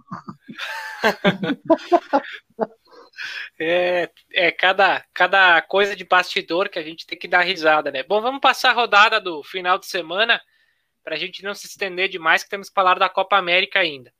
[3.58, 8.02] É, é cada, cada coisa de bastidor que a gente tem que dar risada, né?
[8.02, 10.40] Bom, vamos passar a rodada do final de semana
[11.02, 14.12] para a gente não se estender demais, que temos que falar da Copa América ainda.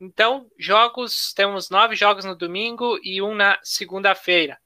[0.00, 4.58] Então, jogos, temos nove jogos no domingo e um na segunda-feira.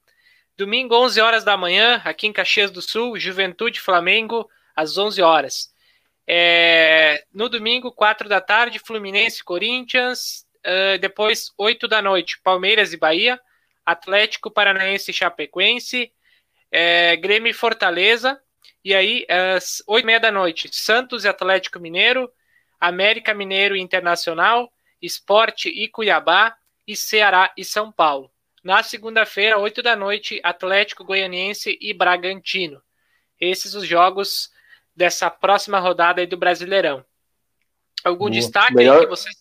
[0.57, 5.71] Domingo, 11 horas da manhã, aqui em Caxias do Sul, Juventude Flamengo, às 11 horas.
[6.25, 10.47] É, no domingo, 4 da tarde, Fluminense Corinthians.
[10.65, 13.39] Uh, depois, 8 da noite, Palmeiras e Bahia.
[13.87, 16.11] Atlético Paranaense e Chapecoense.
[16.69, 18.37] É, Grêmio e Fortaleza.
[18.83, 22.29] E aí, às 8 e meia da noite, Santos e Atlético Mineiro.
[22.79, 24.69] América Mineiro e Internacional.
[25.01, 26.55] Esporte e Cuiabá,
[26.85, 28.29] e Ceará e São Paulo.
[28.63, 32.81] Na segunda-feira, 8 da noite, Atlético Goianiense e Bragantino.
[33.39, 34.51] Esses os jogos
[34.95, 37.05] dessa próxima rodada aí do Brasileirão.
[38.03, 38.31] Algum Boa.
[38.31, 39.35] destaque melhor, que vocês.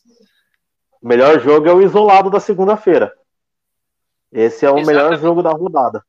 [1.00, 3.12] O melhor jogo é o isolado da segunda-feira.
[4.36, 4.86] Esse é o Exatamente.
[4.86, 6.04] melhor jogo da rodada.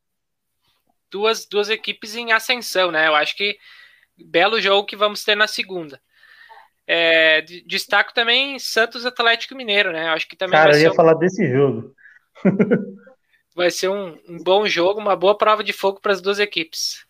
[1.10, 3.08] Duas, duas equipes em ascensão, né?
[3.08, 3.56] Eu acho que
[4.18, 5.98] belo jogo que vamos ter na segunda.
[6.86, 10.10] É, destaco também Santos Atlético Mineiro, né?
[10.10, 10.94] Acho que também Cara, eu ia um...
[10.94, 11.94] falar desse jogo.
[13.56, 17.06] vai ser um, um, bom jogo, uma boa prova de fogo para as duas equipes.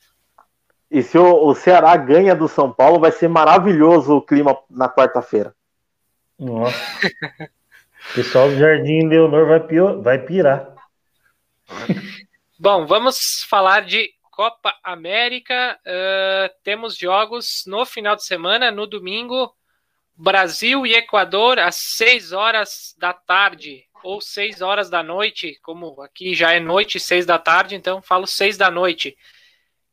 [0.89, 4.89] E se o, o, Ceará ganha do São Paulo, vai ser maravilhoso o clima na
[4.89, 5.53] quarta-feira.
[6.39, 6.77] Nossa.
[8.13, 10.78] o pessoal do Jardim Leonor vai, pior, vai pirar.
[12.59, 15.79] Bom, vamos falar de Copa América.
[15.85, 19.55] Uh, temos jogos no final de semana, no domingo.
[20.17, 26.35] Brasil e Equador às 6 horas da tarde ou 6 horas da noite, como aqui
[26.35, 29.17] já é noite, 6 da tarde, então falo 6 da noite.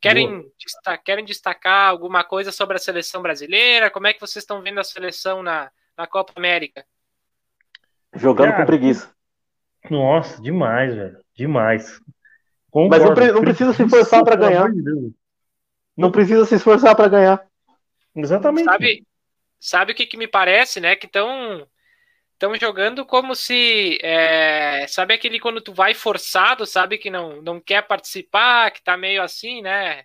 [0.00, 3.90] Querem, destacar, querem destacar alguma coisa sobre a seleção brasileira?
[3.90, 6.84] Como é que vocês estão vendo a seleção na, na Copa América?
[8.14, 9.12] Jogando Cara, com preguiça.
[9.90, 11.25] Nossa, demais, velho.
[11.36, 12.00] Demais.
[12.70, 12.90] Concordo.
[12.90, 14.70] Mas não, pre não precisa se esforçar para ganhar.
[15.96, 17.46] Não precisa se esforçar para ganhar.
[18.14, 18.64] Exatamente.
[18.64, 19.06] Sabe,
[19.60, 20.96] sabe o que, que me parece, né?
[20.96, 21.66] Que estão
[22.32, 27.60] estão jogando como se é, sabe aquele quando tu vai forçado, sabe que não não
[27.60, 30.04] quer participar, que tá meio assim, né?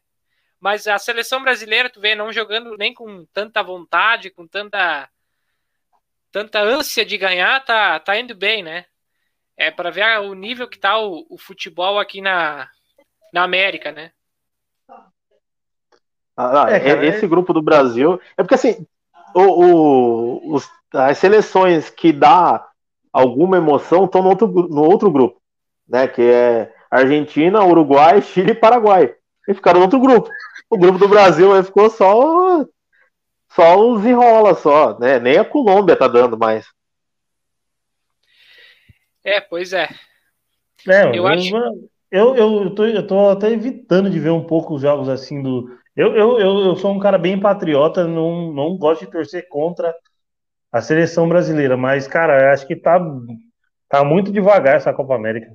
[0.59, 5.09] Mas a seleção brasileira, tu vê, não jogando nem com tanta vontade, com tanta
[6.31, 8.85] tanta ânsia de ganhar, tá tá indo bem, né?
[9.57, 12.69] É para ver o nível que tá o, o futebol aqui na
[13.33, 14.11] na América, né?
[16.35, 17.27] Ah, é, cara, esse é...
[17.27, 18.19] grupo do Brasil.
[18.35, 18.85] É porque assim,
[19.33, 22.67] o, o, os, as seleções que dá
[23.11, 25.41] alguma emoção estão no outro, no outro grupo,
[25.87, 26.07] né?
[26.07, 29.15] Que é Argentina, Uruguai, Chile e Paraguai.
[29.47, 30.29] E ficaram no outro grupo.
[30.69, 32.65] O grupo do Brasil aí ficou só
[33.53, 35.19] só os enrola só, né?
[35.19, 36.65] Nem a Colômbia tá dando mais.
[39.23, 39.87] É, pois é.
[40.87, 41.55] é eu, eu acho.
[42.11, 45.41] Eu, eu, eu, tô, eu tô até evitando de ver um pouco os jogos assim
[45.41, 49.47] do, eu, eu, eu, eu sou um cara bem patriota, não, não gosto de torcer
[49.49, 49.93] contra
[50.71, 52.99] a seleção brasileira, mas, cara, acho que tá,
[53.89, 55.53] tá muito devagar essa Copa América.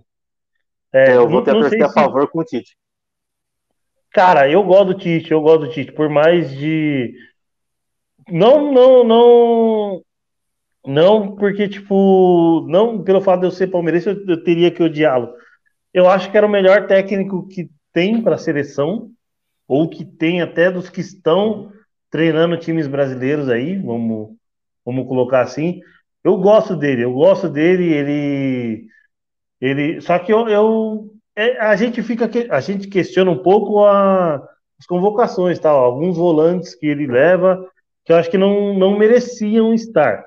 [0.93, 2.77] É, é eu vou ter a torcer a favor com o Tite.
[4.11, 7.15] Cara, eu gosto do Tite, eu gosto do Tite, por mais de.
[8.29, 10.03] Não, não, não.
[10.87, 15.33] Não, porque, tipo, não pelo fato de eu ser palmeirense, eu, eu teria que odiá-lo.
[15.93, 19.11] Eu acho que era o melhor técnico que tem para a seleção
[19.67, 21.73] ou que tem até dos que estão
[22.11, 24.37] treinando times brasileiros aí, vamos,
[24.85, 25.81] vamos colocar assim.
[26.23, 28.87] Eu gosto dele, eu gosto dele, ele.
[29.61, 34.37] ele só que eu, eu é, a gente fica a gente questiona um pouco a,
[34.79, 37.67] as convocações, tal, alguns volantes que ele leva
[38.07, 40.25] que eu acho que não, não mereciam estar.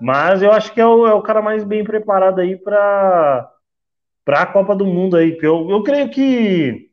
[0.00, 3.50] Mas eu acho que é o, é o cara mais bem preparado aí para
[4.24, 5.36] para a Copa do Mundo aí.
[5.42, 6.90] Eu, eu creio que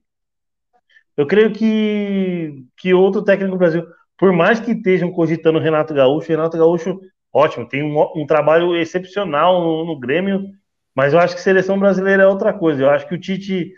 [1.18, 6.30] eu creio que, que outro técnico do Brasil, por mais que estejam cogitando Renato Gaúcho,
[6.30, 7.00] Renato Gaúcho,
[7.34, 10.52] ótimo, tem um, um trabalho excepcional no, no, Grêmio,
[10.96, 12.84] mas eu acho que seleção brasileira é outra coisa.
[12.84, 13.74] Eu acho que o Tite,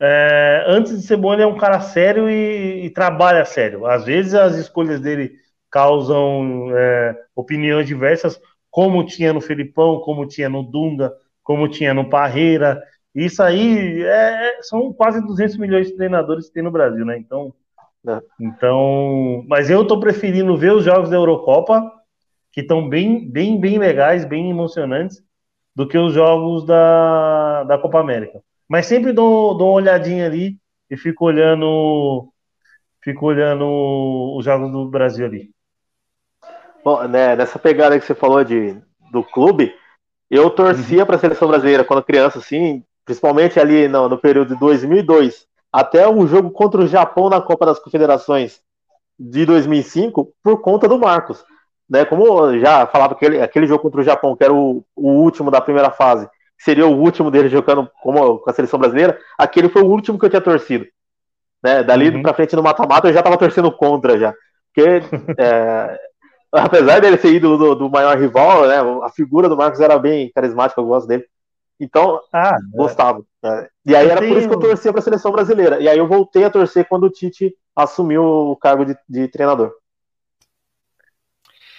[0.00, 3.86] é, antes de ser bom, ele é um cara sério e, e, trabalha sério.
[3.86, 5.32] Às vezes as escolhas dele
[5.70, 8.40] causam é, opiniões diversas,
[8.72, 11.12] como tinha no Felipão, como tinha no Dunga,
[11.44, 12.82] como tinha no Parreira.
[13.14, 17.18] Isso aí é, é, são quase 200 milhões de treinadores que tem no Brasil, né?
[17.18, 17.52] Então,
[18.08, 18.18] é.
[18.40, 21.92] então, mas eu estou preferindo ver os jogos da Eurocopa,
[22.50, 25.22] que estão bem, bem, bem legais, bem emocionantes,
[25.76, 28.42] do que os jogos da, da Copa América.
[28.66, 30.56] Mas sempre dou, dou uma olhadinha ali
[30.90, 32.32] e fico olhando,
[33.04, 33.66] fico olhando
[34.34, 35.50] os jogos do Brasil ali.
[36.84, 38.76] Bom, né, nessa pegada que você falou de,
[39.10, 39.74] do clube,
[40.30, 41.06] eu torcia uhum.
[41.06, 46.06] para a seleção brasileira quando criança, assim, principalmente ali no, no período de 2002 até
[46.06, 48.60] o jogo contra o Japão na Copa das Confederações
[49.18, 51.44] de 2005 por conta do Marcos.
[51.88, 55.50] Né, como já falava aquele, aquele jogo contra o Japão, que era o, o último
[55.50, 59.82] da primeira fase, seria o último dele jogando como, com a seleção brasileira, aquele foi
[59.82, 60.86] o último que eu tinha torcido.
[61.62, 62.22] Né, dali uhum.
[62.22, 64.34] pra frente no mata-mata eu já tava torcendo contra já.
[64.74, 65.02] Porque
[65.38, 65.98] é,
[66.52, 70.30] apesar dele ser ídolo do, do, maior rival, né, a figura do Marcos era bem
[70.34, 71.24] carismática, eu gosto dele.
[71.80, 72.76] Então, ah, é.
[72.76, 73.24] gostava.
[73.42, 73.68] Né?
[73.86, 74.32] E aí eu era tenho...
[74.32, 75.80] por isso que eu torcia para a seleção brasileira.
[75.80, 79.72] E aí eu voltei a torcer quando o Tite assumiu o cargo de, de treinador.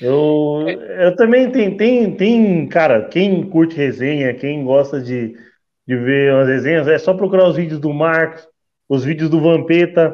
[0.02, 5.38] Eu, eu também tem, tem, tem, cara, quem curte resenha, quem gosta de,
[5.88, 8.46] de ver umas resenhas, é só procurar os vídeos do Marcos,
[8.90, 10.14] os vídeos do Vampeta,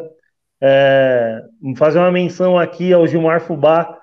[0.62, 1.42] é,
[1.76, 3.99] fazer uma menção aqui ao Gilmar Fubá,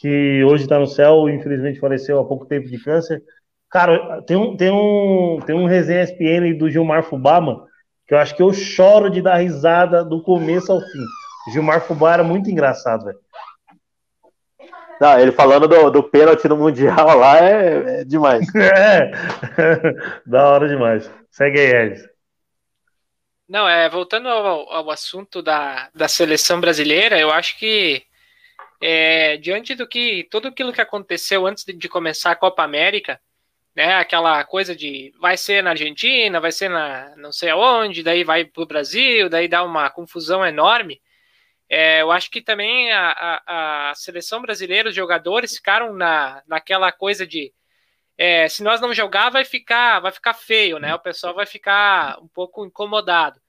[0.00, 3.22] que hoje está no céu, infelizmente faleceu há pouco tempo de câncer.
[3.70, 7.66] Cara, tem um, tem um, tem um resenha SPN do Gilmar Fubá, mano,
[8.06, 11.52] que eu acho que eu choro de dar risada do começo ao fim.
[11.52, 13.18] Gilmar Fubá era muito engraçado, velho.
[15.00, 18.46] Não, ele falando do, do pênalti no Mundial lá é, é demais.
[18.56, 19.10] É,
[20.26, 21.10] da hora demais.
[21.30, 22.08] Segue aí, Edson.
[23.48, 28.02] Não, é, voltando ao, ao, assunto da, da seleção brasileira, eu acho que
[28.80, 33.20] é, diante do que tudo aquilo que aconteceu antes de, de começar a Copa América,
[33.74, 33.94] né?
[33.96, 38.44] Aquela coisa de vai ser na Argentina, vai ser na não sei aonde, daí vai
[38.44, 41.00] para o Brasil, daí dá uma confusão enorme.
[41.68, 43.10] É, eu acho que também a,
[43.46, 47.52] a, a, seleção brasileira, os jogadores ficaram na, naquela coisa de
[48.18, 50.94] é, se nós não jogar vai ficar vai ficar feio, né?
[50.94, 53.40] O pessoal vai ficar um pouco incomodado.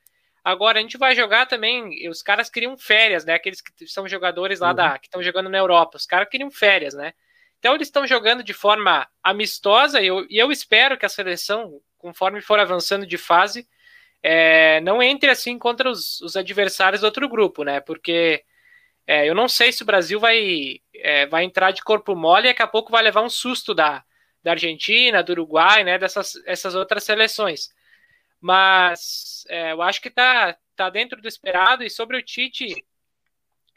[0.48, 2.08] Agora a gente vai jogar também.
[2.08, 3.34] Os caras queriam férias, né?
[3.34, 4.76] Aqueles que são jogadores lá uhum.
[4.76, 7.14] da que estão jogando na Europa, os caras queriam férias, né?
[7.60, 11.82] Então eles estão jogando de forma amistosa e eu, e eu espero que a seleção,
[11.98, 13.68] conforme for avançando de fase,
[14.24, 17.82] é, não entre assim contra os, os, adversários do outro grupo, né?
[17.82, 18.42] Porque
[19.06, 22.52] é, eu não sei se o Brasil vai, é, vai entrar de corpo mole e
[22.52, 24.02] daqui a pouco vai levar um susto da,
[24.42, 25.98] da Argentina, do Uruguai, né?
[25.98, 27.68] Dessas essas outras seleções.
[28.40, 31.84] Mas é, eu acho que tá, tá dentro do esperado.
[31.84, 32.86] E sobre o Tite,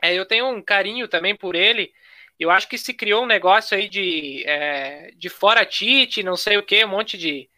[0.02, 1.92] é, eu tenho um carinho também por ele.
[2.38, 6.56] Eu acho que se criou um negócio aí de, é, de fora Tite, não sei
[6.56, 7.50] o que, um monte de,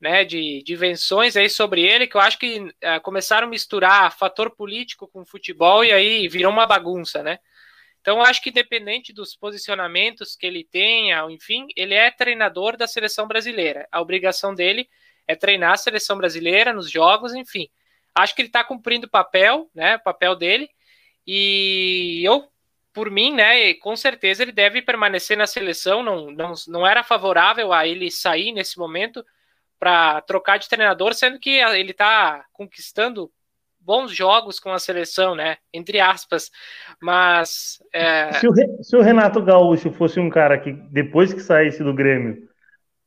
[0.00, 4.16] né, de, de invenções aí sobre ele, que eu acho que é, começaram a misturar
[4.16, 7.38] fator político com futebol e aí virou uma bagunça, né?
[8.00, 13.28] Então, acho que independente dos posicionamentos que ele tenha, enfim, ele é treinador da seleção
[13.28, 13.86] brasileira.
[13.92, 14.88] A obrigação dele
[15.30, 17.68] é treinar a seleção brasileira nos jogos, enfim.
[18.14, 20.68] Acho que ele está cumprindo o papel, né, o papel dele,
[21.26, 22.48] e eu
[22.92, 27.72] por mim, né, com certeza ele deve permanecer na seleção, não, não, não era favorável
[27.72, 29.24] a ele sair nesse momento
[29.78, 33.30] para trocar de treinador, sendo que ele está conquistando
[33.78, 36.50] bons jogos com a seleção, né, entre aspas,
[37.00, 37.80] mas...
[37.92, 38.32] É...
[38.32, 38.52] Se, o,
[38.82, 42.48] se o Renato Gaúcho fosse um cara que, depois que saísse do Grêmio,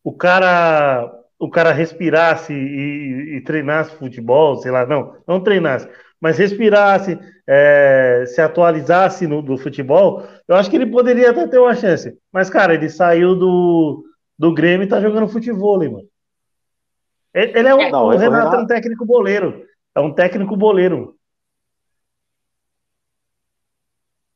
[0.02, 5.90] o cara o cara respirasse e, e, treinasse futebol, sei lá, não, não treinasse,
[6.20, 11.60] mas respirasse, é, se atualizasse no, do futebol, eu acho que ele poderia até ter
[11.60, 12.18] uma chance.
[12.32, 14.06] Mas, cara, ele saiu do,
[14.40, 16.08] do Grêmio e tá jogando futebol, mano.
[17.34, 19.66] Ele, ele é um, não, o Renato é um técnico boleiro.
[19.94, 21.16] É um técnico boleiro.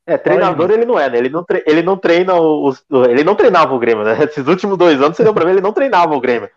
[0.05, 1.17] É, treinador ele não é, né?
[1.17, 2.83] Ele não, tre ele não treina os.
[3.09, 4.17] Ele não treinava o Grêmio, né?
[4.25, 6.49] Esses últimos dois anos, você deu pra ver, ele não treinava o Grêmio.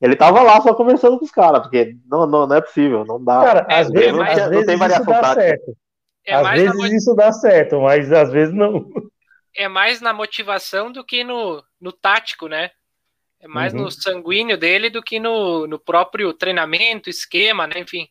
[0.00, 3.22] Ele tava lá só conversando com os caras, porque não, não, não é possível, não
[3.22, 3.42] dá.
[3.42, 5.76] Cara, é, às vezes, não, às vezes tem variação isso dá certo.
[6.26, 8.86] É às vezes isso dá certo, mas às vezes não.
[9.56, 12.70] É mais na motivação do que no, no tático, né?
[13.40, 13.82] É mais uhum.
[13.82, 17.78] no sanguíneo dele do que no, no próprio treinamento, esquema, né?
[17.78, 18.06] Enfim.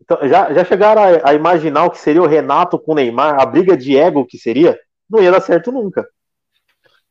[0.00, 3.40] Então, já, já chegaram a, a, imaginar o que seria o Renato com o Neymar,
[3.40, 4.78] a briga de ego que seria?
[5.08, 6.08] Não ia dar certo nunca.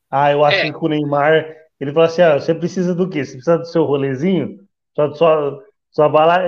[0.09, 0.63] Ah, eu acho é.
[0.63, 3.25] que com o Neymar ele falou assim: ah, você precisa do quê?
[3.25, 4.57] Você precisa do seu rolezinho?
[4.95, 5.59] Só, só,
[5.91, 6.43] só bala.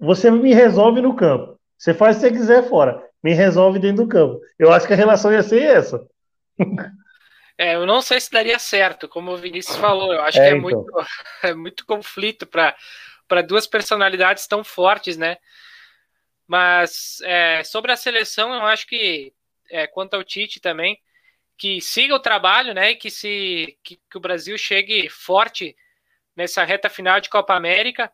[0.00, 1.56] Você me resolve no campo.
[1.78, 3.00] Você faz o que você quiser fora.
[3.22, 4.40] Me resolve dentro do campo.
[4.58, 6.04] Eu acho que a relação ia ser essa.
[7.56, 10.12] É, eu não sei se daria certo, como o Vinícius falou.
[10.12, 10.62] Eu acho é, que é, então.
[10.62, 10.92] muito,
[11.44, 15.36] é muito conflito para duas personalidades tão fortes, né?
[16.48, 19.32] Mas é, sobre a seleção, eu acho que,
[19.70, 20.98] é, quanto ao Tite também,
[21.56, 22.92] que siga o trabalho, né?
[22.92, 25.76] E que, se, que, que o Brasil chegue forte
[26.36, 28.12] nessa reta final de Copa América.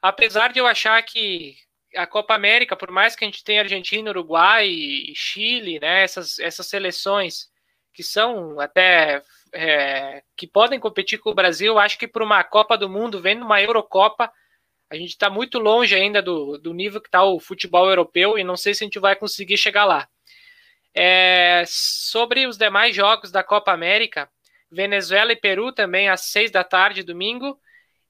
[0.00, 1.56] Apesar de eu achar que
[1.96, 6.02] a Copa América, por mais que a gente tenha Argentina, Uruguai e Chile, né?
[6.02, 7.48] Essas, essas seleções
[7.92, 9.22] que são até
[9.52, 13.44] é, que podem competir com o Brasil, acho que por uma Copa do Mundo, vendo
[13.44, 14.32] uma Eurocopa,
[14.90, 18.44] a gente está muito longe ainda do, do nível que está o futebol europeu e
[18.44, 20.08] não sei se a gente vai conseguir chegar lá.
[21.00, 24.28] É, sobre os demais jogos da Copa América,
[24.68, 27.56] Venezuela e Peru também às seis da tarde, domingo,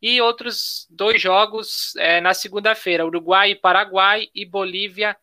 [0.00, 5.14] e outros dois jogos é, na segunda-feira, Uruguai e Paraguai, e Bolívia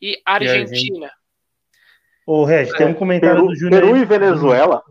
[0.00, 1.10] e Argentina.
[2.26, 3.80] Ô, Reg, tem um comentário Peru, do Júlio.
[3.80, 4.82] Peru e Venezuela.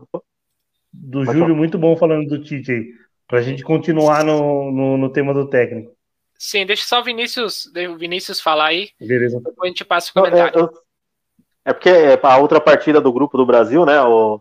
[0.92, 2.84] Do Júlio, muito bom falando do Tite aí.
[3.26, 5.96] Pra gente continuar no, no, no, tema do técnico.
[6.38, 8.90] Sim, deixa só o Vinícius, o Vinícius falar aí.
[9.00, 9.38] Beleza.
[9.38, 10.58] Depois a gente passa o comentário.
[10.58, 10.70] eu,
[11.64, 14.00] é porque é, a outra partida do grupo do Brasil, né?
[14.02, 14.40] O,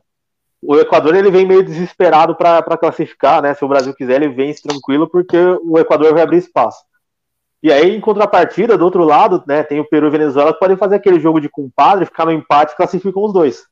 [0.62, 3.54] o Equador ele vem meio desesperado para classificar, né?
[3.54, 6.84] Se o Brasil quiser, ele vence tranquilo, porque o Equador vai abrir espaço.
[7.62, 10.78] E aí, em contrapartida, do outro lado, né, tem o Peru e Venezuela que podem
[10.78, 13.68] fazer aquele jogo de compadre, ficar no empate e classificam os dois.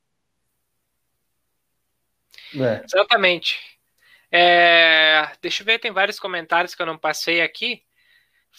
[2.53, 2.83] É.
[2.83, 3.57] Exatamente.
[4.29, 7.81] É, deixa eu ver, tem vários comentários que eu não passei aqui.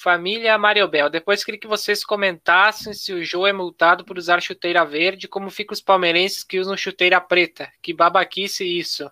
[0.01, 4.85] Família Mariobel, depois queria que vocês comentassem se o Joe é multado por usar chuteira
[4.85, 7.69] verde, como ficam os palmeirenses que usam chuteira preta.
[7.83, 9.11] Que babaquice isso.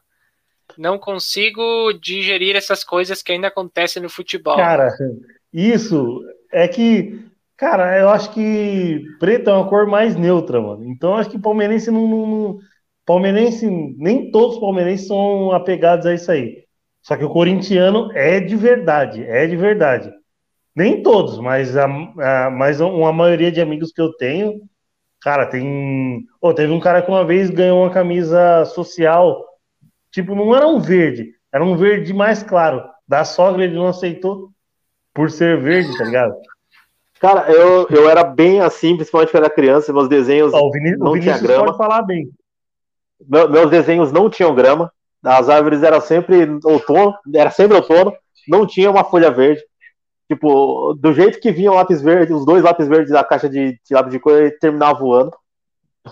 [0.79, 4.55] Não consigo digerir essas coisas que ainda acontecem no futebol.
[4.55, 4.89] Cara,
[5.53, 6.23] isso
[6.53, 7.21] é que,
[7.57, 10.85] cara, eu acho que preto é uma cor mais neutra, mano.
[10.85, 12.59] Então acho que palmeirense não, não, não
[13.05, 13.67] palmeirense,
[13.99, 16.65] nem todos os palmeirenses são apegados a isso aí.
[17.03, 20.13] Só que o corintiano é de verdade, é de verdade.
[20.77, 24.61] Nem todos, mas, a, a, mas uma maioria de amigos que eu tenho,
[25.23, 26.27] cara, tem.
[26.39, 29.43] Oh, teve um cara que uma vez ganhou uma camisa social,
[30.11, 32.85] tipo, não era um verde, era um verde mais claro.
[33.09, 34.51] Da sogra ele não aceitou
[35.15, 36.35] por ser verde, tá ligado?
[37.19, 41.19] Cara, eu, eu era bem assim, principalmente quando era criança, meus desenhos oh, Vinícius, não
[41.19, 41.65] tinha grama.
[41.65, 42.29] pode falar bem.
[43.27, 44.93] meus desenhos não tinham grama,
[45.25, 48.13] as árvores eram sempre outono, era sempre outono,
[48.47, 49.63] não tinha uma folha verde.
[50.29, 53.79] Tipo, do jeito que vinha o lápis verde, os dois lápis verdes da caixa de,
[53.85, 55.37] de lápis de cor, ele terminava voando.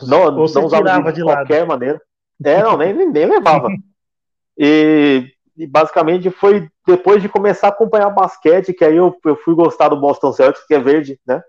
[0.03, 1.69] Não, não usava de, de qualquer lado.
[1.69, 2.01] maneira.
[2.45, 3.69] É, não, nem, nem, nem levava.
[4.57, 9.55] e, e, basicamente foi depois de começar a acompanhar basquete, que aí eu, eu fui
[9.55, 11.43] gostar do Boston Celtics, que é verde, né?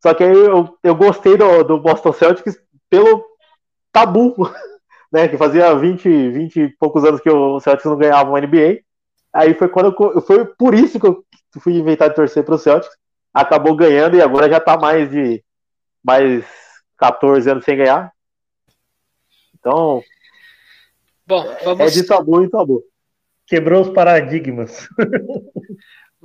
[0.00, 2.56] Só que aí eu, eu gostei do, do Boston Celtics
[2.88, 3.24] pelo
[3.92, 4.34] tabu,
[5.12, 5.26] né?
[5.26, 8.80] Que fazia 20, 20 e poucos anos que o Celtics não ganhava uma NBA.
[9.32, 11.24] Aí foi quando eu, foi por isso que eu
[11.60, 12.96] fui inventar de torcer para o Celtics.
[13.32, 15.42] Acabou ganhando e agora já está mais de
[16.02, 16.44] mais
[16.96, 18.12] 14 anos sem ganhar.
[19.58, 20.02] Então,
[21.26, 21.80] Bom, é, vamos...
[21.80, 22.84] é de tabu em tabu.
[23.46, 24.88] Quebrou os paradigmas.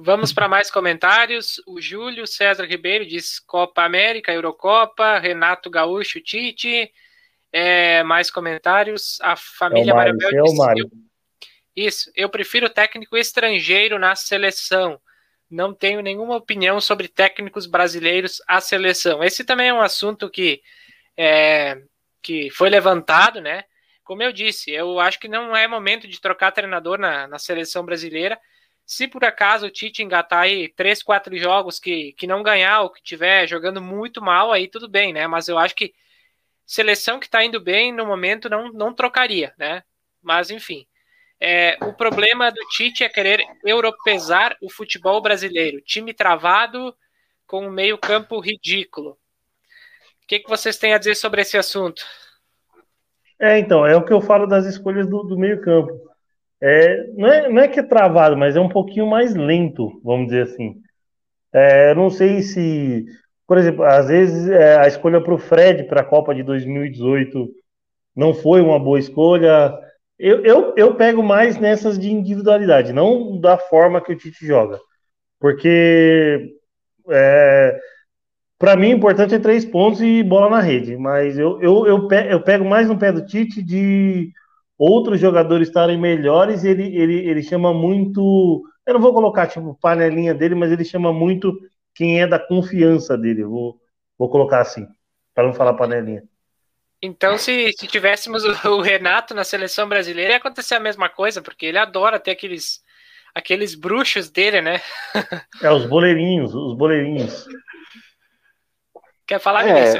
[0.04, 1.62] Vamos para mais comentários.
[1.68, 6.92] O Júlio César Ribeiro diz Copa América, Eurocopa, Renato Gaúcho, Tite.
[7.52, 9.20] É, mais comentários.
[9.22, 10.90] A família é Marabel diz, é eu,
[11.76, 15.00] Isso, eu prefiro técnico estrangeiro na seleção.
[15.52, 19.24] Não tenho nenhuma opinião sobre técnicos brasileiros à seleção.
[19.24, 20.62] Esse também é um assunto que,
[21.18, 21.82] é,
[22.22, 23.66] que foi levantado, né?
[24.04, 27.86] Como eu disse, eu acho que não é momento de trocar treinador na, na seleção
[27.86, 28.40] brasileira
[28.92, 32.90] se por acaso o Tite engatar aí três, quatro jogos que, que não ganhar ou
[32.90, 35.28] que tiver jogando muito mal, aí tudo bem, né?
[35.28, 35.94] Mas eu acho que
[36.66, 39.84] seleção que está indo bem no momento não, não trocaria, né?
[40.22, 40.86] Mas enfim.
[41.42, 45.82] É, o problema do Tite é querer europeizar o futebol brasileiro.
[45.82, 46.96] Time travado
[47.48, 49.12] com um meio-campo ridículo.
[49.12, 52.04] O que, que vocês têm a dizer sobre esse assunto?
[53.40, 56.12] É, então, é o que eu falo das escolhas do, do meio-campo
[56.62, 60.28] é, não, é, não é que é travado, mas é um pouquinho mais lento, vamos
[60.28, 60.76] dizer assim.
[61.52, 63.06] É, não sei se,
[63.48, 67.50] por exemplo, às vezes é, a escolha para o Fred para a Copa de 2018
[68.16, 69.74] não foi uma boa escolha.
[70.24, 74.80] Eu, eu, eu pego mais nessas de individualidade, não da forma que o Tite joga.
[75.40, 76.56] Porque
[77.10, 77.80] é,
[78.60, 80.96] para mim o importante é três pontos e bola na rede.
[80.96, 84.32] Mas eu, eu, eu, eu pego mais no pé do Tite de
[84.78, 88.64] outros jogadores estarem melhores, ele, ele, ele chama muito.
[88.86, 91.52] Eu não vou colocar tipo panelinha dele, mas ele chama muito
[91.96, 93.42] quem é da confiança dele.
[93.42, 93.82] Eu vou,
[94.20, 94.88] vou colocar assim,
[95.34, 96.24] para não falar panelinha.
[97.02, 101.66] Então, se, se tivéssemos o Renato na seleção brasileira, ia acontecer a mesma coisa, porque
[101.66, 102.82] ele adora ter aqueles,
[103.34, 104.82] aqueles bruxos dele, né?
[105.64, 107.48] É, os boleirinhos, os boleirinhos.
[109.26, 110.00] Quer falar, é,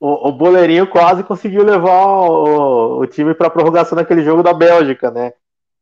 [0.00, 4.54] o, o Boleirinho quase conseguiu levar o, o time para a prorrogação naquele jogo da
[4.54, 5.34] Bélgica, né?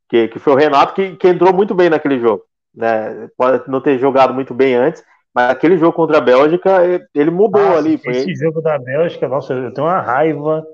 [0.08, 2.42] Que, que foi o Renato que, que entrou muito bem naquele jogo.
[2.74, 3.28] Né?
[3.36, 5.04] Pode não ter jogado muito bem antes,
[5.38, 6.80] mas aquele jogo contra a Bélgica,
[7.14, 7.96] ele mudou nossa, ali.
[7.96, 8.34] Foi esse ele.
[8.34, 10.66] jogo da Bélgica, nossa, eu tenho uma raiva.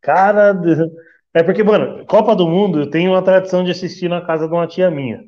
[0.00, 0.60] Cara,
[1.32, 4.52] é porque, mano, Copa do Mundo, eu tenho uma tradição de assistir na casa de
[4.52, 5.22] uma tia minha.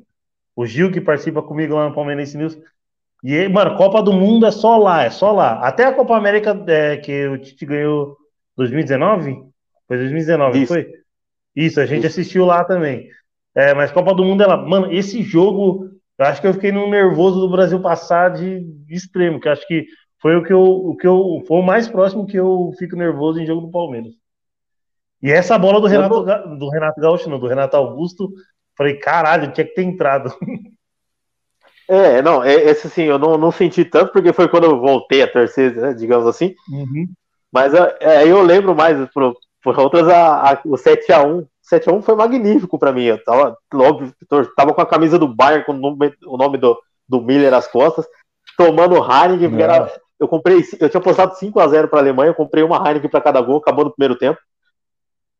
[0.53, 2.57] O Gil, que participa comigo lá no Palmeirense News,
[3.23, 5.65] e, mano, Copa do Mundo é só lá, é só lá.
[5.65, 8.17] Até a Copa América é, que o Tite ganhou
[8.57, 9.37] 2019?
[9.87, 10.73] Foi 2019, Isso.
[10.73, 10.85] foi?
[11.55, 12.19] Isso, a gente Isso.
[12.19, 13.07] assistiu lá também.
[13.55, 14.57] É, mas Copa do Mundo é lá.
[14.57, 18.93] Mano, esse jogo, eu acho que eu fiquei no nervoso do Brasil passar de, de
[18.93, 19.85] extremo, que acho que
[20.21, 23.39] foi o que eu, o que eu foi o mais próximo que eu fico nervoso
[23.39, 24.13] em jogo do Palmeiras.
[25.21, 26.23] E essa bola do Renato,
[26.57, 28.31] do Renato Gaúcho, não, do Renato Augusto,
[28.77, 30.33] falei, caralho, tinha que ter entrado.
[31.87, 35.21] É, não, é, esse assim, eu não, não senti tanto, porque foi quando eu voltei
[35.21, 36.55] a torcer, né, digamos assim.
[36.67, 37.07] Uhum.
[37.51, 41.47] Mas é, é eu lembro mais, por, por outras, a, a, o 7x1.
[41.71, 43.03] 7x1 foi magnífico para mim.
[43.03, 44.13] Eu tava, óbvio,
[44.55, 47.67] tava com a camisa do Bayern, com o nome, o nome do, do Miller nas
[47.67, 48.05] costas,
[48.57, 52.77] tomando Heineken, porque era, eu comprei, eu tinha postado 5x0 pra Alemanha, eu comprei uma
[52.77, 54.39] Heineken para cada gol, acabou no primeiro tempo.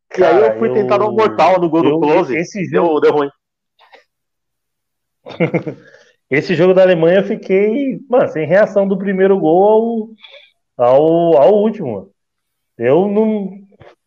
[0.09, 2.65] Cara, e aí eu fui tentar dar um mortal no gol eu, do Close, esse
[2.65, 2.99] jogo...
[2.99, 3.29] deu, deu ruim.
[6.29, 10.15] Esse jogo da Alemanha eu fiquei, mano, sem reação do primeiro gol
[10.75, 12.09] ao, ao, ao último.
[12.77, 13.59] Eu não,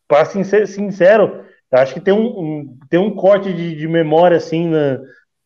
[0.07, 4.69] para ser sincero, acho que tem um, um, tem um corte de, de memória assim
[4.69, 5.01] na,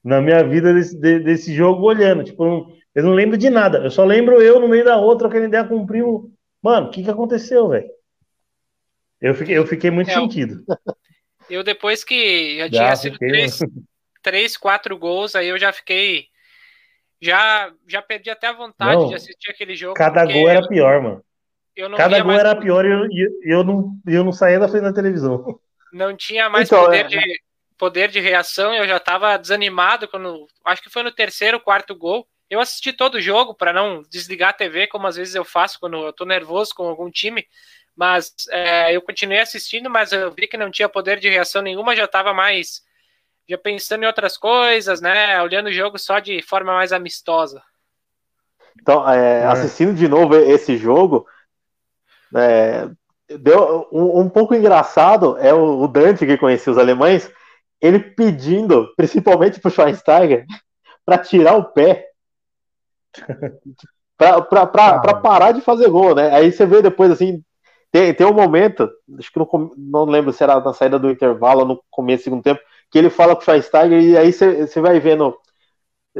[0.04, 2.24] na minha vida desse, de, desse jogo olhando.
[2.24, 3.78] Tipo, não, eu não lembro de nada.
[3.78, 6.32] Eu só lembro eu no meio da outra, aquela ideia com o primo.
[6.62, 7.88] Mano, o que, que aconteceu, velho?
[9.20, 10.64] Eu fiquei, eu fiquei muito é, sentido.
[11.48, 13.58] Eu, depois que já, já tinha sido três,
[14.22, 16.26] três, quatro gols, aí eu já fiquei
[17.20, 19.94] já, já perdi até a vontade não, de assistir aquele jogo.
[19.94, 21.24] Cada gol era pior, mano.
[21.96, 25.58] Cada gol era pior e eu, eu, não, eu não saía da frente da televisão.
[25.92, 27.08] Não tinha mais então, poder, é...
[27.08, 27.42] de,
[27.76, 30.46] poder de reação, eu já estava desanimado quando.
[30.64, 32.26] Acho que foi no terceiro, quarto gol.
[32.48, 35.80] Eu assisti todo o jogo para não desligar a TV, como às vezes eu faço
[35.80, 37.46] quando eu tô nervoso com algum time.
[37.94, 41.96] Mas é, eu continuei assistindo, mas eu vi que não tinha poder de reação nenhuma,
[41.96, 42.82] já estava mais
[43.48, 45.40] já pensando em outras coisas, né?
[45.42, 47.62] Olhando o jogo só de forma mais amistosa.
[48.80, 49.46] Então, é, é.
[49.46, 51.26] assistindo de novo esse jogo,
[52.34, 52.88] é,
[53.38, 57.30] deu um, um, pouco engraçado é o, o, Dante que conhecia os alemães,
[57.80, 60.46] ele pedindo, principalmente pro Schweinsteiger,
[61.04, 62.06] para tirar o pé.
[64.16, 65.14] para ah.
[65.16, 66.32] parar de fazer gol, né?
[66.34, 67.42] Aí você vê depois assim,
[67.90, 71.64] tem, tem um momento, acho que não, não lembro se era na saída do intervalo
[71.64, 72.60] no começo do segundo tempo,
[72.90, 75.36] que ele fala com o Schweinsteiger e aí você, você vai vendo.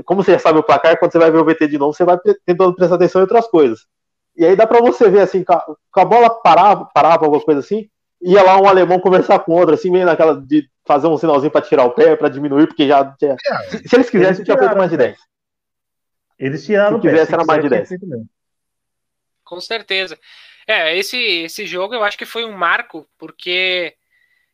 [0.05, 2.05] Como você já sabe o placar, quando você vai ver o VT de novo, você
[2.05, 3.86] vai tentando prestar atenção em outras coisas.
[4.36, 7.88] E aí dá para você ver assim, com a bola parava, parava alguma coisa assim,
[8.20, 11.62] ia lá um alemão conversar com outro, assim, meio naquela de fazer um sinalzinho para
[11.62, 13.14] tirar o pé, para diminuir, porque já.
[13.20, 13.28] já...
[13.28, 13.36] É,
[13.86, 15.18] se eles quisessem, tinha feito mais de 10.
[16.38, 17.88] Eles tiraram se quisesse, era mais de 10.
[19.44, 20.18] Com certeza.
[20.66, 23.94] É, esse, esse jogo eu acho que foi um marco, porque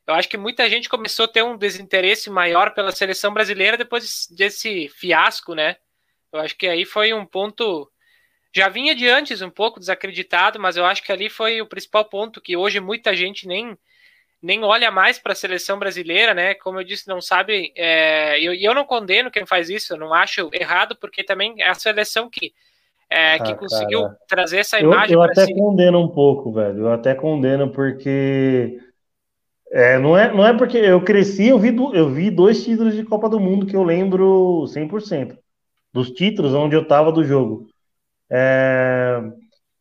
[0.06, 4.26] eu acho que muita gente começou a ter um desinteresse maior pela seleção brasileira depois
[4.30, 5.76] desse fiasco, né?
[6.32, 7.90] Eu acho que aí foi um ponto.
[8.55, 12.05] Já vinha de antes um pouco desacreditado, mas eu acho que ali foi o principal
[12.05, 13.77] ponto que hoje muita gente nem,
[14.43, 16.55] nem olha mais para a seleção brasileira, né?
[16.55, 17.73] Como eu disse, não sabe.
[17.77, 21.55] É, e eu, eu não condeno quem faz isso, eu não acho errado, porque também
[21.59, 22.53] é a seleção que
[23.11, 24.19] é, ah, que conseguiu cara.
[24.29, 25.15] trazer essa imagem.
[25.15, 25.55] Eu, até si.
[25.55, 26.81] condeno um pouco, velho.
[26.81, 28.79] Eu até condeno porque
[29.70, 33.05] é, não, é, não é porque eu cresci, eu vi, eu vi dois títulos de
[33.05, 35.37] Copa do Mundo que eu lembro 100%
[35.93, 37.66] dos títulos onde eu tava do jogo.
[38.30, 39.20] É,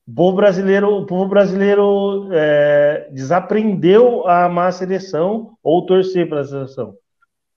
[0.08, 6.42] o povo brasileiro, o povo brasileiro é, desaprendeu a amar a seleção ou torcer para
[6.42, 6.96] a seleção.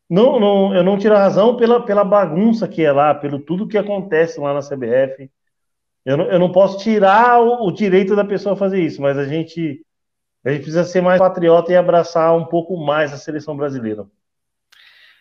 [0.08, 3.68] Não, não, eu não tiro a razão pela, pela bagunça que é lá, pelo tudo
[3.68, 5.30] que acontece lá na CBF,
[6.04, 9.24] eu não, eu não posso tirar o, o, direito da pessoa fazer isso, mas a
[9.24, 9.84] gente,
[10.44, 14.06] a gente precisa ser mais patriota e abraçar um pouco mais a seleção brasileira.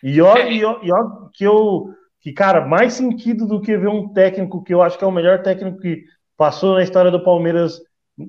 [0.02, 0.52] E ó, é.
[0.52, 1.94] e ó, e ó que eu.
[2.22, 5.12] Que, cara, mais sentido do que ver um técnico que eu acho que é o
[5.12, 6.04] melhor técnico que
[6.36, 7.82] passou na história do Palmeiras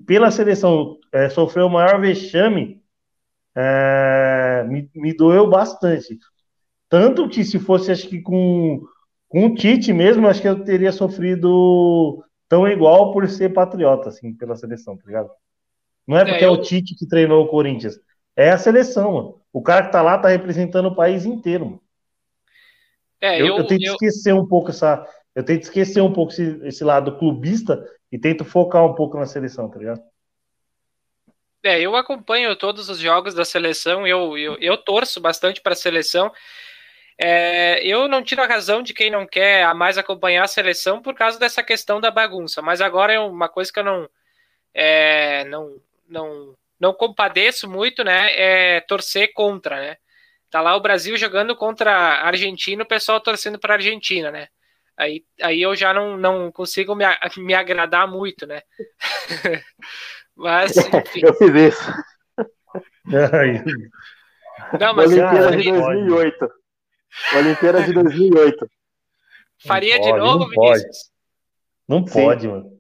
[0.06, 2.80] pela seleção, é, sofreu o maior vexame,
[3.56, 6.18] é, me, me doeu bastante.
[6.88, 8.80] Tanto que se fosse, acho que com,
[9.28, 14.34] com o Tite mesmo, acho que eu teria sofrido tão igual por ser patriota, assim,
[14.34, 15.30] pela seleção, tá ligado?
[16.06, 16.54] Não é porque é, eu...
[16.54, 17.98] é o Tite que treinou o Corinthians.
[18.36, 19.40] É a seleção, mano.
[19.52, 21.82] O cara que tá lá tá representando o país inteiro, mano.
[23.20, 23.92] É, eu, eu, eu tento eu...
[23.92, 25.06] esquecer um pouco essa.
[25.34, 29.26] Eu tento esquecer um pouco esse, esse, lado clubista e tento focar um pouco na
[29.26, 30.02] seleção, tá ligado?
[31.62, 35.76] É, eu acompanho todos os jogos da seleção, eu, eu, eu torço bastante para a
[35.76, 36.32] seleção.
[37.18, 41.14] É, eu não tiro a razão de quem não quer mais acompanhar a seleção por
[41.14, 44.08] causa dessa questão da bagunça, mas agora é uma coisa que eu não,
[44.72, 45.76] é, não,
[46.08, 48.30] não, não compadeço muito, né?
[48.32, 49.96] É torcer contra, né?
[50.50, 54.48] Tá lá o Brasil jogando contra a Argentina, o pessoal torcendo para a Argentina, né?
[54.96, 57.04] Aí, aí eu já não, não consigo me,
[57.38, 58.62] me agradar muito, né?
[60.36, 61.20] mas, enfim.
[61.22, 61.92] Eu fiz isso.
[64.78, 65.12] não, mas.
[65.12, 66.48] Olimpíada de 2008.
[67.36, 68.70] Olimpíada de 2008.
[69.66, 70.82] Faria pode, de novo, não Vinícius?
[70.82, 71.10] Pode.
[71.88, 72.48] Não pode, Sim.
[72.48, 72.79] mano.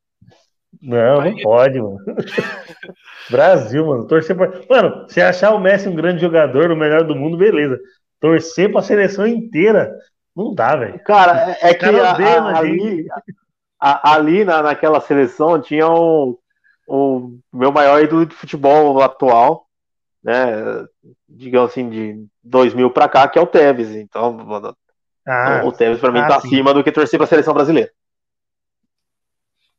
[0.80, 1.98] Não, não pode, mano.
[3.30, 4.06] Brasil, mano.
[4.06, 4.52] Torcer pra...
[4.68, 7.78] Mano, se achar o Messi um grande jogador, o melhor do mundo, beleza.
[8.20, 9.94] Torcer pra seleção inteira,
[10.34, 10.98] não dá, velho.
[11.00, 13.06] Cara, é, é que a, a, ali,
[13.80, 16.38] a, ali na, naquela seleção tinha o,
[16.86, 19.66] o meu maior ídolo de futebol atual,
[20.22, 20.84] né?
[21.28, 23.94] Digamos assim, de 2000 para cá, que é o Tevez.
[23.94, 24.36] Então,
[25.26, 26.48] ah, o Tevez para mim ah, tá sim.
[26.48, 27.90] acima do que torcer para a seleção brasileira.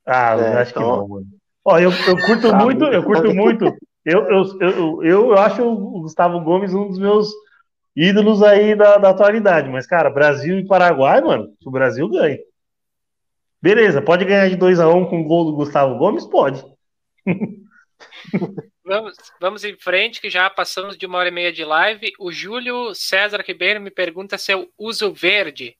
[0.05, 0.83] Ah, é, acho então...
[0.83, 1.27] que não, mano.
[1.63, 3.65] Ó, eu, eu curto ah, muito, eu curto muito.
[4.03, 7.29] Eu, eu, eu, eu, acho o Gustavo Gomes um dos meus
[7.95, 9.69] ídolos aí da, da atualidade.
[9.69, 12.39] Mas, cara, Brasil e Paraguai, mano, o Brasil ganha.
[13.61, 16.25] Beleza, pode ganhar de 2 a 1 um com o gol do Gustavo Gomes?
[16.25, 16.65] Pode.
[18.83, 22.11] Vamos, vamos em frente, que já passamos de uma hora e meia de live.
[22.19, 25.77] O Júlio César Ribeiro me pergunta se eu uso verde.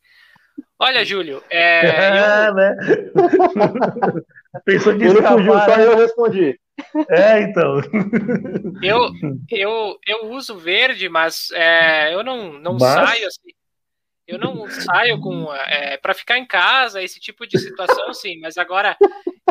[0.80, 1.86] Olha, Júlio, é.
[1.86, 2.54] é eu...
[2.56, 2.76] né?
[4.66, 6.60] Pensou que Ele fugiu, só eu respondi.
[7.10, 7.80] É, então.
[8.82, 9.12] Eu,
[9.52, 12.82] eu, eu uso verde, mas é, eu não, não mas...
[12.82, 13.52] saio assim.
[14.28, 18.40] Eu não saio com é, para ficar em casa, esse tipo de situação, sim.
[18.40, 18.98] Mas agora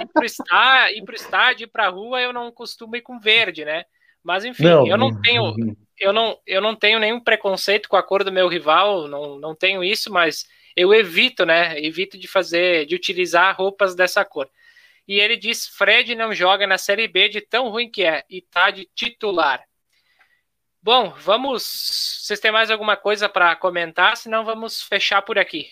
[0.00, 3.64] ir pro estádio, ir pro estádio, ir pra rua, eu não costumo ir com verde,
[3.64, 3.84] né?
[4.24, 5.54] Mas enfim, não, eu não tenho,
[5.98, 9.54] eu não, eu não tenho nenhum preconceito com a cor do meu rival, não, não
[9.54, 10.44] tenho isso, mas
[10.76, 11.78] eu evito, né?
[11.80, 14.48] Evito de fazer, de utilizar roupas dessa cor.
[15.06, 18.40] E ele diz: Fred não joga na Série B de tão ruim que é e
[18.40, 19.62] tá de titular.
[20.82, 22.22] Bom, vamos.
[22.22, 24.16] Vocês têm mais alguma coisa para comentar?
[24.16, 25.66] Senão vamos fechar por aqui.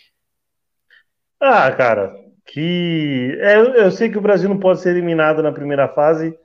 [1.41, 2.13] Ah, cara,
[2.47, 6.37] que é, eu sei que o Brasil não pode ser eliminado na primeira fase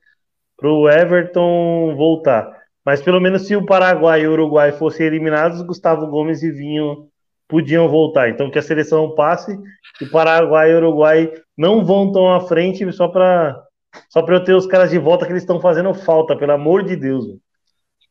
[0.55, 2.61] para o Everton voltar.
[2.85, 7.09] Mas pelo menos se o Paraguai e o Uruguai fossem eliminados, Gustavo Gomes e Vinho
[7.53, 8.29] podiam voltar.
[8.29, 9.55] Então que a seleção passe
[10.01, 13.63] e Paraguai e Uruguai não vão tão à frente só para
[14.09, 16.83] só para eu ter os caras de volta que eles estão fazendo falta, pelo amor
[16.83, 17.25] de Deus.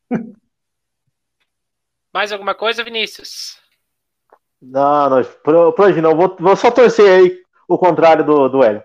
[2.14, 3.58] Mais alguma coisa, Vinícius?
[4.60, 6.14] Não, não, por, por hoje não.
[6.14, 7.36] Vou, vou só torcer aí
[7.66, 8.84] o contrário do, do Hélio.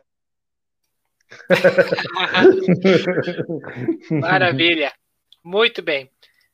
[4.10, 4.92] Maravilha.
[5.44, 6.10] Muito bem.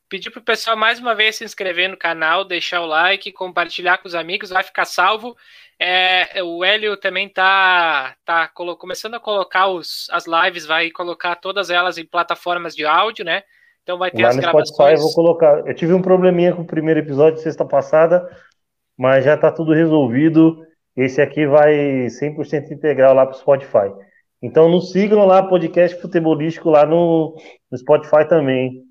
[0.08, 3.98] Pedir para o pessoal mais uma vez se inscrever no canal, deixar o like, compartilhar
[3.98, 5.36] com os amigos, vai ficar salvo.
[5.78, 11.70] É, o Hélio também tá, tá começando a colocar os, as lives, vai colocar todas
[11.70, 13.42] elas em plataformas de áudio, né?
[13.82, 14.68] Então vai ter Lá as no gravações.
[14.70, 15.66] Spotify eu vou colocar.
[15.66, 18.26] Eu tive um probleminha com o primeiro episódio sexta passada,
[18.96, 20.64] mas já está tudo resolvido.
[20.96, 23.92] Esse aqui vai 100% integral lá para o Spotify.
[24.40, 27.34] Então nos sigam lá, podcast futebolístico lá no,
[27.70, 28.83] no Spotify também.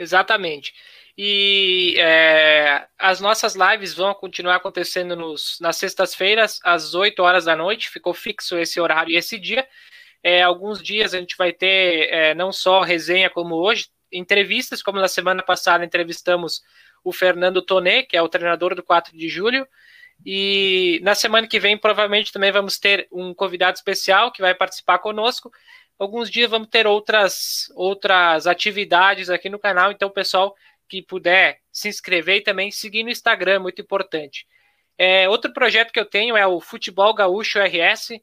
[0.00, 0.72] Exatamente.
[1.16, 7.54] E é, as nossas lives vão continuar acontecendo nos, nas sextas-feiras, às 8 horas da
[7.54, 7.90] noite.
[7.90, 9.68] Ficou fixo esse horário e esse dia.
[10.22, 14.98] É, alguns dias a gente vai ter é, não só resenha como hoje, entrevistas, como
[14.98, 16.62] na semana passada entrevistamos
[17.04, 19.68] o Fernando Tonê, que é o treinador do 4 de julho.
[20.24, 24.98] E na semana que vem, provavelmente, também vamos ter um convidado especial que vai participar
[24.98, 25.52] conosco.
[26.00, 30.56] Alguns dias vamos ter outras, outras atividades aqui no canal, então, pessoal
[30.88, 34.46] que puder se inscrever e também seguir no Instagram, muito importante.
[34.96, 38.18] É, outro projeto que eu tenho é o Futebol Gaúcho RS.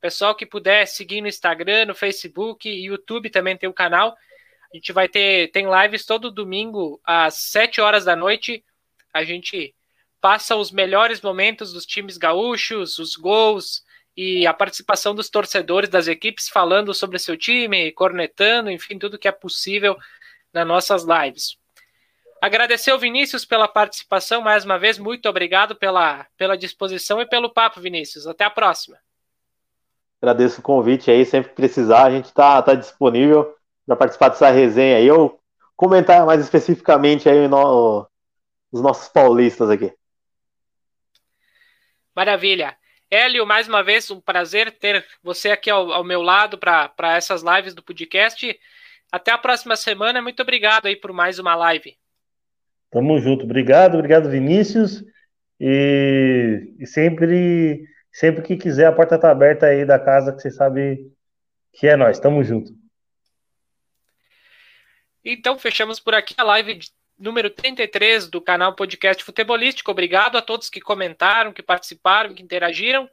[0.00, 4.16] Pessoal que puder seguir no Instagram, no Facebook, YouTube também tem o canal.
[4.72, 8.64] A gente vai ter tem lives todo domingo às 7 horas da noite.
[9.12, 9.74] A gente
[10.18, 13.82] passa os melhores momentos dos times gaúchos, os gols
[14.20, 19.28] e a participação dos torcedores das equipes falando sobre seu time, cornetando, enfim, tudo que
[19.28, 19.96] é possível
[20.52, 21.56] nas nossas lives.
[22.42, 27.48] Agradecer ao Vinícius pela participação mais uma vez, muito obrigado pela, pela disposição e pelo
[27.48, 28.26] papo, Vinícius.
[28.26, 28.98] Até a próxima.
[30.20, 33.54] Agradeço o convite aí, sempre que precisar, a gente está tá disponível
[33.86, 35.40] para participar dessa resenha aí, ou
[35.76, 38.04] comentar mais especificamente aí no,
[38.72, 39.94] os nossos paulistas aqui.
[42.16, 42.76] Maravilha.
[43.10, 47.42] Hélio, mais uma vez, um prazer ter você aqui ao, ao meu lado para essas
[47.42, 48.58] lives do podcast.
[49.10, 50.20] Até a próxima semana.
[50.20, 51.96] Muito obrigado aí por mais uma live.
[52.90, 53.44] Tamo junto.
[53.44, 55.02] Obrigado, obrigado, Vinícius.
[55.58, 60.50] E, e sempre, sempre que quiser, a porta está aberta aí da casa, que você
[60.50, 61.10] sabe
[61.72, 62.20] que é nós.
[62.20, 62.72] Tamo junto.
[65.24, 69.90] Então, fechamos por aqui a live de número 33 do canal Podcast Futebolístico.
[69.90, 73.08] Obrigado a todos que comentaram, que participaram, que interagiram.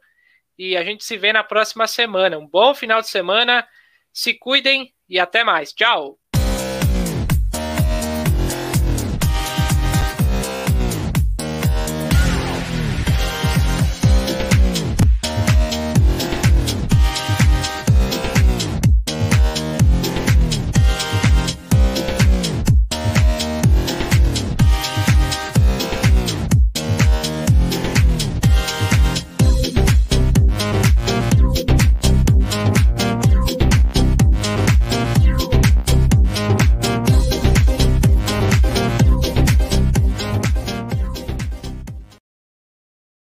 [0.58, 2.38] E a gente se vê na próxima semana.
[2.38, 3.66] Um bom final de semana.
[4.12, 5.72] Se cuidem e até mais.
[5.72, 6.18] Tchau!